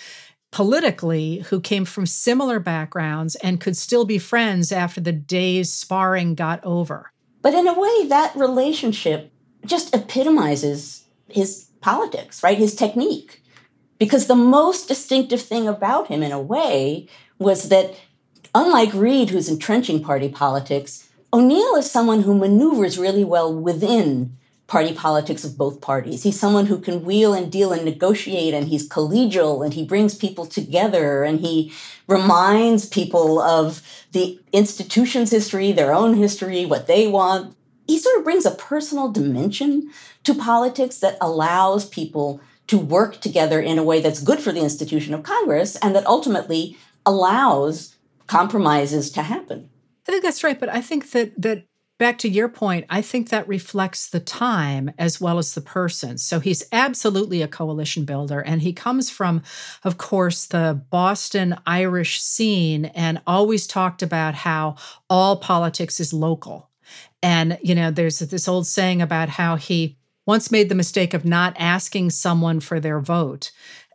politically 0.50 1.38
who 1.50 1.60
came 1.60 1.84
from 1.84 2.06
similar 2.06 2.60
backgrounds 2.60 3.34
and 3.36 3.60
could 3.60 3.76
still 3.76 4.04
be 4.04 4.18
friends 4.18 4.70
after 4.70 5.00
the 5.00 5.12
day's 5.12 5.72
sparring 5.72 6.36
got 6.36 6.64
over. 6.64 7.12
But 7.42 7.54
in 7.54 7.66
a 7.66 7.78
way, 7.78 8.06
that 8.06 8.34
relationship 8.36 9.32
just 9.66 9.94
epitomizes 9.94 11.04
his 11.28 11.70
politics, 11.80 12.42
right? 12.42 12.56
His 12.56 12.74
technique. 12.76 13.42
Because 13.98 14.26
the 14.28 14.36
most 14.36 14.86
distinctive 14.86 15.42
thing 15.42 15.66
about 15.66 16.06
him, 16.06 16.22
in 16.22 16.32
a 16.32 16.40
way, 16.40 17.08
was 17.38 17.68
that 17.68 17.94
Unlike 18.56 18.94
Reed, 18.94 19.30
who's 19.30 19.48
entrenching 19.48 20.00
party 20.00 20.28
politics, 20.28 21.08
O'Neill 21.32 21.74
is 21.74 21.90
someone 21.90 22.22
who 22.22 22.38
maneuvers 22.38 22.96
really 22.96 23.24
well 23.24 23.52
within 23.52 24.36
party 24.68 24.94
politics 24.94 25.42
of 25.42 25.58
both 25.58 25.80
parties. 25.80 26.22
He's 26.22 26.38
someone 26.38 26.66
who 26.66 26.78
can 26.78 27.04
wheel 27.04 27.34
and 27.34 27.50
deal 27.50 27.72
and 27.72 27.84
negotiate, 27.84 28.54
and 28.54 28.68
he's 28.68 28.88
collegial, 28.88 29.64
and 29.64 29.74
he 29.74 29.84
brings 29.84 30.14
people 30.14 30.46
together, 30.46 31.24
and 31.24 31.40
he 31.40 31.72
reminds 32.06 32.86
people 32.86 33.40
of 33.40 33.82
the 34.12 34.40
institution's 34.52 35.32
history, 35.32 35.72
their 35.72 35.92
own 35.92 36.14
history, 36.14 36.64
what 36.64 36.86
they 36.86 37.08
want. 37.08 37.56
He 37.88 37.98
sort 37.98 38.18
of 38.18 38.24
brings 38.24 38.46
a 38.46 38.52
personal 38.52 39.10
dimension 39.10 39.90
to 40.22 40.32
politics 40.32 40.98
that 40.98 41.18
allows 41.20 41.88
people 41.88 42.40
to 42.68 42.78
work 42.78 43.20
together 43.20 43.60
in 43.60 43.78
a 43.78 43.84
way 43.84 44.00
that's 44.00 44.22
good 44.22 44.38
for 44.38 44.52
the 44.52 44.62
institution 44.62 45.12
of 45.12 45.24
Congress 45.24 45.74
and 45.76 45.94
that 45.96 46.06
ultimately 46.06 46.78
allows 47.04 47.94
compromises 48.26 49.10
to 49.12 49.22
happen. 49.22 49.70
I 50.06 50.12
think 50.12 50.24
that's 50.24 50.44
right, 50.44 50.58
but 50.58 50.68
I 50.68 50.80
think 50.80 51.10
that 51.12 51.40
that 51.40 51.64
back 51.98 52.18
to 52.18 52.28
your 52.28 52.48
point, 52.48 52.84
I 52.90 53.00
think 53.02 53.28
that 53.28 53.46
reflects 53.48 54.08
the 54.08 54.20
time 54.20 54.92
as 54.98 55.20
well 55.20 55.38
as 55.38 55.54
the 55.54 55.60
person. 55.60 56.18
So 56.18 56.40
he's 56.40 56.64
absolutely 56.72 57.40
a 57.40 57.48
coalition 57.48 58.04
builder. 58.04 58.40
And 58.40 58.62
he 58.62 58.72
comes 58.72 59.10
from, 59.10 59.42
of 59.84 59.96
course, 59.96 60.46
the 60.46 60.82
Boston 60.90 61.56
Irish 61.66 62.20
scene 62.20 62.86
and 62.86 63.22
always 63.26 63.66
talked 63.66 64.02
about 64.02 64.34
how 64.34 64.76
all 65.08 65.36
politics 65.36 66.00
is 66.00 66.12
local. 66.12 66.68
And, 67.22 67.58
you 67.62 67.74
know, 67.74 67.90
there's 67.90 68.18
this 68.18 68.48
old 68.48 68.66
saying 68.66 69.00
about 69.00 69.28
how 69.28 69.56
he 69.56 69.96
once 70.26 70.50
made 70.50 70.68
the 70.68 70.74
mistake 70.74 71.14
of 71.14 71.24
not 71.24 71.54
asking 71.58 72.10
someone 72.10 72.60
for 72.60 72.80
their 72.80 73.00
vote. 73.00 73.50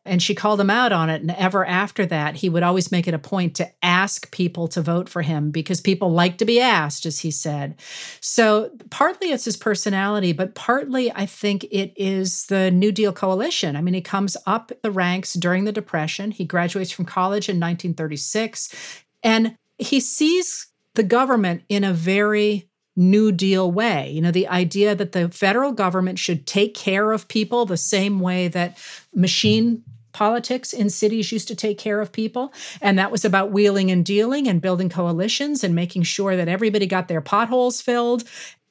And 0.06 0.22
she 0.22 0.36
called 0.36 0.60
him 0.60 0.70
out 0.70 0.92
on 0.92 1.10
it. 1.10 1.22
And 1.22 1.32
ever 1.32 1.66
after 1.66 2.06
that, 2.08 2.36
he 2.36 2.50
would 2.50 2.64
always 2.64 2.92
make 2.92 3.08
it 3.08 3.14
a 3.14 3.20
point 3.20 3.56
to 3.56 3.70
ask 3.84 4.32
people 4.32 4.68
to 4.70 4.82
vote 4.82 5.10
for 5.10 5.22
him 5.22 5.52
because 5.52 5.82
people 5.82 6.12
like 6.12 6.38
to 6.38 6.46
be 6.46 6.60
asked, 6.60 7.06
as 7.06 7.20
he 7.20 7.32
said. 7.32 7.80
So 8.22 8.72
partly 8.90 9.32
it's 9.32 9.46
his 9.46 9.58
personality, 9.58 10.32
but 10.34 10.56
partly 10.56 11.12
I 11.12 11.26
think 11.26 11.66
it 11.66 11.94
is 11.96 12.46
the 12.46 12.72
New 12.72 12.92
Deal 12.92 13.14
coalition. 13.14 13.76
I 13.76 13.82
mean, 13.82 13.94
he 13.94 14.02
comes 14.02 14.38
up 14.46 14.72
the 14.82 14.92
ranks 14.92 15.34
during 15.34 15.66
the 15.66 15.72
Depression. 15.72 16.32
He 16.32 16.46
graduates 16.46 16.92
from 16.92 17.06
college 17.06 17.50
in 17.50 17.58
1936, 17.58 19.04
and 19.24 19.56
he 19.78 20.00
sees 20.00 20.68
the 20.96 21.04
government 21.04 21.64
in 21.70 21.84
a 21.84 21.94
very 21.94 22.69
New 23.00 23.32
Deal 23.32 23.72
way. 23.72 24.12
You 24.12 24.22
know, 24.22 24.32
the 24.32 24.48
idea 24.50 24.94
that 24.94 25.14
the 25.14 25.30
federal 25.30 25.72
government 25.72 26.20
should 26.20 26.46
take 26.46 26.76
care 26.76 27.14
of 27.14 27.30
people 27.30 27.66
the 27.66 27.78
same 27.78 28.20
way 28.20 28.50
that 28.50 28.78
machine 29.16 29.84
politics 30.12 30.74
in 30.74 30.90
cities 30.90 31.32
used 31.32 31.48
to 31.48 31.56
take 31.56 31.78
care 31.78 32.02
of 32.02 32.12
people. 32.12 32.54
And 32.82 33.00
that 33.00 33.10
was 33.10 33.24
about 33.24 33.52
wheeling 33.52 33.90
and 33.90 34.06
dealing 34.06 34.50
and 34.50 34.62
building 34.62 34.90
coalitions 34.90 35.64
and 35.64 35.74
making 35.74 36.04
sure 36.04 36.36
that 36.36 36.50
everybody 36.50 36.88
got 36.88 37.08
their 37.08 37.22
potholes 37.22 37.82
filled. 37.82 38.26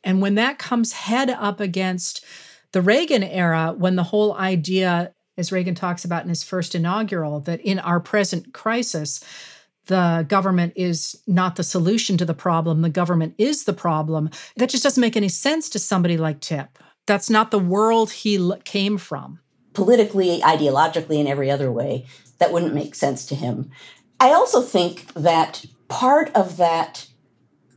And 0.05 0.21
when 0.21 0.35
that 0.35 0.59
comes 0.59 0.93
head 0.93 1.31
up 1.31 1.59
against 1.59 2.23
the 2.73 2.83
Reagan 2.83 3.23
era, 3.23 3.75
when 3.77 3.97
the 3.97 4.03
whole 4.03 4.35
idea, 4.35 5.15
as 5.39 5.53
Reagan 5.53 5.75
talks 5.75 6.05
about 6.05 6.25
in 6.25 6.29
his 6.29 6.45
first 6.45 6.75
inaugural, 6.75 7.41
that 7.41 7.63
in 7.63 7.79
our 7.79 7.99
present 7.99 8.53
crisis, 8.53 9.25
the 9.89 10.25
government 10.29 10.73
is 10.77 11.21
not 11.27 11.57
the 11.57 11.65
solution 11.65 12.17
to 12.17 12.25
the 12.25 12.35
problem, 12.35 12.81
the 12.81 12.89
government 12.89 13.35
is 13.37 13.65
the 13.65 13.75
problem. 13.75 14.31
That 14.57 14.71
just 14.71 14.85
doesn't 14.85 15.01
make 15.01 15.17
any 15.17 15.29
sense 15.29 15.69
to 15.71 15.79
somebody 15.79 16.17
like 16.17 16.41
Tip. 16.41 16.79
That's 17.07 17.29
not 17.29 17.51
the 17.51 17.59
world 17.59 18.11
he 18.11 18.53
came 18.65 18.97
from 18.97 19.41
politically, 19.79 20.41
ideologically, 20.41 21.21
in 21.21 21.29
every 21.29 21.49
other 21.49 21.71
way, 21.71 22.05
that 22.39 22.53
wouldn't 22.53 22.75
make 22.75 22.97
sense 22.97 23.25
to 23.27 23.37
him. 23.37 23.71
I 24.19 24.31
also 24.31 24.61
think 24.61 25.15
that 25.15 25.67
part 25.87 26.35
of 26.35 26.57
that 26.57 27.07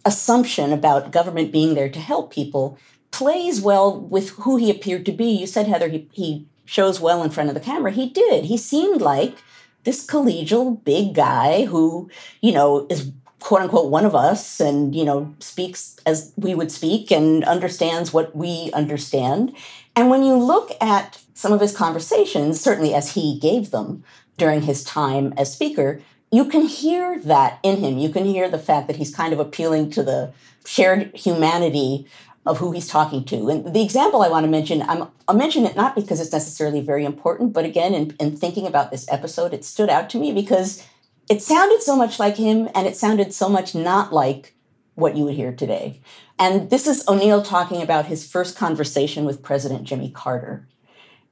assumption 0.04 0.74
about 0.74 1.12
government 1.12 1.52
being 1.52 1.76
there 1.76 1.90
to 1.90 2.00
help 2.00 2.34
people 2.34 2.76
plays 3.12 3.62
well 3.62 4.02
with 4.02 4.32
who 4.32 4.58
he 4.58 4.72
appeared 4.72 5.06
to 5.06 5.12
be. 5.12 5.26
You 5.26 5.46
said, 5.46 5.68
Heather, 5.68 5.90
he, 5.90 6.10
he 6.12 6.48
shows 6.66 7.00
well 7.00 7.22
in 7.22 7.30
front 7.30 7.50
of 7.50 7.54
the 7.54 7.62
camera. 7.62 7.92
He 7.92 8.10
did. 8.10 8.46
He 8.46 8.58
seemed 8.58 9.00
like 9.00 9.36
this 9.84 10.06
collegial 10.06 10.84
big 10.84 11.16
guy 11.16 11.66
who, 11.66 12.10
you 12.42 12.52
know, 12.52 12.88
is 12.90 13.12
quote 13.40 13.62
unquote 13.62 13.90
one 13.90 14.06
of 14.06 14.16
us 14.16 14.60
and, 14.60 14.96
you 14.96 15.04
know, 15.04 15.34
speaks 15.40 15.98
as 16.06 16.32
we 16.38 16.56
would 16.56 16.72
speak 16.72 17.12
and 17.12 17.44
understands 17.46 18.14
what 18.14 18.36
we 18.36 18.70
understand. 18.74 19.56
And 19.96 20.10
when 20.10 20.24
you 20.24 20.36
look 20.36 20.72
at 20.80 21.20
some 21.34 21.52
of 21.52 21.60
his 21.60 21.76
conversations, 21.76 22.62
certainly 22.62 22.94
as 22.94 23.14
he 23.14 23.40
gave 23.40 23.72
them 23.72 24.04
during 24.38 24.62
his 24.62 24.84
time 24.84 25.34
as 25.38 25.52
speaker, 25.52 26.02
you 26.32 26.46
can 26.46 26.62
hear 26.62 27.20
that 27.22 27.60
in 27.64 27.78
him. 27.78 27.98
You 27.98 28.10
can 28.10 28.26
hear 28.26 28.50
the 28.50 28.60
fact 28.60 28.88
that 28.88 28.96
he's 28.96 29.14
kind 29.14 29.34
of 29.34 29.40
appealing 29.40 29.90
to 29.92 30.04
the 30.04 30.32
shared 30.66 31.16
humanity 31.16 32.08
of 32.46 32.58
who 32.58 32.72
he's 32.72 32.88
talking 32.88 33.24
to. 33.26 33.50
And 33.50 33.74
the 33.74 33.84
example 33.84 34.22
I 34.22 34.30
want 34.30 34.46
to 34.46 34.50
mention, 34.50 34.82
I'm, 34.84 35.08
I'll 35.28 35.36
mention 35.36 35.66
it 35.66 35.76
not 35.76 35.96
because 35.96 36.20
it's 36.20 36.32
necessarily 36.32 36.82
very 36.82 37.06
important, 37.06 37.54
but 37.54 37.66
again, 37.66 37.94
in, 37.94 38.16
in 38.20 38.36
thinking 38.36 38.66
about 38.66 38.90
this 38.90 39.08
episode, 39.12 39.54
it 39.54 39.64
stood 39.64 39.90
out 39.90 40.10
to 40.12 40.20
me 40.20 40.32
because 40.32 40.86
it 41.30 41.42
sounded 41.42 41.82
so 41.82 41.96
much 41.96 42.20
like 42.20 42.38
him 42.38 42.68
and 42.74 42.88
it 42.88 42.98
sounded 42.98 43.34
so 43.34 43.48
much 43.48 43.76
not 43.76 44.12
like 44.12 44.56
what 44.96 45.16
you 45.16 45.24
would 45.26 45.36
hear 45.36 45.52
today. 45.52 46.02
And 46.40 46.70
this 46.72 46.88
is 46.88 47.08
O'Neill 47.08 47.44
talking 47.44 47.82
about 47.82 48.08
his 48.08 48.30
first 48.30 48.58
conversation 48.58 49.26
with 49.26 49.44
President 49.44 49.84
Jimmy 49.84 50.10
Carter. 50.10 50.68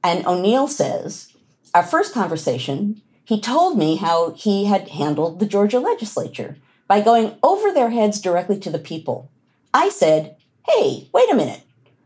And 0.04 0.24
O'Neill 0.26 0.68
says, 0.68 1.32
Our 1.74 1.82
first 1.82 2.14
conversation, 2.14 3.02
he 3.24 3.40
told 3.40 3.76
me 3.76 3.96
how 3.96 4.32
he 4.32 4.66
had 4.66 4.88
handled 4.88 5.40
the 5.40 5.46
Georgia 5.46 5.80
legislature 5.80 6.56
by 6.86 7.00
going 7.00 7.36
over 7.42 7.72
their 7.72 7.90
heads 7.90 8.20
directly 8.20 8.58
to 8.60 8.70
the 8.70 8.78
people. 8.78 9.30
I 9.74 9.88
said, 9.88 10.36
Hey, 10.72 11.08
wait 11.12 11.30
a 11.32 11.34
minute. 11.34 11.62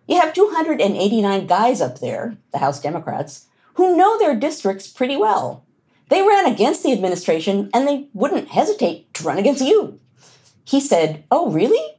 You 0.09 0.21
have 0.21 0.33
289 0.33 1.47
guys 1.47 1.81
up 1.83 2.01
there, 2.01 2.39
the 2.51 2.59
House 2.59 2.81
Democrats, 2.81 3.47
who 3.75 3.97
know 3.97 4.19
their 4.19 4.35
districts 4.35 4.89
pretty 4.89 5.17
well. 5.17 5.67
They 6.09 6.23
ran 6.23 6.47
against 6.47 6.83
the 6.83 6.93
administration 6.93 7.69
and 7.75 7.87
they 7.87 8.09
wouldn't 8.15 8.49
hesitate 8.49 9.13
to 9.15 9.25
run 9.25 9.39
against 9.39 9.63
you. 9.63 10.01
He 10.65 10.81
said, 10.81 11.25
Oh, 11.31 11.51
really? 11.51 11.97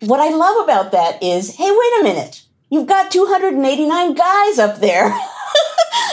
What 0.00 0.20
I 0.20 0.34
love 0.34 0.64
about 0.64 0.92
that 0.92 1.22
is, 1.22 1.56
hey, 1.56 1.70
wait 1.70 2.00
a 2.00 2.04
minute. 2.04 2.42
You've 2.70 2.86
got 2.86 3.10
289 3.10 4.14
guys 4.14 4.58
up 4.58 4.80
there. 4.80 5.08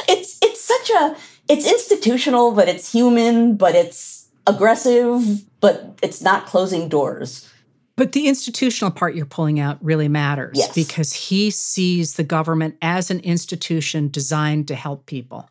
it's 0.10 0.38
it's 0.42 0.64
such 0.64 0.90
a 0.90 1.16
it's 1.48 1.70
institutional, 1.70 2.52
but 2.52 2.68
it's 2.68 2.92
human, 2.92 3.56
but 3.56 3.76
it's 3.76 4.28
aggressive, 4.48 5.46
but 5.62 5.98
it's 6.02 6.22
not 6.22 6.46
closing 6.46 6.90
doors. 6.90 7.50
But 7.96 8.14
the 8.14 8.28
institutional 8.28 8.92
part 8.92 9.16
you're 9.16 9.26
pulling 9.26 9.60
out 9.60 9.78
really 9.84 10.08
matters 10.08 10.58
yes. 10.58 10.74
because 10.74 11.14
he 11.14 11.52
sees 11.52 12.16
the 12.16 12.24
government 12.24 12.76
as 12.82 13.12
an 13.12 13.20
institution 13.20 14.10
designed 14.10 14.68
to 14.70 14.76
help 14.76 15.06
people. 15.06 15.48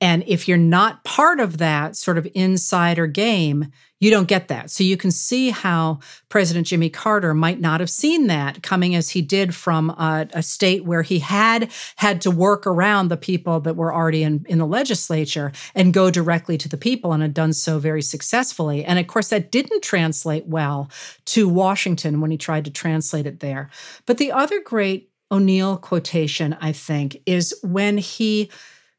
And 0.00 0.24
if 0.26 0.48
you're 0.48 0.56
not 0.56 1.04
part 1.04 1.40
of 1.40 1.58
that 1.58 1.96
sort 1.96 2.18
of 2.18 2.26
insider 2.34 3.06
game, 3.06 3.70
you 4.04 4.10
don't 4.10 4.28
get 4.28 4.48
that. 4.48 4.70
So 4.70 4.84
you 4.84 4.98
can 4.98 5.10
see 5.10 5.48
how 5.48 5.98
President 6.28 6.66
Jimmy 6.66 6.90
Carter 6.90 7.32
might 7.32 7.58
not 7.58 7.80
have 7.80 7.88
seen 7.88 8.26
that 8.26 8.62
coming 8.62 8.94
as 8.94 9.08
he 9.08 9.22
did 9.22 9.54
from 9.54 9.88
a, 9.88 10.28
a, 10.34 10.42
state 10.42 10.84
where 10.84 11.00
he 11.00 11.20
had 11.20 11.72
had 11.96 12.20
to 12.20 12.30
work 12.30 12.66
around 12.66 13.08
the 13.08 13.16
people 13.16 13.60
that 13.60 13.76
were 13.76 13.94
already 13.94 14.22
in, 14.22 14.44
in 14.46 14.58
the 14.58 14.66
legislature 14.66 15.52
and 15.74 15.94
go 15.94 16.10
directly 16.10 16.58
to 16.58 16.68
the 16.68 16.76
people 16.76 17.14
and 17.14 17.22
had 17.22 17.32
done 17.32 17.54
so 17.54 17.78
very 17.78 18.02
successfully. 18.02 18.84
And 18.84 18.98
of 18.98 19.06
course, 19.06 19.28
that 19.28 19.50
didn't 19.50 19.82
translate 19.82 20.46
well 20.46 20.90
to 21.24 21.48
Washington 21.48 22.20
when 22.20 22.30
he 22.30 22.36
tried 22.36 22.66
to 22.66 22.70
translate 22.70 23.24
it 23.24 23.40
there. 23.40 23.70
But 24.04 24.18
the 24.18 24.32
other 24.32 24.60
great 24.60 25.08
O'Neill 25.30 25.78
quotation, 25.78 26.58
I 26.60 26.72
think, 26.72 27.22
is 27.24 27.58
when 27.62 27.96
he 27.96 28.50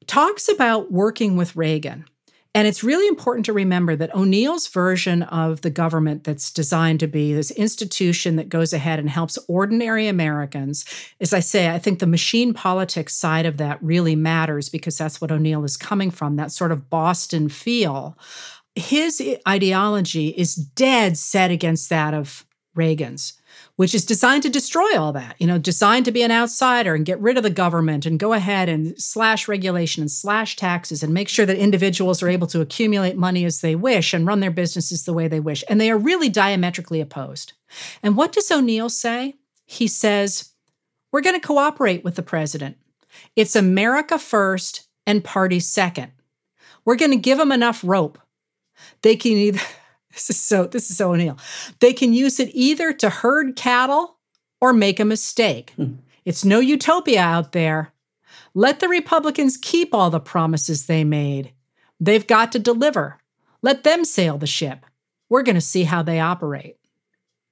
talks 0.07 0.49
about 0.49 0.91
working 0.91 1.37
with 1.37 1.55
Reagan. 1.55 2.05
And 2.55 2.69
it's 2.69 2.85
really 2.85 3.05
important 3.09 3.45
to 3.47 3.53
remember 3.53 3.97
that 3.97 4.15
O'Neill's 4.15 4.69
version 4.69 5.23
of 5.23 5.59
the 5.59 5.69
government 5.69 6.23
that's 6.23 6.51
designed 6.51 7.01
to 7.01 7.07
be 7.07 7.33
this 7.33 7.51
institution 7.51 8.37
that 8.37 8.47
goes 8.47 8.71
ahead 8.71 8.97
and 8.97 9.09
helps 9.09 9.37
ordinary 9.49 10.07
Americans, 10.07 10.85
as 11.19 11.33
I 11.33 11.41
say, 11.41 11.69
I 11.69 11.79
think 11.79 11.99
the 11.99 12.07
machine 12.07 12.53
politics 12.53 13.13
side 13.13 13.45
of 13.45 13.57
that 13.57 13.83
really 13.83 14.15
matters 14.15 14.69
because 14.69 14.97
that's 14.97 15.19
what 15.19 15.33
O'Neill 15.33 15.65
is 15.65 15.75
coming 15.75 16.09
from, 16.09 16.37
that 16.37 16.49
sort 16.49 16.71
of 16.71 16.89
Boston 16.89 17.49
feel. 17.49 18.17
His 18.73 19.21
ideology 19.45 20.29
is 20.29 20.55
dead 20.55 21.17
set 21.17 21.51
against 21.51 21.89
that 21.89 22.13
of 22.13 22.45
Reagan's 22.76 23.34
which 23.76 23.93
is 23.93 24.05
designed 24.05 24.43
to 24.43 24.49
destroy 24.49 24.97
all 24.97 25.11
that, 25.13 25.36
you 25.39 25.47
know, 25.47 25.57
designed 25.57 26.05
to 26.05 26.11
be 26.11 26.23
an 26.23 26.32
outsider 26.32 26.95
and 26.95 27.05
get 27.05 27.19
rid 27.19 27.38
of 27.38 27.43
the 27.43 27.49
government 27.49 28.05
and 28.05 28.19
go 28.19 28.34
ahead 28.34 28.69
and 28.69 28.99
slash 29.01 29.47
regulation 29.47 30.01
and 30.01 30.11
slash 30.11 30.55
taxes 30.55 31.03
and 31.03 31.13
make 31.13 31.28
sure 31.28 31.45
that 31.45 31.57
individuals 31.57 32.23
are 32.23 32.30
able 32.30 32.47
to 32.47 32.61
accumulate 32.61 33.17
money 33.17 33.43
as 33.43 33.61
they 33.61 33.76
wish 33.76 34.13
and 34.13 34.26
run 34.26 34.39
their 34.39 34.51
businesses 34.51 35.03
the 35.03 35.13
way 35.13 35.28
they 35.28 35.39
wish. 35.39 35.63
And 35.69 35.80
they 35.80 35.91
are 35.91 35.97
really 35.97 36.30
diametrically 36.30 37.01
opposed. 37.01 37.53
And 38.01 38.15
what 38.15 38.32
does 38.32 38.49
O'Neill 38.49 38.89
say? 38.89 39.36
He 39.65 39.88
says, 39.88 40.51
We're 41.11 41.21
going 41.21 41.39
to 41.39 41.45
cooperate 41.45 42.03
with 42.03 42.15
the 42.15 42.23
president. 42.23 42.78
It's 43.36 43.55
America 43.55 44.17
first 44.17 44.88
and 45.05 45.23
party 45.23 45.59
second. 45.59 46.11
We're 46.86 46.95
going 46.95 47.11
to 47.11 47.17
give 47.17 47.38
them 47.38 47.51
enough 47.51 47.82
rope. 47.84 48.19
They 49.01 49.15
can 49.15 49.32
either 49.34 49.61
this 50.16 50.30
is 50.30 50.39
so 50.39 50.66
this 50.66 50.89
is 50.89 50.97
so 50.97 51.11
O'Neill. 51.11 51.38
They 51.80 51.93
can 51.93 52.13
use 52.13 52.39
it 52.39 52.49
either 52.53 52.93
to 52.93 53.09
herd 53.09 53.55
cattle 53.55 54.18
or 54.61 54.74
make 54.74 54.99
a 54.99 55.05
mistake. 55.05 55.74
Hmm. 55.76 55.95
It's 56.24 56.43
no 56.43 56.59
utopia 56.59 57.22
out 57.22 57.51
there. 57.51 57.93
Let 58.53 58.80
the 58.80 58.88
Republicans 58.88 59.57
keep 59.61 59.93
all 59.93 60.09
the 60.09 60.20
promises 60.20 60.86
they 60.86 61.03
made. 61.03 61.53
They've 61.99 62.26
got 62.26 62.51
to 62.53 62.59
deliver. 62.59 63.20
Let 63.61 63.84
them 63.84 64.05
sail 64.05 64.38
the 64.38 64.47
ship. 64.47 64.86
We're 65.30 65.43
going 65.43 65.55
to 65.55 65.61
see 65.61 65.84
how 65.84 66.01
they 66.01 66.20
operate. 66.20 66.78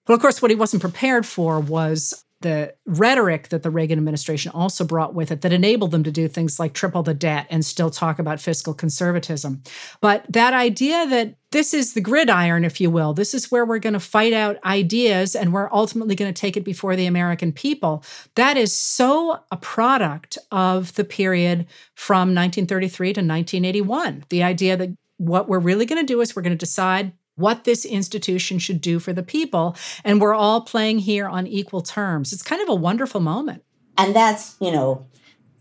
But 0.05 0.13
of 0.13 0.21
course, 0.21 0.41
what 0.41 0.51
he 0.51 0.55
wasn't 0.55 0.81
prepared 0.81 1.25
for 1.25 1.59
was 1.59 2.23
the 2.43 2.75
rhetoric 2.85 3.49
that 3.49 3.63
the 3.63 3.71
Reagan 3.71 3.97
administration 3.97 4.51
also 4.53 4.85
brought 4.85 5.15
with 5.15 5.31
it 5.31 5.41
that 5.41 5.51
enabled 5.51 5.91
them 5.91 6.03
to 6.03 6.11
do 6.11 6.27
things 6.27 6.59
like 6.59 6.73
triple 6.73 7.01
the 7.01 7.13
debt 7.13 7.47
and 7.49 7.65
still 7.65 7.89
talk 7.89 8.19
about 8.19 8.39
fiscal 8.39 8.73
conservatism. 8.73 9.63
But 9.99 10.25
that 10.29 10.53
idea 10.53 11.07
that 11.07 11.35
this 11.51 11.73
is 11.73 11.93
the 11.93 12.01
gridiron, 12.01 12.65
if 12.65 12.79
you 12.79 12.89
will, 12.89 13.13
this 13.13 13.33
is 13.33 13.51
where 13.51 13.65
we're 13.65 13.79
going 13.79 13.93
to 13.93 13.99
fight 13.99 14.33
out 14.33 14.63
ideas 14.65 15.35
and 15.35 15.53
we're 15.53 15.71
ultimately 15.71 16.15
going 16.15 16.31
to 16.31 16.39
take 16.39 16.57
it 16.57 16.63
before 16.63 16.95
the 16.95 17.05
American 17.05 17.51
people, 17.51 18.03
that 18.35 18.57
is 18.57 18.73
so 18.73 19.39
a 19.51 19.57
product 19.57 20.37
of 20.51 20.93
the 20.95 21.03
period 21.03 21.65
from 21.95 22.35
1933 22.35 23.07
to 23.07 23.09
1981. 23.21 24.25
The 24.29 24.43
idea 24.43 24.77
that 24.77 24.95
what 25.17 25.47
we're 25.47 25.59
really 25.59 25.85
going 25.85 26.01
to 26.01 26.13
do 26.13 26.21
is 26.21 26.35
we're 26.35 26.41
going 26.41 26.57
to 26.57 26.57
decide 26.57 27.13
what 27.35 27.63
this 27.63 27.85
institution 27.85 28.59
should 28.59 28.81
do 28.81 28.99
for 28.99 29.13
the 29.13 29.23
people. 29.23 29.75
And 30.03 30.21
we're 30.21 30.35
all 30.35 30.61
playing 30.61 30.99
here 30.99 31.27
on 31.27 31.47
equal 31.47 31.81
terms. 31.81 32.33
It's 32.33 32.43
kind 32.43 32.61
of 32.61 32.69
a 32.69 32.75
wonderful 32.75 33.21
moment. 33.21 33.63
And 33.97 34.15
that's, 34.15 34.55
you 34.59 34.71
know, 34.71 35.05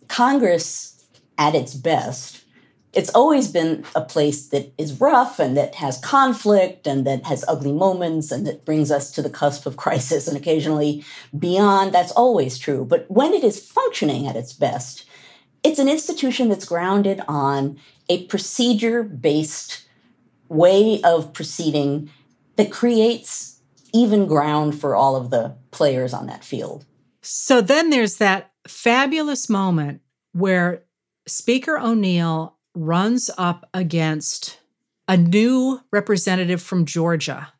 Congress 0.09 1.07
at 1.39 1.55
its 1.55 1.75
best 1.75 2.43
it's 2.93 3.11
always 3.11 3.49
been 3.49 3.85
a 3.95 4.03
place 4.03 4.49
that 4.49 4.73
is 4.77 5.01
rough 5.01 5.39
and 5.39 5.57
that 5.57 5.77
has 5.77 5.99
conflict 5.99 6.87
and 6.87 7.07
that 7.07 7.25
has 7.25 7.45
ugly 7.49 7.73
moments 7.73 8.31
and 8.31 8.47
that 8.47 8.65
brings 8.65 8.91
us 8.91 9.11
to 9.13 9.23
the 9.23 9.31
cusp 9.31 9.65
of 9.67 9.77
crisis 9.77 10.29
and 10.29 10.37
occasionally 10.37 11.05
beyond. 11.39 11.93
That's 11.93 12.13
always 12.13 12.59
true. 12.59 12.85
But 12.85 13.11
when 13.11 13.33
it 13.33 13.45
is 13.45 13.67
functioning 13.67 14.27
at 14.27 14.37
its 14.37 14.53
best, 14.53 15.07
it's 15.63 15.79
an 15.79 15.89
institution 15.89 16.49
that's 16.49 16.67
grounded 16.67 17.23
on 17.29 17.79
a 18.09 18.27
procedure 18.27 19.03
based 19.03 19.82
way 20.53 21.01
of 21.03 21.33
proceeding 21.33 22.11
that 22.57 22.71
creates 22.71 23.61
even 23.95 24.27
ground 24.27 24.79
for 24.79 24.95
all 24.95 25.17
of 25.17 25.31
the 25.31 25.57
players 25.71 26.13
on 26.13 26.27
that 26.27 26.45
field. 26.45 26.85
So 27.23 27.61
then 27.61 27.91
there's 27.91 28.17
that 28.17 28.53
fabulous 28.67 29.49
moment 29.49 30.01
where 30.33 30.83
Speaker 31.27 31.79
O'Neill 31.79 32.57
runs 32.75 33.31
up 33.39 33.69
against 33.73 34.59
a 35.09 35.17
new 35.17 35.81
representative 35.91 36.63
from 36.63 36.85
Georgia, 36.85 37.53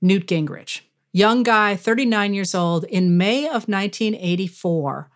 Newt 0.00 0.26
Gingrich. 0.26 0.80
Young 1.12 1.42
guy, 1.42 1.76
39 1.76 2.34
years 2.34 2.54
old, 2.54 2.84
in 2.84 3.16
May 3.16 3.46
of 3.46 3.68
1984. 3.68 5.10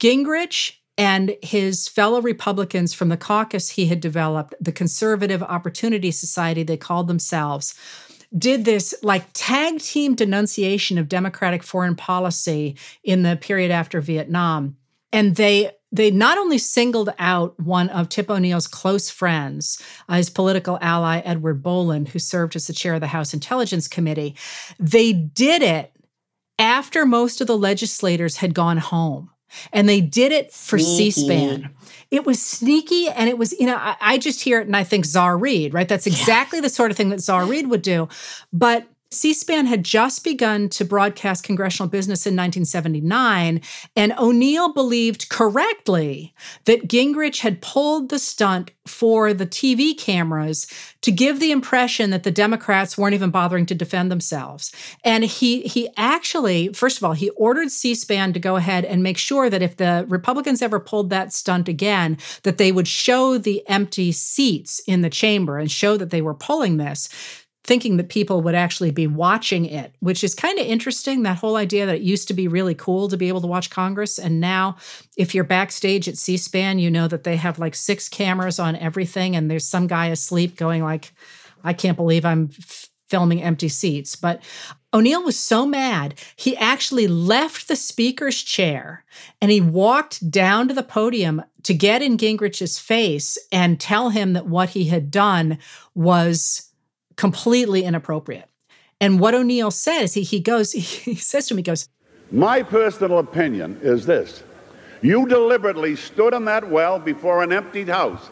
Gingrich 0.00 0.77
and 0.98 1.36
his 1.42 1.86
fellow 1.86 2.20
Republicans 2.20 2.92
from 2.92 3.08
the 3.08 3.16
caucus 3.16 3.70
he 3.70 3.86
had 3.86 4.00
developed, 4.00 4.54
the 4.60 4.72
Conservative 4.72 5.44
Opportunity 5.44 6.10
Society, 6.10 6.64
they 6.64 6.76
called 6.76 7.06
themselves, 7.06 7.76
did 8.36 8.64
this 8.64 8.92
like 9.02 9.24
tag 9.32 9.78
team 9.78 10.16
denunciation 10.16 10.98
of 10.98 11.08
Democratic 11.08 11.62
foreign 11.62 11.94
policy 11.94 12.76
in 13.04 13.22
the 13.22 13.36
period 13.36 13.70
after 13.70 14.00
Vietnam. 14.00 14.76
And 15.12 15.36
they 15.36 15.70
they 15.90 16.10
not 16.10 16.36
only 16.36 16.58
singled 16.58 17.08
out 17.18 17.58
one 17.58 17.88
of 17.90 18.10
Tip 18.10 18.28
O'Neill's 18.28 18.66
close 18.66 19.08
friends, 19.08 19.82
uh, 20.06 20.16
his 20.16 20.28
political 20.28 20.78
ally, 20.82 21.20
Edward 21.20 21.62
Boland, 21.62 22.10
who 22.10 22.18
served 22.18 22.56
as 22.56 22.66
the 22.66 22.74
chair 22.74 22.92
of 22.92 23.00
the 23.00 23.06
House 23.06 23.32
Intelligence 23.32 23.88
Committee, 23.88 24.36
they 24.78 25.14
did 25.14 25.62
it 25.62 25.92
after 26.58 27.06
most 27.06 27.40
of 27.40 27.46
the 27.46 27.56
legislators 27.56 28.36
had 28.36 28.52
gone 28.52 28.76
home. 28.76 29.30
And 29.72 29.88
they 29.88 30.00
did 30.00 30.32
it 30.32 30.52
for 30.52 30.78
C 30.78 31.10
SPAN. 31.10 31.70
It 32.10 32.24
was 32.24 32.42
sneaky 32.42 33.08
and 33.08 33.28
it 33.28 33.36
was, 33.36 33.52
you 33.58 33.66
know, 33.66 33.76
I, 33.76 33.96
I, 34.00 34.18
just 34.18 34.40
hear 34.40 34.60
it 34.60 34.66
and 34.66 34.76
I 34.76 34.82
think 34.84 35.04
Czar 35.04 35.36
Reed, 35.36 35.74
right? 35.74 35.88
That's 35.88 36.06
exactly 36.06 36.58
yeah. 36.58 36.62
the 36.62 36.68
sort 36.70 36.90
of 36.90 36.96
thing 36.96 37.10
that 37.10 37.20
Czar 37.20 37.44
Reed 37.44 37.68
would 37.68 37.82
do. 37.82 38.08
But 38.50 38.86
C 39.10 39.32
SPAN 39.32 39.64
had 39.64 39.84
just 39.84 40.22
begun 40.22 40.68
to 40.68 40.84
broadcast 40.84 41.42
congressional 41.42 41.88
business 41.88 42.26
in 42.26 42.34
1979, 42.34 43.62
and 43.96 44.12
O'Neill 44.18 44.74
believed 44.74 45.30
correctly 45.30 46.34
that 46.66 46.88
Gingrich 46.88 47.40
had 47.40 47.62
pulled 47.62 48.10
the 48.10 48.18
stunt 48.18 48.70
for 48.86 49.32
the 49.32 49.46
TV 49.46 49.96
cameras 49.96 50.66
to 51.00 51.10
give 51.10 51.40
the 51.40 51.52
impression 51.52 52.10
that 52.10 52.22
the 52.22 52.30
Democrats 52.30 52.98
weren't 52.98 53.14
even 53.14 53.30
bothering 53.30 53.64
to 53.66 53.74
defend 53.74 54.10
themselves. 54.10 54.72
And 55.04 55.24
he 55.24 55.62
he 55.62 55.88
actually, 55.96 56.74
first 56.74 56.98
of 56.98 57.04
all, 57.04 57.14
he 57.14 57.30
ordered 57.30 57.70
C-SPAN 57.70 58.34
to 58.34 58.40
go 58.40 58.56
ahead 58.56 58.84
and 58.84 59.02
make 59.02 59.16
sure 59.18 59.48
that 59.48 59.62
if 59.62 59.76
the 59.78 60.04
Republicans 60.08 60.60
ever 60.60 60.80
pulled 60.80 61.08
that 61.10 61.32
stunt 61.32 61.66
again, 61.66 62.18
that 62.42 62.58
they 62.58 62.72
would 62.72 62.88
show 62.88 63.38
the 63.38 63.66
empty 63.68 64.12
seats 64.12 64.80
in 64.86 65.00
the 65.00 65.10
chamber 65.10 65.58
and 65.58 65.70
show 65.70 65.96
that 65.96 66.10
they 66.10 66.20
were 66.20 66.34
pulling 66.34 66.76
this 66.76 67.08
thinking 67.68 67.98
that 67.98 68.08
people 68.08 68.40
would 68.40 68.54
actually 68.54 68.90
be 68.90 69.06
watching 69.06 69.66
it, 69.66 69.94
which 70.00 70.24
is 70.24 70.34
kind 70.34 70.58
of 70.58 70.66
interesting. 70.66 71.22
That 71.22 71.36
whole 71.36 71.56
idea 71.56 71.84
that 71.84 71.96
it 71.96 72.00
used 72.00 72.26
to 72.28 72.34
be 72.34 72.48
really 72.48 72.74
cool 72.74 73.08
to 73.08 73.16
be 73.16 73.28
able 73.28 73.42
to 73.42 73.46
watch 73.46 73.68
Congress. 73.68 74.18
And 74.18 74.40
now, 74.40 74.78
if 75.18 75.34
you're 75.34 75.44
backstage 75.44 76.08
at 76.08 76.16
C 76.16 76.38
SPAN, 76.38 76.78
you 76.78 76.90
know 76.90 77.06
that 77.08 77.24
they 77.24 77.36
have 77.36 77.58
like 77.58 77.74
six 77.74 78.08
cameras 78.08 78.58
on 78.58 78.74
everything, 78.74 79.36
and 79.36 79.50
there's 79.50 79.66
some 79.66 79.86
guy 79.86 80.06
asleep 80.06 80.56
going, 80.56 80.82
like, 80.82 81.12
I 81.62 81.74
can't 81.74 81.96
believe 81.96 82.24
I'm 82.24 82.50
f- 82.58 82.88
filming 83.10 83.42
empty 83.42 83.68
seats. 83.68 84.16
But 84.16 84.42
O'Neill 84.94 85.22
was 85.22 85.38
so 85.38 85.66
mad, 85.66 86.18
he 86.36 86.56
actually 86.56 87.06
left 87.06 87.68
the 87.68 87.76
speaker's 87.76 88.42
chair 88.42 89.04
and 89.42 89.50
he 89.50 89.60
walked 89.60 90.30
down 90.30 90.68
to 90.68 90.74
the 90.74 90.82
podium 90.82 91.42
to 91.64 91.74
get 91.74 92.00
in 92.00 92.16
Gingrich's 92.16 92.78
face 92.78 93.36
and 93.52 93.78
tell 93.78 94.08
him 94.08 94.32
that 94.32 94.46
what 94.46 94.70
he 94.70 94.84
had 94.84 95.10
done 95.10 95.58
was 95.94 96.67
completely 97.18 97.82
inappropriate. 97.84 98.48
And 99.00 99.20
what 99.20 99.34
O'Neill 99.34 99.70
says, 99.70 100.14
he, 100.14 100.22
he 100.22 100.40
goes, 100.40 100.72
he 100.72 101.14
says 101.16 101.48
to 101.48 101.54
me, 101.54 101.58
he 101.58 101.64
goes, 101.64 101.88
My 102.30 102.62
personal 102.62 103.18
opinion 103.18 103.78
is 103.82 104.06
this. 104.06 104.42
You 105.02 105.26
deliberately 105.26 105.94
stood 105.94 106.32
in 106.32 106.46
that 106.46 106.68
well 106.68 106.98
before 106.98 107.42
an 107.42 107.52
emptied 107.52 107.88
house 107.88 108.30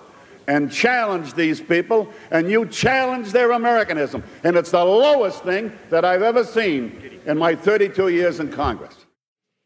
and 0.48 0.70
challenged 0.70 1.34
these 1.36 1.60
people, 1.60 2.08
and 2.30 2.48
you 2.50 2.66
challenged 2.66 3.32
their 3.32 3.50
Americanism. 3.52 4.22
And 4.44 4.56
it's 4.56 4.70
the 4.70 4.84
lowest 4.84 5.42
thing 5.42 5.72
that 5.90 6.04
I've 6.04 6.22
ever 6.22 6.44
seen 6.44 7.20
in 7.26 7.36
my 7.36 7.54
32 7.56 8.08
years 8.08 8.38
in 8.38 8.50
Congress. 8.52 8.94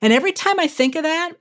And 0.00 0.12
every 0.12 0.32
time 0.32 0.58
I 0.58 0.66
think 0.66 0.96
of 0.96 1.02
that, 1.02 1.32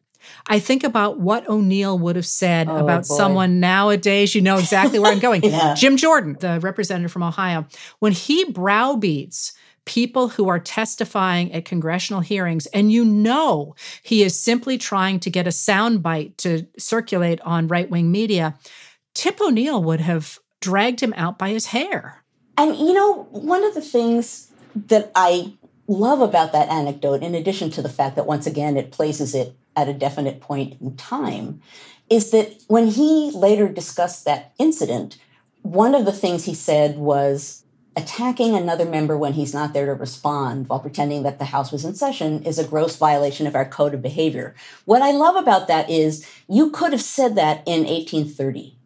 I 0.48 0.60
think 0.60 0.84
about 0.84 1.20
what 1.20 1.48
O'Neill 1.50 1.98
would 2.00 2.16
have 2.16 2.26
said 2.26 2.68
oh, 2.68 2.78
about 2.78 3.08
boy. 3.08 3.16
someone 3.16 3.60
nowadays. 3.60 4.36
You 4.36 4.42
know 4.42 4.58
exactly 4.58 5.00
where 5.00 5.12
I'm 5.12 5.20
going. 5.20 5.44
yeah. 5.44 5.76
Jim 5.76 5.98
Jordan, 5.98 6.38
the 6.40 6.60
representative 6.60 7.12
from 7.12 7.24
Ohio, 7.24 7.66
when 8.00 8.12
he 8.12 8.46
browbeats 8.46 9.54
people 9.86 10.30
who 10.30 10.48
are 10.50 10.60
testifying 10.60 11.52
at 11.52 11.66
congressional 11.66 12.22
hearings, 12.22 12.68
and 12.68 12.92
you 12.92 13.04
know 13.04 13.76
he 14.04 14.24
is 14.24 14.40
simply 14.40 14.78
trying 14.78 15.20
to 15.20 15.30
get 15.30 15.48
a 15.48 15.52
soundbite 15.52 16.38
to 16.38 16.68
circulate 16.78 17.42
on 17.42 17.68
right 17.68 17.90
wing 17.90 18.12
media, 18.12 18.56
Tip 19.14 19.42
O'Neill 19.42 19.82
would 19.84 20.00
have 20.00 20.40
dragged 20.62 21.02
him 21.02 21.14
out 21.18 21.38
by 21.40 21.50
his 21.50 21.68
hair. 21.68 22.24
And 22.58 22.76
you 22.76 22.94
know, 22.94 23.24
one 23.32 23.64
of 23.64 23.74
the 23.74 23.82
things 23.82 24.52
that 24.76 25.12
I 25.16 25.54
love 25.88 26.22
about 26.22 26.52
that 26.52 26.70
anecdote, 26.70 27.24
in 27.24 27.34
addition 27.34 27.72
to 27.72 27.82
the 27.82 27.90
fact 27.90 28.16
that 28.16 28.28
once 28.28 28.46
again 28.46 28.78
it 28.78 28.92
places 28.92 29.34
it 29.34 29.56
at 29.80 29.88
a 29.88 29.94
definite 29.94 30.42
point 30.42 30.80
in 30.82 30.96
time, 30.96 31.62
is 32.10 32.32
that 32.32 32.64
when 32.68 32.88
he 32.88 33.32
later 33.34 33.68
discussed 33.68 34.26
that 34.26 34.54
incident, 34.60 35.18
one 35.62 35.96
of 35.96 36.06
the 36.06 36.12
things 36.12 36.46
he 36.46 36.54
said 36.54 36.98
was 36.98 37.64
attacking 37.96 38.56
another 38.56 38.86
member 38.86 39.18
when 39.18 39.34
he's 39.34 39.54
not 39.54 39.74
there 39.74 39.86
to 39.86 39.94
respond 39.94 40.70
while 40.70 40.80
pretending 40.80 41.24
that 41.24 41.38
the 41.38 41.46
House 41.46 41.72
was 41.72 41.84
in 41.84 41.96
session 41.96 42.44
is 42.44 42.58
a 42.58 42.68
gross 42.68 42.96
violation 42.96 43.46
of 43.46 43.56
our 43.56 43.66
code 43.66 43.94
of 43.94 44.02
behavior. 44.02 44.56
What 44.86 45.02
I 45.02 45.12
love 45.12 45.36
about 45.36 45.68
that 45.68 45.90
is 45.90 46.26
you 46.48 46.72
could 46.72 46.94
have 46.94 47.02
said 47.02 47.36
that 47.36 47.58
in 47.68 47.84
1830. 47.86 48.78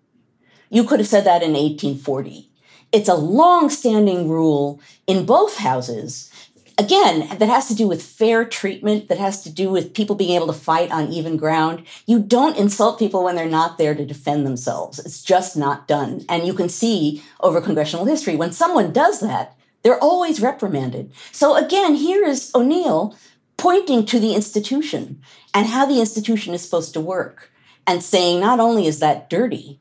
You 0.69 0.83
could 0.83 0.99
have 0.99 1.07
said 1.07 1.25
that 1.25 1.43
in 1.43 1.53
1840. 1.53 2.49
It's 2.91 3.09
a 3.09 3.15
long 3.15 3.69
standing 3.69 4.29
rule 4.29 4.81
in 5.05 5.25
both 5.25 5.57
houses 5.57 6.31
again, 6.77 7.27
that 7.37 7.49
has 7.49 7.67
to 7.67 7.75
do 7.75 7.87
with 7.87 8.03
fair 8.03 8.45
treatment, 8.45 9.07
that 9.09 9.17
has 9.17 9.43
to 9.43 9.49
do 9.49 9.69
with 9.69 9.93
people 9.93 10.15
being 10.15 10.35
able 10.35 10.47
to 10.47 10.53
fight 10.53 10.91
on 10.91 11.09
even 11.09 11.37
ground. 11.37 11.85
You 12.05 12.19
don't 12.19 12.57
insult 12.57 12.99
people 12.99 13.23
when 13.23 13.35
they're 13.35 13.47
not 13.47 13.77
there 13.77 13.95
to 13.95 14.05
defend 14.05 14.45
themselves. 14.45 14.99
It's 14.99 15.23
just 15.23 15.55
not 15.55 15.87
done. 15.87 16.25
And 16.27 16.47
you 16.47 16.53
can 16.53 16.69
see 16.69 17.23
over 17.39 17.61
congressional 17.61 18.05
history, 18.05 18.35
when 18.35 18.51
someone 18.51 18.91
does 18.91 19.19
that, 19.19 19.55
they're 19.83 19.99
always 19.99 20.41
reprimanded. 20.41 21.11
So 21.31 21.55
again, 21.55 21.95
here 21.95 22.25
is 22.25 22.51
O'Neill 22.55 23.15
pointing 23.57 24.05
to 24.07 24.19
the 24.19 24.33
institution 24.33 25.21
and 25.53 25.67
how 25.67 25.85
the 25.85 25.99
institution 25.99 26.53
is 26.53 26.63
supposed 26.63 26.93
to 26.93 27.01
work 27.01 27.51
and 27.85 28.01
saying 28.01 28.39
not 28.39 28.59
only 28.59 28.87
is 28.87 28.99
that 28.99 29.29
dirty, 29.29 29.79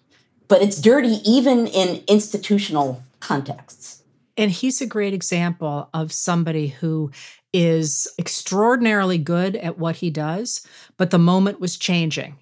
but 0.49 0.61
it's 0.61 0.81
dirty 0.81 1.21
even 1.25 1.67
in 1.67 2.03
institutional 2.09 3.03
contexts. 3.21 4.02
And 4.37 4.51
he's 4.51 4.81
a 4.81 4.87
great 4.87 5.13
example 5.13 5.89
of 5.93 6.13
somebody 6.13 6.69
who 6.69 7.11
is 7.53 8.09
extraordinarily 8.19 9.19
good 9.19 9.57
at 9.57 9.79
what 9.79 9.97
he 9.97 10.11
does, 10.11 10.67
but 10.97 11.11
the 11.11 11.19
moment 11.19 11.61
was 11.61 11.77
changing. 11.77 12.39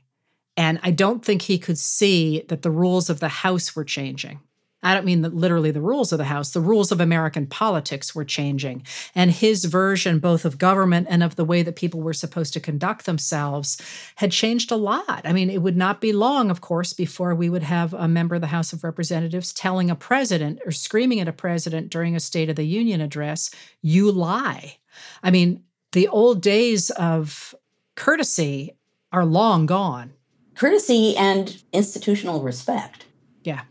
And 0.57 0.79
I 0.83 0.91
don't 0.91 1.25
think 1.25 1.43
he 1.43 1.59
could 1.59 1.79
see 1.79 2.45
that 2.49 2.63
the 2.63 2.71
rules 2.71 3.11
of 3.11 3.21
the 3.21 3.29
house 3.29 3.75
were 3.75 3.85
changing. 3.85 4.41
I 4.83 4.95
don't 4.95 5.05
mean 5.05 5.21
that 5.23 5.35
literally 5.35 5.71
the 5.71 5.81
rules 5.81 6.11
of 6.11 6.19
the 6.19 6.25
House, 6.25 6.51
the 6.51 6.61
rules 6.61 6.91
of 6.91 7.01
American 7.01 7.47
politics 7.47 8.15
were 8.15 8.25
changing. 8.25 8.85
And 9.15 9.31
his 9.31 9.67
version, 9.67 10.19
both 10.19 10.45
of 10.45 10.57
government 10.57 11.07
and 11.11 11.23
of 11.23 11.37
the 11.37 11.45
way 11.45 11.63
that 11.63 11.77
people 11.77 12.01
were 12.01 12.15
supposed 12.15 12.55
to 12.55 12.61
conduct 12.61 13.05
themselves, 13.05 13.81
had 14.17 14.33
changed 14.33 14.71
a 14.71 14.77
lot. 14.77 15.21
I 15.25 15.33
mean, 15.33 15.51
it 15.51 15.63
would 15.63 15.77
not 15.77 16.01
be 16.01 16.13
long, 16.13 16.51
of 16.51 16.61
course, 16.63 16.93
before 16.93 17.35
we 17.35 17.51
would 17.51 17.63
have 17.63 17.93
a 17.93 18.09
member 18.09 18.37
of 18.37 18.41
the 18.41 18.47
House 18.47 18.73
of 18.73 18.83
Representatives 18.83 19.53
telling 19.53 19.91
a 19.91 19.97
president 19.97 20.61
or 20.65 20.73
screaming 20.73 21.21
at 21.21 21.29
a 21.29 21.33
president 21.33 21.91
during 21.91 22.17
a 22.17 22.21
State 22.21 22.49
of 22.49 22.57
the 22.57 22.65
Union 22.65 23.01
address, 23.01 23.51
you 23.83 24.11
lie. 24.11 24.79
I 25.23 25.31
mean, 25.31 25.63
the 25.93 26.09
old 26.09 26.41
days 26.41 26.91
of 26.91 27.55
courtesy 27.97 28.77
are 29.13 29.25
long 29.25 29.67
gone. 29.67 30.15
Courtesy 30.55 31.17
and 31.17 31.63
institutional 31.73 32.43
respect. 32.43 33.07
Yeah. 33.43 33.63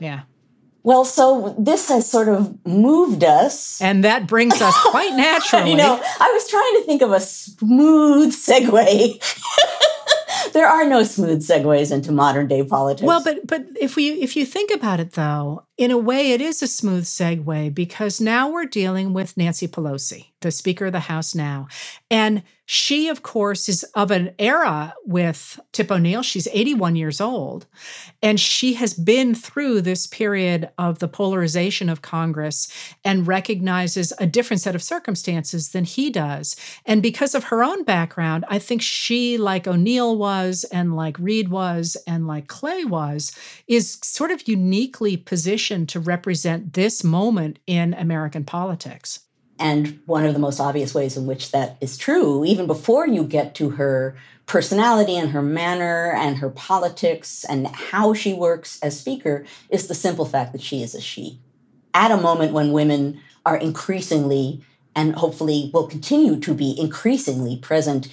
Yeah. 0.00 0.22
Well, 0.84 1.06
so 1.06 1.54
this 1.58 1.88
has 1.88 2.08
sort 2.08 2.28
of 2.28 2.54
moved 2.66 3.24
us. 3.24 3.80
And 3.80 4.04
that 4.04 4.26
brings 4.26 4.60
us 4.60 4.74
quite 4.90 5.14
naturally. 5.14 5.70
you 5.70 5.76
know, 5.76 5.98
I 6.20 6.30
was 6.30 6.48
trying 6.48 6.74
to 6.74 6.82
think 6.84 7.00
of 7.00 7.10
a 7.10 7.20
smooth 7.20 8.34
segue. 8.34 9.40
there 10.52 10.68
are 10.68 10.84
no 10.86 11.02
smooth 11.02 11.42
segues 11.42 11.90
into 11.90 12.12
modern 12.12 12.48
day 12.48 12.62
politics. 12.62 13.06
Well, 13.06 13.24
but 13.24 13.46
but 13.46 13.64
if 13.80 13.96
we 13.96 14.10
if 14.22 14.36
you 14.36 14.44
think 14.44 14.70
about 14.70 15.00
it 15.00 15.12
though, 15.12 15.64
in 15.76 15.90
a 15.90 15.98
way 15.98 16.32
it 16.32 16.40
is 16.40 16.62
a 16.62 16.66
smooth 16.68 17.04
segue 17.04 17.74
because 17.74 18.20
now 18.20 18.48
we're 18.48 18.64
dealing 18.64 19.12
with 19.12 19.36
Nancy 19.36 19.66
Pelosi, 19.66 20.26
the 20.40 20.50
Speaker 20.50 20.86
of 20.86 20.92
the 20.92 21.00
House 21.00 21.34
now. 21.34 21.66
And 22.10 22.42
she, 22.66 23.08
of 23.08 23.22
course, 23.22 23.68
is 23.68 23.82
of 23.94 24.10
an 24.10 24.34
era 24.38 24.94
with 25.04 25.60
Tip 25.72 25.90
O'Neill. 25.90 26.22
She's 26.22 26.48
81 26.50 26.96
years 26.96 27.20
old. 27.20 27.66
And 28.22 28.40
she 28.40 28.74
has 28.74 28.94
been 28.94 29.34
through 29.34 29.82
this 29.82 30.06
period 30.06 30.70
of 30.78 30.98
the 30.98 31.08
polarization 31.08 31.90
of 31.90 32.00
Congress 32.00 32.72
and 33.04 33.26
recognizes 33.26 34.14
a 34.18 34.26
different 34.26 34.62
set 34.62 34.74
of 34.74 34.82
circumstances 34.82 35.70
than 35.70 35.84
he 35.84 36.08
does. 36.08 36.56
And 36.86 37.02
because 37.02 37.34
of 37.34 37.44
her 37.44 37.62
own 37.62 37.84
background, 37.84 38.46
I 38.48 38.58
think 38.58 38.80
she, 38.80 39.36
like 39.36 39.66
O'Neill 39.66 40.16
was, 40.16 40.64
and 40.72 40.96
like 40.96 41.18
Reed 41.18 41.48
was, 41.48 41.98
and 42.06 42.26
like 42.26 42.46
Clay 42.48 42.84
was, 42.84 43.36
is 43.66 43.98
sort 44.02 44.30
of 44.30 44.48
uniquely 44.48 45.18
positioned 45.18 45.63
to 45.70 46.00
represent 46.00 46.74
this 46.74 47.02
moment 47.02 47.58
in 47.66 47.94
American 47.94 48.44
politics. 48.44 49.20
And 49.58 50.00
one 50.06 50.26
of 50.26 50.34
the 50.34 50.40
most 50.40 50.60
obvious 50.60 50.94
ways 50.94 51.16
in 51.16 51.26
which 51.26 51.52
that 51.52 51.76
is 51.80 51.96
true, 51.96 52.44
even 52.44 52.66
before 52.66 53.06
you 53.06 53.24
get 53.24 53.54
to 53.56 53.70
her 53.70 54.16
personality 54.46 55.16
and 55.16 55.30
her 55.30 55.42
manner 55.42 56.12
and 56.12 56.38
her 56.38 56.50
politics 56.50 57.44
and 57.48 57.66
how 57.68 58.14
she 58.14 58.34
works 58.34 58.78
as 58.82 58.98
speaker, 58.98 59.44
is 59.70 59.86
the 59.86 59.94
simple 59.94 60.26
fact 60.26 60.52
that 60.52 60.60
she 60.60 60.82
is 60.82 60.94
a 60.94 61.00
she. 61.00 61.38
At 61.94 62.10
a 62.10 62.16
moment 62.16 62.52
when 62.52 62.72
women 62.72 63.20
are 63.46 63.56
increasingly 63.56 64.64
and 64.96 65.14
hopefully 65.14 65.70
will 65.72 65.86
continue 65.86 66.38
to 66.40 66.54
be 66.54 66.78
increasingly 66.78 67.56
present 67.56 68.08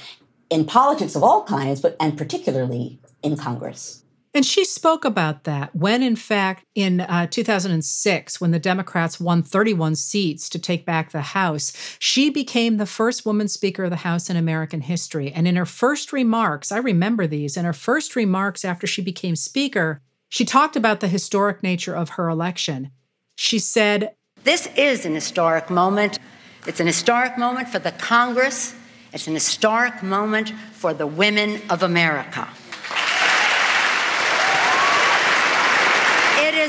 in 0.50 0.66
politics 0.66 1.16
of 1.16 1.24
all 1.24 1.44
kinds, 1.44 1.82
but 1.82 1.96
and 2.00 2.18
particularly 2.18 3.00
in 3.24 3.38
Congress. 3.38 4.04
And 4.34 4.46
she 4.46 4.64
spoke 4.64 5.04
about 5.04 5.44
that 5.44 5.76
when, 5.76 6.02
in 6.02 6.16
fact, 6.16 6.66
in 6.74 7.02
uh, 7.02 7.28
2006, 7.28 8.40
when 8.40 8.52
the 8.52 8.60
Democrats 8.60 9.20
won 9.20 9.44
31 9.44 9.96
seats 9.96 10.48
to 10.50 10.60
take 10.60 10.86
back 10.86 11.12
the 11.12 11.22
House, 11.22 11.74
she 12.00 12.30
became 12.30 12.78
the 12.78 12.86
first 12.86 13.26
woman 13.26 13.50
Speaker 13.50 13.86
of 13.86 13.90
the 13.90 13.98
House 13.98 14.30
in 14.30 14.38
American 14.38 14.82
history. 14.82 15.34
And 15.34 15.50
in 15.50 15.58
her 15.58 15.66
first 15.66 16.14
remarks, 16.14 16.72
I 16.72 16.78
remember 16.78 17.28
these, 17.28 17.58
in 17.58 17.66
her 17.66 17.74
first 17.74 18.16
remarks 18.16 18.64
after 18.64 18.88
she 18.88 19.02
became 19.02 19.36
Speaker, 19.36 20.02
she 20.30 20.46
talked 20.46 20.78
about 20.78 21.02
the 21.02 21.10
historic 21.10 21.62
nature 21.62 21.94
of 21.94 22.12
her 22.12 22.30
election. 22.30 22.92
She 23.36 23.60
said, 23.60 24.16
This 24.46 24.70
is 24.78 25.06
an 25.06 25.14
historic 25.14 25.70
moment. 25.70 26.20
It's 26.66 26.80
an 26.80 26.88
historic 26.88 27.38
moment 27.38 27.68
for 27.68 27.80
the 27.80 27.92
Congress, 27.92 28.76
it's 29.12 29.28
an 29.28 29.34
historic 29.34 30.02
moment 30.02 30.54
for 30.72 30.94
the 30.94 31.08
women 31.08 31.60
of 31.70 31.84
America. 31.84 32.48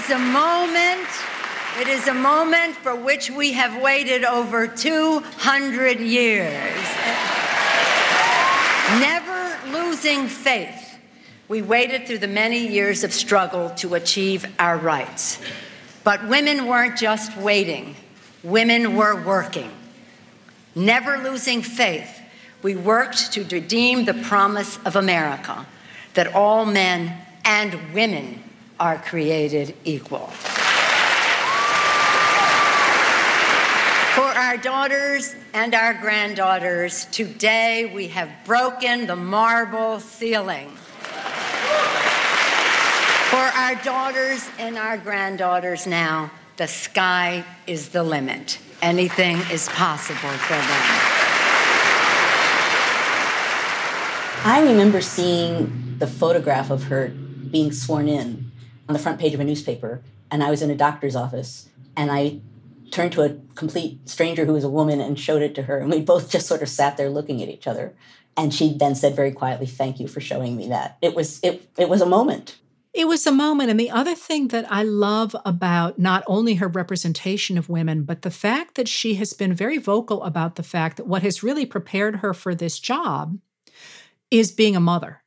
Is 0.05 0.11
a 0.11 0.19
moment, 0.19 1.07
it 1.79 1.87
is 1.87 2.09
a 2.09 2.15
moment 2.15 2.75
for 2.75 2.97
which 2.97 3.31
we 3.31 3.53
have 3.53 3.81
waited 3.81 4.25
over 4.25 4.67
200 4.67 6.01
years. 6.01 6.85
Never 8.99 9.57
losing 9.71 10.27
faith, 10.27 10.99
we 11.47 11.63
waited 11.63 12.07
through 12.07 12.19
the 12.19 12.27
many 12.27 12.67
years 12.67 13.05
of 13.05 13.13
struggle 13.13 13.71
to 13.77 13.95
achieve 13.95 14.45
our 14.59 14.77
rights. 14.77 15.39
But 16.03 16.27
women 16.27 16.67
weren't 16.67 16.99
just 16.99 17.37
waiting, 17.37 17.95
women 18.43 18.97
were 18.97 19.25
working. 19.25 19.71
Never 20.75 21.19
losing 21.19 21.63
faith, 21.63 22.21
we 22.63 22.75
worked 22.75 23.33
to 23.35 23.45
redeem 23.45 24.05
the 24.05 24.15
promise 24.15 24.79
of 24.85 24.97
America 24.97 25.65
that 26.15 26.35
all 26.35 26.65
men 26.65 27.19
and 27.45 27.95
women 27.95 28.43
are 28.79 28.99
created 28.99 29.75
equal. 29.85 30.31
For 34.15 34.23
our 34.23 34.57
daughters 34.59 35.35
and 35.55 35.75
our 35.75 35.95
granddaughters, 35.95 37.07
today 37.07 37.91
we 37.95 38.09
have 38.09 38.29
broken 38.45 39.07
the 39.07 39.17
marble 39.17 40.01
ceiling. 40.01 40.69
For 43.31 43.39
our 43.39 43.75
daughters 43.77 44.47
and 44.59 44.77
our 44.77 44.99
granddaughters 44.99 45.87
now, 45.87 46.31
the 46.59 46.67
sky 46.69 47.45
is 47.67 47.89
the 47.89 48.03
limit. 48.03 48.59
Anything 48.83 49.39
is 49.51 49.69
possible 49.71 50.19
for 50.19 50.55
them. 50.55 51.23
I 54.45 54.61
remember 54.63 55.01
seeing 55.01 55.97
the 55.99 56.07
photograph 56.07 56.71
of 56.71 56.85
her 56.85 57.09
being 57.09 57.73
sworn 57.73 58.09
in 58.09 58.42
on 58.93 58.95
the 58.95 59.03
front 59.03 59.19
page 59.19 59.33
of 59.33 59.41
a 59.41 59.45
newspaper, 59.45 60.03
and 60.31 60.45
I 60.45 60.51
was 60.51 60.61
in 60.61 60.71
a 60.71 60.77
doctor's 60.77 61.17
office, 61.17 61.71
and 61.97 62.13
I 62.13 62.41
turned 62.91 63.13
to 63.13 63.23
a 63.23 63.39
complete 63.55 64.07
stranger 64.07 64.45
who 64.45 64.53
was 64.53 64.65
a 64.65 64.69
woman 64.69 65.01
and 65.01 65.19
showed 65.19 65.41
it 65.41 65.55
to 65.55 65.63
her, 65.63 65.79
and 65.79 65.91
we 65.91 66.03
both 66.03 66.31
just 66.31 66.47
sort 66.47 66.61
of 66.61 66.69
sat 66.69 66.99
there 66.99 67.09
looking 67.09 67.43
at 67.43 67.49
each 67.49 67.67
other. 67.67 67.95
And 68.37 68.53
she 68.53 68.77
then 68.77 68.95
said 68.95 69.17
very 69.17 69.33
quietly, 69.33 69.65
"Thank 69.65 69.99
you 69.99 70.09
for 70.09 70.21
showing 70.21 70.57
me 70.57 70.69
that." 70.69 70.99
It 71.01 71.15
was 71.15 71.41
it 71.43 71.71
it 71.79 71.89
was 71.89 72.03
a 72.03 72.07
moment. 72.07 72.59
It 72.93 73.09
was 73.09 73.27
a 73.27 73.33
moment. 73.33 73.71
And 73.71 73.81
the 73.81 73.91
other 73.91 74.15
thing 74.15 74.49
that 74.49 74.71
I 74.71 74.83
love 74.83 75.35
about 75.47 75.99
not 75.99 76.23
only 76.27 76.57
her 76.57 76.69
representation 76.69 77.57
of 77.57 77.71
women, 77.71 78.03
but 78.03 78.21
the 78.21 78.31
fact 78.31 78.75
that 78.75 78.89
she 78.89 79.15
has 79.15 79.33
been 79.33 79.55
very 79.55 79.79
vocal 79.79 80.23
about 80.23 80.57
the 80.57 80.63
fact 80.63 80.99
that 80.99 81.07
what 81.07 81.23
has 81.23 81.43
really 81.43 81.65
prepared 81.65 82.17
her 82.17 82.35
for 82.35 82.55
this 82.55 82.79
job 82.79 83.39
is 84.31 84.53
being 84.53 84.77
a 84.77 84.81
mother. 84.81 85.23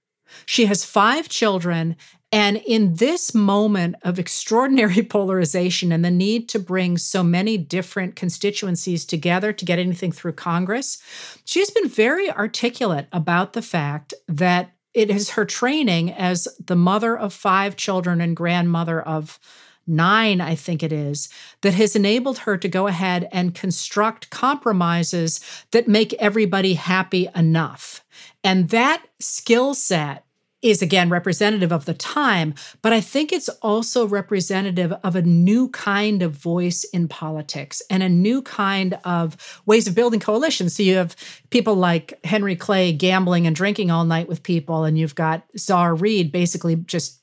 She 0.46 0.66
has 0.66 0.86
five 0.86 1.30
children 1.30 1.96
and 2.36 2.58
in 2.58 2.96
this 2.96 3.34
moment 3.34 3.96
of 4.02 4.20
extraordinary 4.20 5.02
polarization 5.10 5.94
and 5.94 6.04
the 6.04 6.12
need 6.12 6.50
to 6.50 6.60
bring 6.60 6.98
so 6.98 7.24
many 7.24 7.58
different 7.58 8.18
constituencies 8.18 9.06
together 9.06 9.54
to 9.54 9.64
get 9.64 9.80
anything 9.80 10.12
through 10.12 10.34
Congress, 10.34 11.02
she 11.46 11.60
has 11.60 11.70
been 11.70 11.88
very 11.88 12.30
articulate 12.30 13.08
about 13.14 13.54
the 13.54 13.62
fact 13.62 14.14
that 14.28 14.74
it 14.94 15.10
is 15.10 15.30
her 15.30 15.46
training 15.46 16.12
as 16.12 16.50
the 16.60 16.76
mother 16.76 17.18
of 17.18 17.32
five 17.32 17.78
children 17.78 18.20
and 18.20 18.36
grandmother 18.36 19.02
of 19.02 19.40
nine, 19.88 20.42
I 20.42 20.56
think 20.56 20.84
it 20.84 20.92
is, 20.92 21.30
that 21.62 21.76
has 21.76 21.96
enabled 21.96 22.40
her 22.40 22.58
to 22.58 22.68
go 22.68 22.88
ahead 22.88 23.30
and 23.32 23.56
construct 23.56 24.30
compromises 24.30 25.40
that 25.72 25.88
make 25.88 26.12
everybody 26.16 26.74
happy 26.74 27.30
enough. 27.34 28.04
And 28.44 28.70
that 28.70 29.06
skill 29.20 29.74
set 29.74 30.25
is 30.62 30.82
again 30.82 31.10
representative 31.10 31.72
of 31.72 31.86
the 31.86 31.94
time, 31.94 32.54
but 32.82 32.92
I 32.94 33.02
think 33.02 33.32
it's 33.32 33.50
also 33.62 34.08
representative 34.08 34.94
of 35.04 35.16
a 35.16 35.22
new 35.22 35.70
kind 35.70 36.24
of 36.24 36.32
voice 36.32 36.84
in 36.86 37.08
politics 37.08 37.82
and 37.90 38.02
a 38.02 38.10
new 38.10 38.42
kind 38.42 38.98
of 39.04 39.62
ways 39.66 39.88
of 39.88 39.96
building 39.96 40.20
coalitions. 40.20 40.76
So 40.76 40.84
you 40.84 40.96
have 40.96 41.16
people 41.50 41.76
like 41.76 42.20
Henry 42.26 42.56
Clay 42.56 42.92
gambling 42.94 43.46
and 43.46 43.56
drinking 43.56 43.92
all 43.92 44.06
night 44.06 44.28
with 44.28 44.44
people, 44.44 44.86
and 44.86 44.98
you've 44.98 45.16
got 45.16 45.44
Czar 45.58 45.94
Reed 45.94 46.32
basically 46.32 46.76
just 46.76 47.22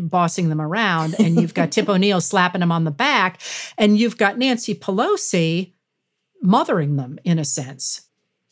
bossing 0.00 0.48
them 0.48 0.60
around, 0.60 1.14
and 1.18 1.40
you've 1.40 1.54
got 1.54 1.70
Tip 1.72 1.88
O'Neill 1.88 2.20
slapping 2.20 2.60
them 2.60 2.72
on 2.72 2.84
the 2.84 2.90
back, 2.90 3.40
and 3.78 3.98
you've 3.98 4.16
got 4.16 4.38
Nancy 4.38 4.74
Pelosi 4.74 5.72
mothering 6.42 6.96
them 6.96 7.18
in 7.24 7.38
a 7.38 7.44
sense. 7.44 8.02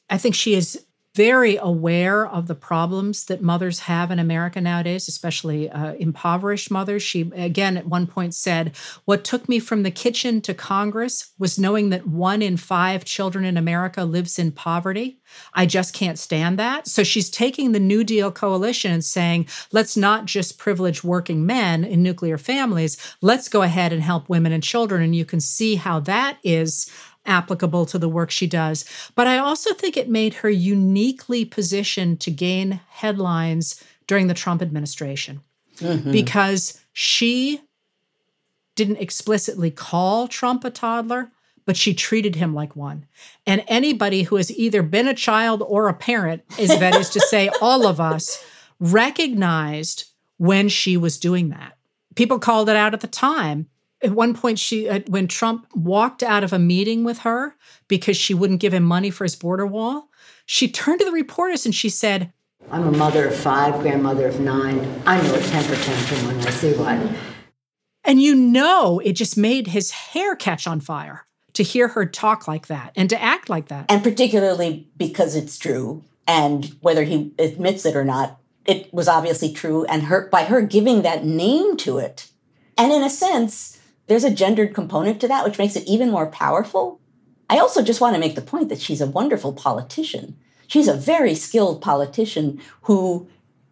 I 0.08 0.18
think 0.18 0.34
she 0.34 0.54
is 0.54 0.84
very 1.14 1.56
aware 1.56 2.26
of 2.26 2.46
the 2.46 2.54
problems 2.54 3.24
that 3.24 3.42
mothers 3.42 3.80
have 3.80 4.10
in 4.10 4.18
America 4.18 4.60
nowadays, 4.60 5.08
especially 5.08 5.68
uh, 5.68 5.94
impoverished 5.94 6.70
mothers. 6.70 7.02
She, 7.02 7.30
again, 7.34 7.76
at 7.76 7.86
one 7.86 8.06
point 8.06 8.34
said, 8.34 8.76
What 9.06 9.24
took 9.24 9.48
me 9.48 9.58
from 9.58 9.82
the 9.82 9.90
kitchen 9.90 10.40
to 10.42 10.54
Congress 10.54 11.32
was 11.38 11.58
knowing 11.58 11.90
that 11.90 12.06
one 12.06 12.42
in 12.42 12.56
five 12.56 13.04
children 13.04 13.44
in 13.44 13.56
America 13.56 14.04
lives 14.04 14.38
in 14.38 14.52
poverty. 14.52 15.18
I 15.54 15.66
just 15.66 15.94
can't 15.94 16.18
stand 16.18 16.58
that. 16.58 16.86
So 16.86 17.02
she's 17.02 17.30
taking 17.30 17.72
the 17.72 17.80
New 17.80 18.04
Deal 18.04 18.30
coalition 18.30 18.92
and 18.92 19.04
saying, 19.04 19.48
let's 19.72 19.96
not 19.96 20.26
just 20.26 20.58
privilege 20.58 21.02
working 21.02 21.46
men 21.46 21.84
in 21.84 22.02
nuclear 22.02 22.38
families, 22.38 22.96
let's 23.20 23.48
go 23.48 23.62
ahead 23.62 23.92
and 23.92 24.02
help 24.02 24.28
women 24.28 24.52
and 24.52 24.62
children. 24.62 25.02
And 25.02 25.14
you 25.14 25.24
can 25.24 25.40
see 25.40 25.74
how 25.74 26.00
that 26.00 26.38
is 26.42 26.90
applicable 27.26 27.86
to 27.86 27.98
the 27.98 28.08
work 28.08 28.30
she 28.30 28.46
does. 28.46 28.84
But 29.14 29.26
I 29.26 29.38
also 29.38 29.74
think 29.74 29.96
it 29.96 30.08
made 30.08 30.34
her 30.34 30.50
uniquely 30.50 31.44
positioned 31.44 32.20
to 32.20 32.30
gain 32.30 32.80
headlines 32.88 33.82
during 34.06 34.26
the 34.26 34.34
Trump 34.34 34.62
administration 34.62 35.40
mm-hmm. 35.76 36.10
because 36.10 36.80
she 36.92 37.60
didn't 38.74 38.96
explicitly 38.96 39.70
call 39.70 40.26
Trump 40.26 40.64
a 40.64 40.70
toddler, 40.70 41.30
but 41.66 41.76
she 41.76 41.94
treated 41.94 42.36
him 42.36 42.54
like 42.54 42.74
one. 42.74 43.06
And 43.46 43.62
anybody 43.68 44.22
who 44.22 44.36
has 44.36 44.50
either 44.50 44.82
been 44.82 45.06
a 45.06 45.14
child 45.14 45.62
or 45.66 45.88
a 45.88 45.94
parent, 45.94 46.42
is 46.58 46.70
that 46.70 46.94
is 46.94 47.10
to 47.10 47.20
say, 47.20 47.50
all 47.60 47.86
of 47.86 48.00
us 48.00 48.42
recognized 48.78 50.04
when 50.38 50.68
she 50.68 50.96
was 50.96 51.18
doing 51.18 51.50
that. 51.50 51.76
People 52.14 52.38
called 52.38 52.68
it 52.68 52.76
out 52.76 52.94
at 52.94 53.00
the 53.00 53.06
time 53.06 53.68
At 54.02 54.12
one 54.12 54.34
point, 54.34 54.58
she 54.58 54.88
uh, 54.88 55.00
when 55.08 55.28
Trump 55.28 55.66
walked 55.74 56.22
out 56.22 56.42
of 56.42 56.52
a 56.52 56.58
meeting 56.58 57.04
with 57.04 57.18
her 57.20 57.54
because 57.88 58.16
she 58.16 58.34
wouldn't 58.34 58.60
give 58.60 58.72
him 58.72 58.82
money 58.82 59.10
for 59.10 59.24
his 59.24 59.36
border 59.36 59.66
wall, 59.66 60.08
she 60.46 60.70
turned 60.70 61.00
to 61.00 61.04
the 61.04 61.12
reporters 61.12 61.66
and 61.66 61.74
she 61.74 61.88
said, 61.88 62.32
"I'm 62.70 62.86
a 62.86 62.96
mother 62.96 63.28
of 63.28 63.34
five, 63.34 63.80
grandmother 63.80 64.26
of 64.26 64.40
nine. 64.40 65.02
I 65.06 65.20
know 65.20 65.34
a 65.34 65.40
temper 65.40 65.74
tantrum 65.76 66.26
when 66.26 66.46
I 66.46 66.50
see 66.50 66.72
one." 66.72 67.14
And 68.04 68.22
you 68.22 68.34
know, 68.34 69.00
it 69.04 69.12
just 69.12 69.36
made 69.36 69.68
his 69.68 69.90
hair 69.90 70.34
catch 70.34 70.66
on 70.66 70.80
fire 70.80 71.26
to 71.52 71.62
hear 71.62 71.88
her 71.88 72.06
talk 72.06 72.48
like 72.48 72.68
that 72.68 72.92
and 72.96 73.10
to 73.10 73.20
act 73.20 73.50
like 73.50 73.68
that. 73.68 73.86
And 73.90 74.02
particularly 74.02 74.88
because 74.96 75.34
it's 75.34 75.58
true. 75.58 76.02
And 76.26 76.76
whether 76.80 77.04
he 77.04 77.32
admits 77.38 77.84
it 77.84 77.96
or 77.96 78.04
not, 78.04 78.40
it 78.64 78.92
was 78.94 79.08
obviously 79.08 79.52
true. 79.52 79.84
And 79.86 80.04
her 80.04 80.28
by 80.28 80.44
her 80.44 80.62
giving 80.62 81.02
that 81.02 81.24
name 81.24 81.76
to 81.78 81.98
it. 81.98 82.28
And 82.78 82.92
in 82.92 83.02
a 83.02 83.10
sense, 83.10 83.79
there's 84.10 84.24
a 84.24 84.34
gendered 84.34 84.74
component 84.74 85.20
to 85.20 85.28
that, 85.28 85.44
which 85.44 85.56
makes 85.56 85.76
it 85.76 85.86
even 85.86 86.10
more 86.10 86.26
powerful. 86.26 87.00
I 87.48 87.58
also 87.60 87.80
just 87.80 88.00
want 88.00 88.14
to 88.14 88.20
make 88.20 88.34
the 88.34 88.42
point 88.42 88.68
that 88.68 88.80
she's 88.80 89.00
a 89.00 89.06
wonderful 89.06 89.52
politician. 89.52 90.36
She's 90.66 90.88
a 90.88 90.96
very 90.96 91.36
skilled 91.36 91.80
politician 91.80 92.60
who 92.82 93.28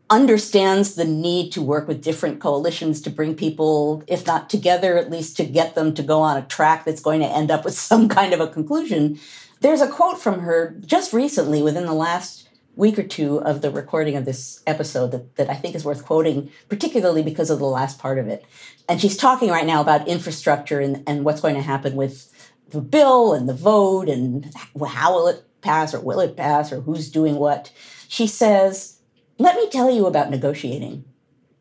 understands 0.08 0.94
the 0.94 1.04
need 1.04 1.50
to 1.54 1.60
work 1.60 1.88
with 1.88 2.04
different 2.04 2.38
coalitions 2.38 3.00
to 3.00 3.10
bring 3.10 3.34
people, 3.34 4.04
if 4.06 4.28
not 4.28 4.48
together, 4.48 4.96
at 4.96 5.10
least 5.10 5.36
to 5.38 5.44
get 5.44 5.74
them 5.74 5.92
to 5.94 6.04
go 6.04 6.20
on 6.20 6.36
a 6.36 6.46
track 6.46 6.84
that's 6.84 7.02
going 7.02 7.18
to 7.18 7.26
end 7.26 7.50
up 7.50 7.64
with 7.64 7.74
some 7.90 8.08
kind 8.08 8.32
of 8.32 8.38
a 8.38 8.46
conclusion. 8.46 9.18
There's 9.60 9.80
a 9.80 9.90
quote 9.90 10.20
from 10.20 10.42
her 10.42 10.76
just 10.86 11.12
recently, 11.12 11.62
within 11.62 11.86
the 11.86 11.94
last 11.94 12.48
week 12.76 12.96
or 12.96 13.02
two 13.02 13.42
of 13.42 13.60
the 13.60 13.72
recording 13.72 14.14
of 14.14 14.24
this 14.24 14.62
episode, 14.68 15.10
that, 15.10 15.34
that 15.34 15.50
I 15.50 15.54
think 15.54 15.74
is 15.74 15.84
worth 15.84 16.04
quoting, 16.04 16.52
particularly 16.68 17.24
because 17.24 17.50
of 17.50 17.58
the 17.58 17.64
last 17.64 17.98
part 17.98 18.20
of 18.20 18.28
it. 18.28 18.44
And 18.88 19.00
she's 19.00 19.16
talking 19.16 19.50
right 19.50 19.66
now 19.66 19.80
about 19.80 20.08
infrastructure 20.08 20.80
and, 20.80 21.02
and 21.06 21.24
what's 21.24 21.42
going 21.42 21.54
to 21.56 21.62
happen 21.62 21.94
with 21.94 22.32
the 22.70 22.80
bill 22.80 23.34
and 23.34 23.48
the 23.48 23.54
vote 23.54 24.08
and 24.08 24.50
how 24.86 25.14
will 25.14 25.28
it 25.28 25.44
pass 25.60 25.94
or 25.94 26.00
will 26.00 26.20
it 26.20 26.36
pass 26.36 26.72
or 26.72 26.80
who's 26.80 27.10
doing 27.10 27.36
what. 27.36 27.72
She 28.08 28.26
says, 28.26 29.00
let 29.38 29.56
me 29.56 29.68
tell 29.68 29.90
you 29.90 30.06
about 30.06 30.30
negotiating. 30.30 31.04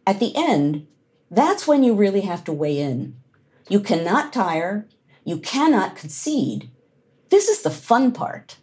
At 0.05 0.19
the 0.19 0.33
end, 0.35 0.87
that's 1.29 1.67
when 1.67 1.83
you 1.83 1.93
really 1.93 2.21
have 2.21 2.43
to 2.45 2.53
weigh 2.53 2.79
in. 2.79 3.17
You 3.67 3.81
cannot 3.81 4.31
tire, 4.31 4.87
you 5.25 5.39
cannot 5.39 5.97
concede. 5.97 6.71
This 7.29 7.49
is 7.49 7.61
the 7.61 7.69
fun 7.69 8.13
part. 8.13 8.57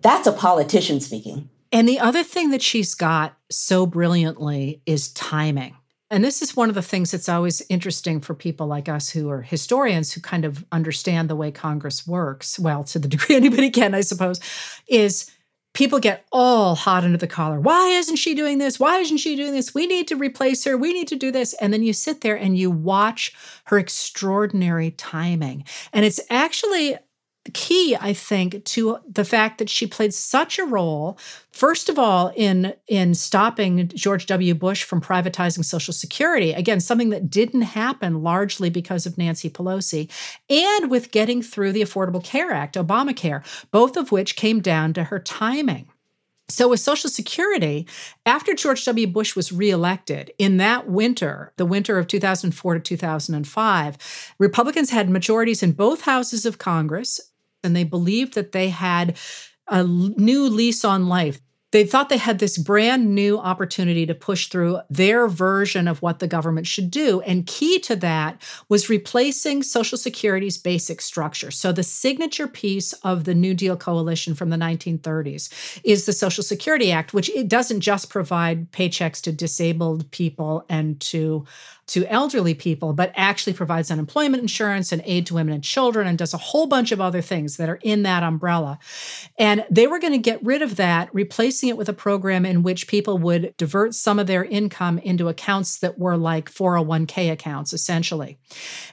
That's 0.00 0.26
a 0.26 0.32
politician 0.32 1.00
speaking. 1.00 1.48
And 1.70 1.88
the 1.88 2.00
other 2.00 2.24
thing 2.24 2.50
that 2.50 2.60
she's 2.60 2.94
got 2.94 3.38
so 3.50 3.86
brilliantly 3.86 4.82
is 4.84 5.12
timing. 5.12 5.76
And 6.12 6.22
this 6.22 6.42
is 6.42 6.54
one 6.54 6.68
of 6.68 6.74
the 6.74 6.82
things 6.82 7.10
that's 7.10 7.30
always 7.30 7.62
interesting 7.70 8.20
for 8.20 8.34
people 8.34 8.66
like 8.66 8.86
us 8.86 9.08
who 9.08 9.30
are 9.30 9.40
historians 9.40 10.12
who 10.12 10.20
kind 10.20 10.44
of 10.44 10.62
understand 10.70 11.30
the 11.30 11.34
way 11.34 11.50
Congress 11.50 12.06
works, 12.06 12.58
well, 12.58 12.84
to 12.84 12.98
the 12.98 13.08
degree 13.16 13.34
anybody 13.34 13.70
can, 13.70 13.94
I 13.94 14.02
suppose, 14.02 14.38
is 14.86 15.30
people 15.72 15.98
get 15.98 16.26
all 16.30 16.74
hot 16.74 17.02
under 17.02 17.16
the 17.16 17.26
collar. 17.26 17.58
Why 17.58 17.88
isn't 17.88 18.16
she 18.16 18.34
doing 18.34 18.58
this? 18.58 18.78
Why 18.78 18.98
isn't 18.98 19.16
she 19.16 19.36
doing 19.36 19.52
this? 19.52 19.74
We 19.74 19.86
need 19.86 20.06
to 20.08 20.16
replace 20.16 20.64
her. 20.64 20.76
We 20.76 20.92
need 20.92 21.08
to 21.08 21.16
do 21.16 21.30
this. 21.30 21.54
And 21.54 21.72
then 21.72 21.82
you 21.82 21.94
sit 21.94 22.20
there 22.20 22.36
and 22.36 22.58
you 22.58 22.70
watch 22.70 23.32
her 23.64 23.78
extraordinary 23.78 24.90
timing. 24.90 25.64
And 25.94 26.04
it's 26.04 26.20
actually 26.28 26.98
key 27.50 27.96
i 28.00 28.12
think 28.12 28.64
to 28.64 28.98
the 29.08 29.24
fact 29.24 29.58
that 29.58 29.68
she 29.68 29.84
played 29.86 30.14
such 30.14 30.58
a 30.58 30.64
role 30.64 31.18
first 31.50 31.88
of 31.88 31.98
all 31.98 32.32
in 32.36 32.72
in 32.86 33.14
stopping 33.14 33.88
george 33.88 34.26
w. 34.26 34.54
Bush 34.54 34.84
from 34.84 35.00
privatizing 35.00 35.64
social 35.64 35.92
security. 35.92 36.52
Again 36.52 36.78
something 36.78 37.10
that 37.10 37.30
didn't 37.30 37.62
happen 37.62 38.22
largely 38.22 38.70
because 38.70 39.06
of 39.06 39.18
nancy 39.18 39.50
pelosi 39.50 40.08
and 40.48 40.90
with 40.90 41.10
getting 41.10 41.42
through 41.42 41.72
the 41.72 41.82
affordable 41.82 42.22
care 42.22 42.52
act 42.52 42.76
obamacare 42.76 43.44
both 43.72 43.96
of 43.96 44.12
which 44.12 44.36
came 44.36 44.60
down 44.60 44.92
to 44.92 45.04
her 45.04 45.18
timing. 45.18 45.88
So, 46.52 46.68
with 46.68 46.80
Social 46.80 47.08
Security, 47.08 47.86
after 48.26 48.52
George 48.52 48.84
W. 48.84 49.06
Bush 49.06 49.34
was 49.34 49.52
reelected 49.52 50.32
in 50.38 50.58
that 50.58 50.86
winter, 50.86 51.52
the 51.56 51.64
winter 51.64 51.98
of 51.98 52.08
2004 52.08 52.74
to 52.74 52.80
2005, 52.80 54.34
Republicans 54.38 54.90
had 54.90 55.08
majorities 55.08 55.62
in 55.62 55.72
both 55.72 56.02
houses 56.02 56.44
of 56.44 56.58
Congress 56.58 57.31
and 57.62 57.74
they 57.74 57.84
believed 57.84 58.34
that 58.34 58.52
they 58.52 58.68
had 58.68 59.16
a 59.68 59.84
new 59.84 60.48
lease 60.48 60.84
on 60.84 61.08
life. 61.08 61.40
They 61.72 61.84
thought 61.84 62.10
they 62.10 62.18
had 62.18 62.38
this 62.38 62.58
brand 62.58 63.14
new 63.14 63.38
opportunity 63.38 64.04
to 64.04 64.14
push 64.14 64.48
through 64.48 64.80
their 64.90 65.26
version 65.26 65.88
of 65.88 66.02
what 66.02 66.18
the 66.18 66.28
government 66.28 66.66
should 66.66 66.90
do. 66.90 67.22
And 67.22 67.46
key 67.46 67.78
to 67.80 67.96
that 67.96 68.42
was 68.68 68.90
replacing 68.90 69.62
Social 69.62 69.96
Security's 69.96 70.58
basic 70.58 71.00
structure. 71.00 71.50
So, 71.50 71.72
the 71.72 71.82
signature 71.82 72.46
piece 72.46 72.92
of 73.04 73.24
the 73.24 73.34
New 73.34 73.54
Deal 73.54 73.76
coalition 73.78 74.34
from 74.34 74.50
the 74.50 74.58
1930s 74.58 75.80
is 75.82 76.04
the 76.04 76.12
Social 76.12 76.44
Security 76.44 76.92
Act, 76.92 77.14
which 77.14 77.30
it 77.30 77.48
doesn't 77.48 77.80
just 77.80 78.10
provide 78.10 78.70
paychecks 78.70 79.22
to 79.22 79.32
disabled 79.32 80.10
people 80.10 80.66
and 80.68 81.00
to 81.00 81.46
to 81.88 82.06
elderly 82.06 82.54
people, 82.54 82.92
but 82.92 83.12
actually 83.16 83.52
provides 83.52 83.90
unemployment 83.90 84.40
insurance 84.40 84.92
and 84.92 85.02
aid 85.04 85.26
to 85.26 85.34
women 85.34 85.52
and 85.52 85.64
children 85.64 86.06
and 86.06 86.16
does 86.16 86.32
a 86.32 86.38
whole 86.38 86.66
bunch 86.66 86.92
of 86.92 87.00
other 87.00 87.20
things 87.20 87.56
that 87.56 87.68
are 87.68 87.80
in 87.82 88.02
that 88.04 88.22
umbrella. 88.22 88.78
And 89.38 89.64
they 89.70 89.86
were 89.86 89.98
going 89.98 90.12
to 90.12 90.18
get 90.18 90.42
rid 90.44 90.62
of 90.62 90.76
that, 90.76 91.12
replacing 91.12 91.68
it 91.68 91.76
with 91.76 91.88
a 91.88 91.92
program 91.92 92.46
in 92.46 92.62
which 92.62 92.86
people 92.86 93.18
would 93.18 93.54
divert 93.56 93.94
some 93.94 94.18
of 94.18 94.26
their 94.26 94.44
income 94.44 94.98
into 94.98 95.28
accounts 95.28 95.78
that 95.78 95.98
were 95.98 96.16
like 96.16 96.50
401k 96.50 97.32
accounts, 97.32 97.72
essentially. 97.72 98.38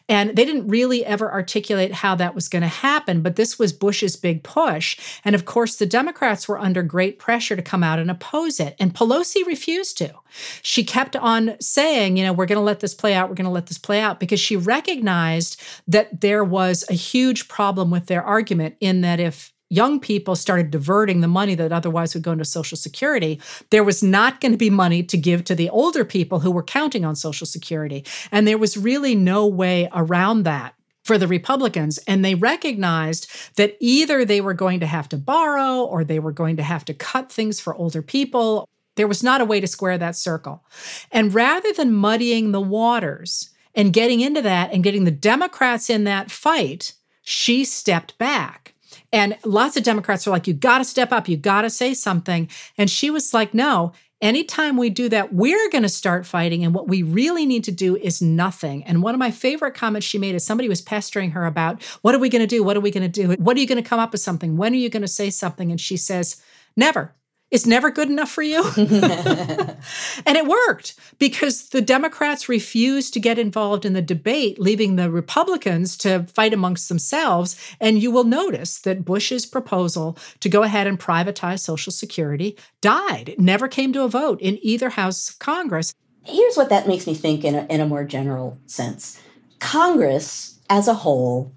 And 0.08 0.36
they 0.36 0.44
didn't 0.44 0.68
really 0.68 1.06
ever 1.06 1.32
articulate 1.32 1.94
how 1.94 2.16
that 2.16 2.34
was 2.34 2.50
going 2.50 2.64
to 2.64 2.68
happen, 2.68 3.22
but 3.22 3.36
this 3.36 3.60
was 3.60 3.72
Bush's 3.72 4.16
big 4.16 4.44
push. 4.44 4.98
And 5.24 5.36
of 5.36 5.46
course, 5.46 5.76
the 5.76 5.86
Democrats 5.86 6.48
were 6.48 6.60
under 6.60 6.82
great 6.82 7.20
pressure 7.20 7.56
to 7.56 7.62
come 7.62 7.84
out 7.84 8.00
and 8.00 8.10
oppose 8.10 8.60
it. 8.60 8.76
And 8.80 8.94
Pelosi 8.94 9.46
refused 9.46 9.98
to. 10.00 10.14
She 10.62 10.84
kept 10.84 11.16
on 11.16 11.56
saying, 11.60 12.18
you 12.18 12.24
know, 12.24 12.34
we're 12.34 12.46
going 12.46 12.58
to 12.58 12.64
let 12.64 12.79
let 12.80 12.82
this 12.82 12.94
play 12.94 13.14
out. 13.14 13.28
We're 13.28 13.36
going 13.36 13.44
to 13.44 13.52
let 13.52 13.68
this 13.68 13.78
play 13.78 14.00
out 14.00 14.22
because 14.22 14.40
she 14.40 14.56
recognized 14.56 15.62
that 15.86 16.22
there 16.22 16.46
was 16.46 16.86
a 16.90 16.94
huge 16.94 17.50
problem 17.50 17.92
with 17.92 18.06
their 18.06 18.24
argument 18.24 18.78
in 18.80 19.02
that 19.02 19.20
if 19.20 19.52
young 19.70 20.00
people 20.00 20.34
started 20.38 20.72
diverting 20.72 21.20
the 21.20 21.28
money 21.28 21.56
that 21.56 21.74
otherwise 21.74 22.14
would 22.14 22.24
go 22.24 22.32
into 22.32 22.46
Social 22.46 22.78
Security, 22.78 23.42
there 23.70 23.84
was 23.84 24.02
not 24.02 24.40
going 24.40 24.54
to 24.54 24.58
be 24.58 24.70
money 24.70 25.04
to 25.04 25.18
give 25.18 25.44
to 25.44 25.56
the 25.56 25.70
older 25.70 26.06
people 26.06 26.40
who 26.40 26.52
were 26.52 26.64
counting 26.64 27.04
on 27.04 27.18
Social 27.18 27.46
Security. 27.46 28.06
And 28.32 28.48
there 28.48 28.58
was 28.58 28.78
really 28.78 29.14
no 29.14 29.46
way 29.46 29.90
around 29.94 30.44
that 30.44 30.74
for 31.04 31.18
the 31.18 31.28
Republicans. 31.28 31.98
And 32.08 32.24
they 32.24 32.36
recognized 32.36 33.30
that 33.58 33.76
either 33.82 34.24
they 34.24 34.40
were 34.40 34.54
going 34.54 34.80
to 34.80 34.88
have 34.88 35.10
to 35.10 35.18
borrow 35.18 35.84
or 35.84 36.06
they 36.06 36.20
were 36.20 36.32
going 36.32 36.56
to 36.56 36.64
have 36.64 36.86
to 36.86 36.94
cut 36.94 37.30
things 37.30 37.60
for 37.60 37.76
older 37.76 38.02
people 38.02 38.70
there 39.00 39.08
was 39.08 39.24
not 39.24 39.40
a 39.40 39.46
way 39.46 39.62
to 39.62 39.66
square 39.66 39.98
that 39.98 40.18
circle. 40.18 40.62
And 41.10 41.34
rather 41.34 41.72
than 41.72 41.94
muddying 41.94 42.52
the 42.52 42.60
waters 42.60 43.50
and 43.74 43.94
getting 43.94 44.20
into 44.20 44.42
that 44.42 44.74
and 44.74 44.84
getting 44.84 45.06
the 45.06 45.12
Democrats 45.12 45.90
in 45.90 46.04
that 46.04 46.30
fight, 46.30 46.92
she 47.22 47.64
stepped 47.64 48.18
back. 48.18 48.74
And 49.14 49.38
lots 49.46 49.78
of 49.78 49.84
Democrats 49.84 50.28
are 50.28 50.32
like, 50.32 50.48
you 50.48 50.54
got 50.54 50.80
to 50.80 50.84
step 50.84 51.14
up, 51.14 51.30
you 51.30 51.38
got 51.38 51.62
to 51.62 51.70
say 51.70 51.94
something. 51.94 52.50
And 52.78 52.90
she 52.90 53.10
was 53.10 53.34
like, 53.34 53.54
no, 53.54 53.94
anytime 54.22 54.76
we 54.76 54.90
do 54.90 55.08
that, 55.08 55.34
we're 55.34 55.70
going 55.70 55.84
to 55.84 55.90
start 55.90 56.26
fighting. 56.26 56.66
And 56.66 56.74
what 56.74 56.90
we 56.90 57.02
really 57.02 57.46
need 57.46 57.64
to 57.64 57.72
do 57.72 57.96
is 57.96 58.22
nothing. 58.22 58.84
And 58.84 59.02
one 59.02 59.16
of 59.16 59.20
my 59.20 59.32
favorite 59.32 59.76
comments 59.76 60.06
she 60.06 60.18
made 60.18 60.36
is 60.36 60.46
somebody 60.46 60.68
was 60.68 60.82
pestering 60.82 61.32
her 61.32 61.46
about, 61.46 61.82
what 62.02 62.14
are 62.14 62.20
we 62.20 62.28
going 62.28 62.42
to 62.42 62.48
do? 62.48 62.66
What 62.66 62.76
are 62.76 62.82
we 62.82 62.92
going 62.92 63.10
to 63.10 63.28
do? 63.28 63.42
What 63.42 63.56
are 63.56 63.62
you 63.62 63.68
going 63.68 63.82
to 63.82 63.90
come 63.90 64.02
up 64.02 64.12
with 64.12 64.20
something? 64.20 64.58
When 64.58 64.74
are 64.74 64.78
you 64.78 64.90
going 64.90 65.04
to 65.04 65.08
say 65.08 65.30
something? 65.30 65.72
And 65.72 65.80
she 65.80 65.96
says, 65.96 66.42
never 66.76 67.14
is 67.52 67.66
never 67.66 67.90
good 67.90 68.10
enough 68.10 68.30
for 68.30 68.44
you. 68.44 68.64
and 68.78 70.38
it 70.38 70.46
worked 70.46 70.96
because 71.18 71.70
the 71.70 71.82
Democrats 71.82 72.48
refused 72.48 73.14
to 73.14 73.20
get 73.20 73.40
involved 73.40 73.86
in 73.86 73.94
the 73.94 74.02
debate, 74.02 74.60
leaving 74.60 74.96
the 74.96 75.10
Republicans 75.10 75.98
to 75.98 76.24
fight 76.34 76.54
amongst 76.54 76.90
themselves. 76.90 77.60
And 77.80 78.02
you 78.02 78.12
will 78.12 78.24
notice 78.24 78.80
that 78.82 79.06
Bush's 79.06 79.46
proposal 79.46 80.18
to 80.42 80.50
go 80.50 80.64
ahead 80.64 80.88
and 80.88 81.00
privatize 81.00 81.60
Social 81.60 81.92
Security 81.92 82.58
died. 82.82 83.30
It 83.30 83.40
never 83.40 83.68
came 83.68 83.94
to 83.94 84.04
a 84.04 84.10
vote 84.10 84.40
in 84.42 84.60
either 84.62 84.90
House 84.90 85.30
of 85.30 85.40
Congress. 85.40 85.94
Here's 86.24 86.58
what 86.58 86.70
that 86.70 86.88
makes 86.88 87.08
me 87.08 87.16
think 87.16 87.44
in 87.44 87.56
a, 87.56 87.66
in 87.70 87.82
a 87.82 87.88
more 87.88 88.04
general 88.04 88.58
sense 88.68 89.20
Congress 89.60 90.60
as 90.70 90.88
a 90.88 90.94
whole 90.94 91.54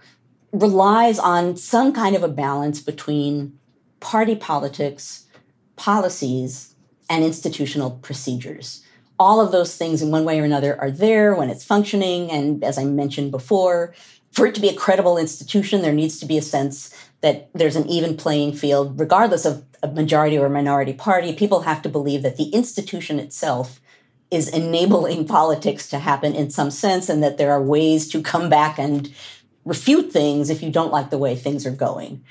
relies 0.52 1.18
on 1.18 1.56
some 1.56 1.92
kind 1.92 2.16
of 2.16 2.22
a 2.22 2.28
balance 2.28 2.80
between 2.80 3.58
party 4.00 4.34
politics 4.34 5.26
policies, 5.76 6.72
and 7.12 7.24
institutional 7.24 7.90
procedures. 7.90 8.82
All 9.18 9.40
of 9.40 9.52
those 9.52 9.76
things, 9.76 10.00
in 10.00 10.10
one 10.10 10.24
way 10.24 10.40
or 10.40 10.44
another, 10.44 10.80
are 10.80 10.90
there 10.90 11.34
when 11.34 11.50
it's 11.50 11.64
functioning. 11.64 12.30
And 12.30 12.64
as 12.64 12.78
I 12.78 12.84
mentioned 12.84 13.30
before, 13.30 13.94
for 14.32 14.46
it 14.46 14.54
to 14.54 14.62
be 14.62 14.70
a 14.70 14.74
credible 14.74 15.18
institution, 15.18 15.82
there 15.82 15.92
needs 15.92 16.18
to 16.20 16.26
be 16.26 16.38
a 16.38 16.42
sense 16.42 16.94
that 17.20 17.50
there's 17.52 17.76
an 17.76 17.86
even 17.86 18.16
playing 18.16 18.54
field, 18.54 18.98
regardless 18.98 19.44
of 19.44 19.64
a 19.82 19.88
majority 19.88 20.38
or 20.38 20.46
a 20.46 20.50
minority 20.50 20.94
party. 20.94 21.34
People 21.34 21.60
have 21.60 21.82
to 21.82 21.88
believe 21.88 22.22
that 22.22 22.38
the 22.38 22.48
institution 22.48 23.18
itself 23.18 23.80
is 24.30 24.48
enabling 24.48 25.26
politics 25.38 25.88
to 25.90 25.98
happen 25.98 26.34
in 26.34 26.48
some 26.48 26.70
sense, 26.70 27.10
and 27.10 27.22
that 27.22 27.36
there 27.36 27.52
are 27.52 27.62
ways 27.62 28.08
to 28.08 28.22
come 28.22 28.48
back 28.48 28.78
and 28.78 29.12
refute 29.66 30.10
things 30.10 30.48
if 30.48 30.62
you 30.62 30.70
don't 30.70 30.92
like 30.92 31.10
the 31.10 31.18
way 31.18 31.36
things 31.36 31.66
are 31.66 31.70
going. 31.70 32.24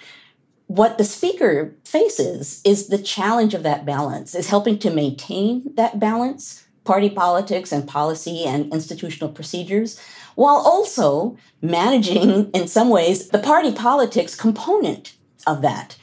What 0.71 0.97
the 0.97 1.03
speaker 1.03 1.75
faces 1.83 2.61
is 2.63 2.87
the 2.87 2.97
challenge 2.97 3.53
of 3.53 3.63
that 3.63 3.85
balance, 3.85 4.33
is 4.33 4.47
helping 4.47 4.79
to 4.79 4.89
maintain 4.89 5.75
that 5.75 5.99
balance, 5.99 6.65
party 6.85 7.09
politics 7.09 7.73
and 7.73 7.85
policy 7.85 8.45
and 8.45 8.71
institutional 8.71 9.33
procedures, 9.33 9.99
while 10.35 10.55
also 10.55 11.35
managing, 11.61 12.51
in 12.51 12.69
some 12.69 12.89
ways, 12.89 13.27
the 13.27 13.39
party 13.39 13.73
politics 13.73 14.33
component 14.33 15.17
of 15.45 15.61
that. 15.61 15.97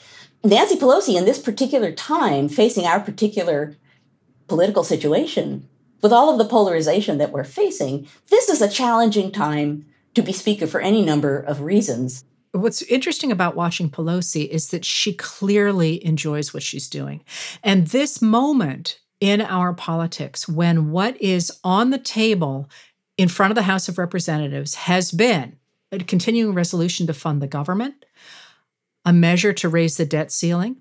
Nancy 0.44 0.76
Pelosi, 0.76 1.16
in 1.16 1.24
this 1.24 1.38
particular 1.38 1.90
time, 1.90 2.50
facing 2.50 2.84
our 2.84 3.00
particular 3.00 3.74
political 4.48 4.84
situation, 4.84 5.66
with 6.02 6.12
all 6.12 6.30
of 6.30 6.36
the 6.36 6.44
polarization 6.44 7.16
that 7.16 7.32
we're 7.32 7.42
facing, 7.42 8.06
this 8.28 8.50
is 8.50 8.60
a 8.60 8.68
challenging 8.68 9.32
time 9.32 9.86
to 10.12 10.20
be 10.20 10.32
Speaker 10.34 10.66
for 10.66 10.82
any 10.82 11.02
number 11.02 11.38
of 11.38 11.62
reasons. 11.62 12.26
What's 12.52 12.82
interesting 12.82 13.30
about 13.30 13.56
watching 13.56 13.90
Pelosi 13.90 14.48
is 14.48 14.68
that 14.68 14.84
she 14.84 15.12
clearly 15.12 16.04
enjoys 16.04 16.54
what 16.54 16.62
she's 16.62 16.88
doing. 16.88 17.22
And 17.62 17.88
this 17.88 18.22
moment 18.22 18.98
in 19.20 19.40
our 19.40 19.74
politics, 19.74 20.48
when 20.48 20.90
what 20.90 21.20
is 21.20 21.52
on 21.64 21.90
the 21.90 21.98
table 21.98 22.70
in 23.16 23.28
front 23.28 23.50
of 23.50 23.56
the 23.56 23.62
House 23.62 23.88
of 23.88 23.98
Representatives 23.98 24.74
has 24.74 25.10
been 25.10 25.56
a 25.90 25.98
continuing 25.98 26.54
resolution 26.54 27.06
to 27.06 27.14
fund 27.14 27.42
the 27.42 27.46
government, 27.46 28.04
a 29.04 29.12
measure 29.12 29.52
to 29.54 29.68
raise 29.68 29.96
the 29.96 30.06
debt 30.06 30.30
ceiling, 30.30 30.76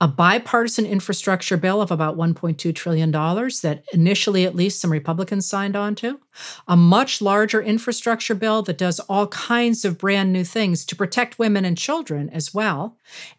a 0.00 0.08
bipartisan 0.08 0.84
infrastructure 0.84 1.56
bill 1.56 1.80
of 1.80 1.92
about 1.92 2.16
$1.2 2.16 2.74
trillion 2.74 3.12
that 3.12 3.84
initially, 3.92 4.44
at 4.44 4.56
least, 4.56 4.80
some 4.80 4.90
Republicans 4.90 5.46
signed 5.46 5.76
on 5.76 5.94
to, 5.94 6.18
a 6.68 6.76
much 6.76 7.20
larger 7.20 7.60
infrastructure 7.60 8.34
bill 8.34 8.62
that 8.62 8.78
does 8.78 9.00
all 9.00 9.26
kinds 9.28 9.84
of 9.84 9.98
brand 9.98 10.32
new 10.32 10.44
things 10.44 10.84
to 10.86 10.96
protect 10.96 11.38
women 11.38 11.64
and 11.64 11.78
children 11.78 12.30
as 12.30 12.54
well, 12.54 12.96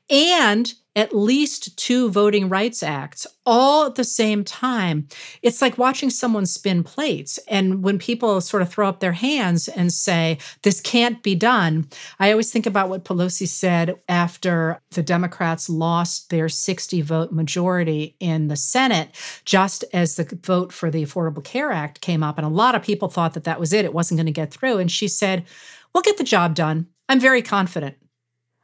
and 0.09 0.73
at 0.95 1.15
least 1.15 1.75
two 1.75 2.09
voting 2.09 2.47
rights 2.49 2.83
acts 2.83 3.25
all 3.45 3.87
at 3.87 3.95
the 3.95 4.03
same 4.03 4.43
time. 4.43 5.07
It's 5.41 5.61
like 5.61 5.77
watching 5.77 6.09
someone 6.09 6.45
spin 6.45 6.83
plates. 6.83 7.39
And 7.47 7.83
when 7.83 7.97
people 7.97 8.39
sort 8.41 8.61
of 8.61 8.69
throw 8.69 8.87
up 8.87 8.99
their 8.99 9.13
hands 9.13 9.67
and 9.67 9.91
say, 9.91 10.37
this 10.61 10.79
can't 10.79 11.21
be 11.23 11.35
done, 11.35 11.87
I 12.19 12.31
always 12.31 12.51
think 12.51 12.65
about 12.65 12.89
what 12.89 13.05
Pelosi 13.05 13.47
said 13.47 13.99
after 14.07 14.79
the 14.91 15.03
Democrats 15.03 15.69
lost 15.69 16.29
their 16.29 16.47
60 16.47 17.01
vote 17.01 17.31
majority 17.31 18.15
in 18.19 18.47
the 18.47 18.55
Senate, 18.55 19.09
just 19.45 19.83
as 19.93 20.15
the 20.15 20.39
vote 20.43 20.71
for 20.71 20.91
the 20.91 21.03
Affordable 21.03 21.43
Care 21.43 21.71
Act 21.71 22.01
came 22.01 22.23
up. 22.23 22.37
And 22.37 22.45
a 22.45 22.49
lot 22.49 22.75
of 22.75 22.82
people 22.83 23.09
thought 23.09 23.33
that 23.33 23.45
that 23.45 23.59
was 23.59 23.73
it, 23.73 23.85
it 23.85 23.93
wasn't 23.93 24.17
going 24.17 24.27
to 24.27 24.31
get 24.31 24.51
through. 24.51 24.77
And 24.77 24.91
she 24.91 25.07
said, 25.07 25.45
We'll 25.93 26.03
get 26.03 26.17
the 26.17 26.23
job 26.23 26.55
done. 26.55 26.87
I'm 27.09 27.19
very 27.19 27.41
confident. 27.41 27.95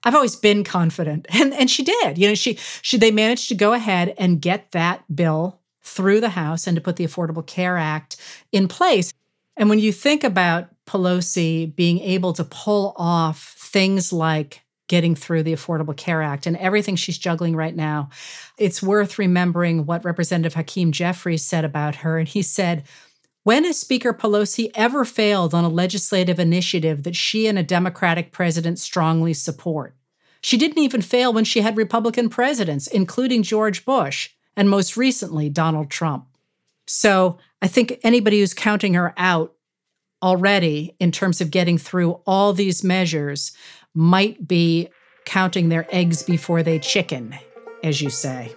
I've 0.03 0.15
always 0.15 0.35
been 0.35 0.63
confident. 0.63 1.27
And 1.33 1.53
and 1.53 1.69
she 1.69 1.83
did. 1.83 2.17
You 2.17 2.29
know, 2.29 2.35
she 2.35 2.55
she 2.81 2.97
they 2.97 3.11
managed 3.11 3.49
to 3.49 3.55
go 3.55 3.73
ahead 3.73 4.13
and 4.17 4.41
get 4.41 4.71
that 4.71 5.03
bill 5.13 5.59
through 5.81 6.21
the 6.21 6.29
House 6.29 6.67
and 6.67 6.75
to 6.75 6.81
put 6.81 6.97
the 6.97 7.05
Affordable 7.05 7.45
Care 7.45 7.77
Act 7.77 8.17
in 8.51 8.67
place. 8.67 9.13
And 9.57 9.69
when 9.69 9.79
you 9.79 9.91
think 9.91 10.23
about 10.23 10.69
Pelosi 10.85 11.75
being 11.75 11.99
able 11.99 12.33
to 12.33 12.43
pull 12.43 12.93
off 12.97 13.55
things 13.57 14.13
like 14.13 14.61
getting 14.87 15.15
through 15.15 15.43
the 15.43 15.53
Affordable 15.53 15.95
Care 15.95 16.21
Act 16.21 16.47
and 16.47 16.57
everything 16.57 16.95
she's 16.95 17.17
juggling 17.17 17.55
right 17.55 17.75
now, 17.75 18.09
it's 18.57 18.81
worth 18.81 19.19
remembering 19.19 19.85
what 19.85 20.03
Representative 20.03 20.55
Hakeem 20.55 20.91
Jeffries 20.91 21.43
said 21.43 21.63
about 21.63 21.95
her. 21.97 22.17
And 22.17 22.27
he 22.27 22.41
said, 22.41 22.83
when 23.49 23.63
has 23.63 23.79
Speaker 23.79 24.13
Pelosi 24.13 24.69
ever 24.75 25.03
failed 25.03 25.55
on 25.55 25.63
a 25.63 25.69
legislative 25.69 26.39
initiative 26.39 27.01
that 27.01 27.15
she 27.15 27.47
and 27.47 27.57
a 27.57 27.63
Democratic 27.63 28.31
president 28.31 28.77
strongly 28.77 29.33
support? 29.33 29.95
She 30.39 30.55
didn't 30.55 30.77
even 30.77 31.01
fail 31.01 31.33
when 31.33 31.45
she 31.45 31.61
had 31.61 31.75
Republican 31.75 32.29
presidents, 32.29 32.85
including 32.85 33.41
George 33.41 33.85
Bush 33.85 34.29
and 34.55 34.69
most 34.69 34.95
recently 34.95 35.49
Donald 35.49 35.89
Trump. 35.89 36.27
So 36.85 37.39
I 37.59 37.67
think 37.67 37.99
anybody 38.03 38.39
who's 38.39 38.53
counting 38.53 38.93
her 38.93 39.15
out 39.17 39.55
already 40.21 40.95
in 40.99 41.11
terms 41.11 41.41
of 41.41 41.49
getting 41.49 41.79
through 41.79 42.21
all 42.27 42.53
these 42.53 42.83
measures 42.83 43.51
might 43.95 44.47
be 44.47 44.89
counting 45.25 45.69
their 45.69 45.87
eggs 45.89 46.21
before 46.21 46.61
they 46.61 46.77
chicken, 46.77 47.33
as 47.81 47.99
you 47.99 48.11
say. 48.11 48.53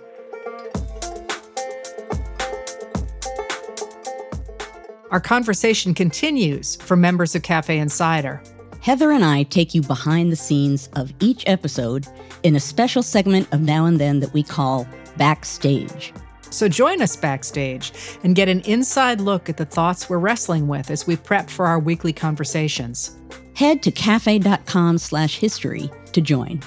Our 5.12 5.20
conversation 5.20 5.92
continues 5.92 6.76
for 6.76 6.96
members 6.96 7.34
of 7.34 7.42
Cafe 7.42 7.78
Insider. 7.78 8.42
Heather 8.80 9.10
and 9.10 9.22
I 9.22 9.42
take 9.42 9.74
you 9.74 9.82
behind 9.82 10.32
the 10.32 10.36
scenes 10.36 10.88
of 10.94 11.12
each 11.20 11.44
episode 11.46 12.06
in 12.44 12.56
a 12.56 12.60
special 12.60 13.02
segment 13.02 13.46
of 13.52 13.60
Now 13.60 13.84
and 13.84 14.00
Then 14.00 14.20
that 14.20 14.32
we 14.32 14.42
call 14.42 14.88
Backstage. 15.18 16.14
So 16.48 16.66
join 16.66 17.02
us 17.02 17.14
backstage 17.14 17.92
and 18.24 18.34
get 18.34 18.48
an 18.48 18.60
inside 18.60 19.20
look 19.20 19.50
at 19.50 19.58
the 19.58 19.66
thoughts 19.66 20.08
we're 20.08 20.16
wrestling 20.16 20.66
with 20.66 20.90
as 20.90 21.06
we 21.06 21.16
prep 21.16 21.50
for 21.50 21.66
our 21.66 21.78
weekly 21.78 22.14
conversations. 22.14 23.18
Head 23.54 23.82
to 23.82 23.90
cafe.com 23.90 24.96
slash 24.96 25.38
history 25.38 25.90
to 26.12 26.22
join. 26.22 26.62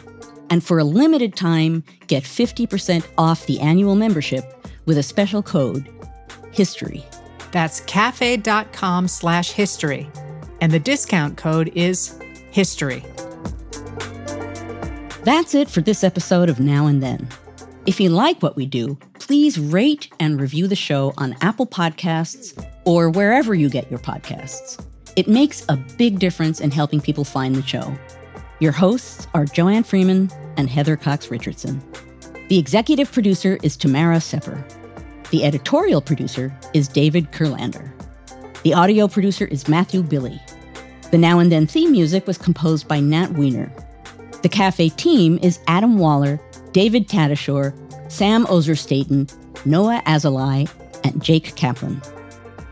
And 0.51 0.63
for 0.63 0.77
a 0.77 0.83
limited 0.83 1.35
time, 1.35 1.83
get 2.05 2.21
50% 2.21 3.07
off 3.17 3.47
the 3.47 3.59
annual 3.59 3.95
membership 3.95 4.67
with 4.85 4.99
a 4.99 5.03
special 5.03 5.41
code, 5.41 5.89
HISTORY. 6.51 7.03
That's 7.55 7.79
cafe.com 7.79 9.07
slash 9.07 9.53
history. 9.53 10.09
And 10.59 10.73
the 10.73 10.79
discount 10.79 11.37
code 11.37 11.71
is 11.73 12.19
history. 12.51 13.01
That's 15.23 15.55
it 15.55 15.69
for 15.69 15.79
this 15.79 16.03
episode 16.03 16.49
of 16.49 16.59
Now 16.59 16.87
and 16.87 17.01
Then. 17.01 17.29
If 17.85 18.01
you 18.01 18.09
like 18.09 18.43
what 18.43 18.57
we 18.57 18.65
do, 18.65 18.97
please 19.19 19.57
rate 19.57 20.09
and 20.19 20.41
review 20.41 20.67
the 20.67 20.75
show 20.75 21.13
on 21.17 21.37
Apple 21.39 21.65
Podcasts 21.65 22.61
or 22.83 23.09
wherever 23.09 23.55
you 23.55 23.69
get 23.69 23.89
your 23.89 23.99
podcasts. 23.99 24.85
It 25.15 25.29
makes 25.29 25.63
a 25.69 25.77
big 25.77 26.19
difference 26.19 26.59
in 26.59 26.71
helping 26.71 26.99
people 26.99 27.23
find 27.23 27.55
the 27.55 27.63
show. 27.63 27.97
Your 28.59 28.73
hosts 28.73 29.27
are 29.33 29.45
Joanne 29.45 29.83
Freeman 29.83 30.29
and 30.57 30.69
Heather 30.69 30.97
Cox 30.97 31.31
Richardson. 31.31 31.81
The 32.49 32.59
executive 32.59 33.13
producer 33.13 33.57
is 33.63 33.77
Tamara 33.77 34.19
Sepper. 34.19 34.61
The 35.31 35.43
editorial 35.43 36.01
producer 36.01 36.55
is 36.75 36.87
David 36.87 37.31
Kurlander. 37.31 37.91
The 38.63 38.75
audio 38.75 39.07
producer 39.07 39.45
is 39.45 39.67
Matthew 39.67 40.03
Billy. 40.03 40.39
The 41.09 41.17
Now 41.17 41.39
and 41.39 41.51
Then 41.51 41.65
theme 41.65 41.91
music 41.91 42.27
was 42.27 42.37
composed 42.37 42.87
by 42.87 42.99
Nat 42.99 43.31
Weiner. 43.31 43.73
The 44.43 44.49
cafe 44.49 44.89
team 44.89 45.39
is 45.41 45.59
Adam 45.67 45.97
Waller, 45.97 46.39
David 46.73 47.07
Tatasciore, 47.07 47.73
Sam 48.11 48.45
Ozer-Staton, 48.47 49.27
Noah 49.65 50.03
Azalai, 50.05 50.69
and 51.03 51.23
Jake 51.23 51.55
Kaplan. 51.55 52.01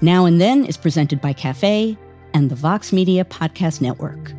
Now 0.01 0.26
and 0.26 0.39
Then 0.39 0.64
is 0.64 0.78
presented 0.78 1.22
by 1.22 1.34
Cafe 1.34 1.97
and 2.36 2.51
the 2.51 2.56
Vox 2.56 2.93
Media 2.93 3.26
Podcast 3.26 3.82
Network. 3.82 4.32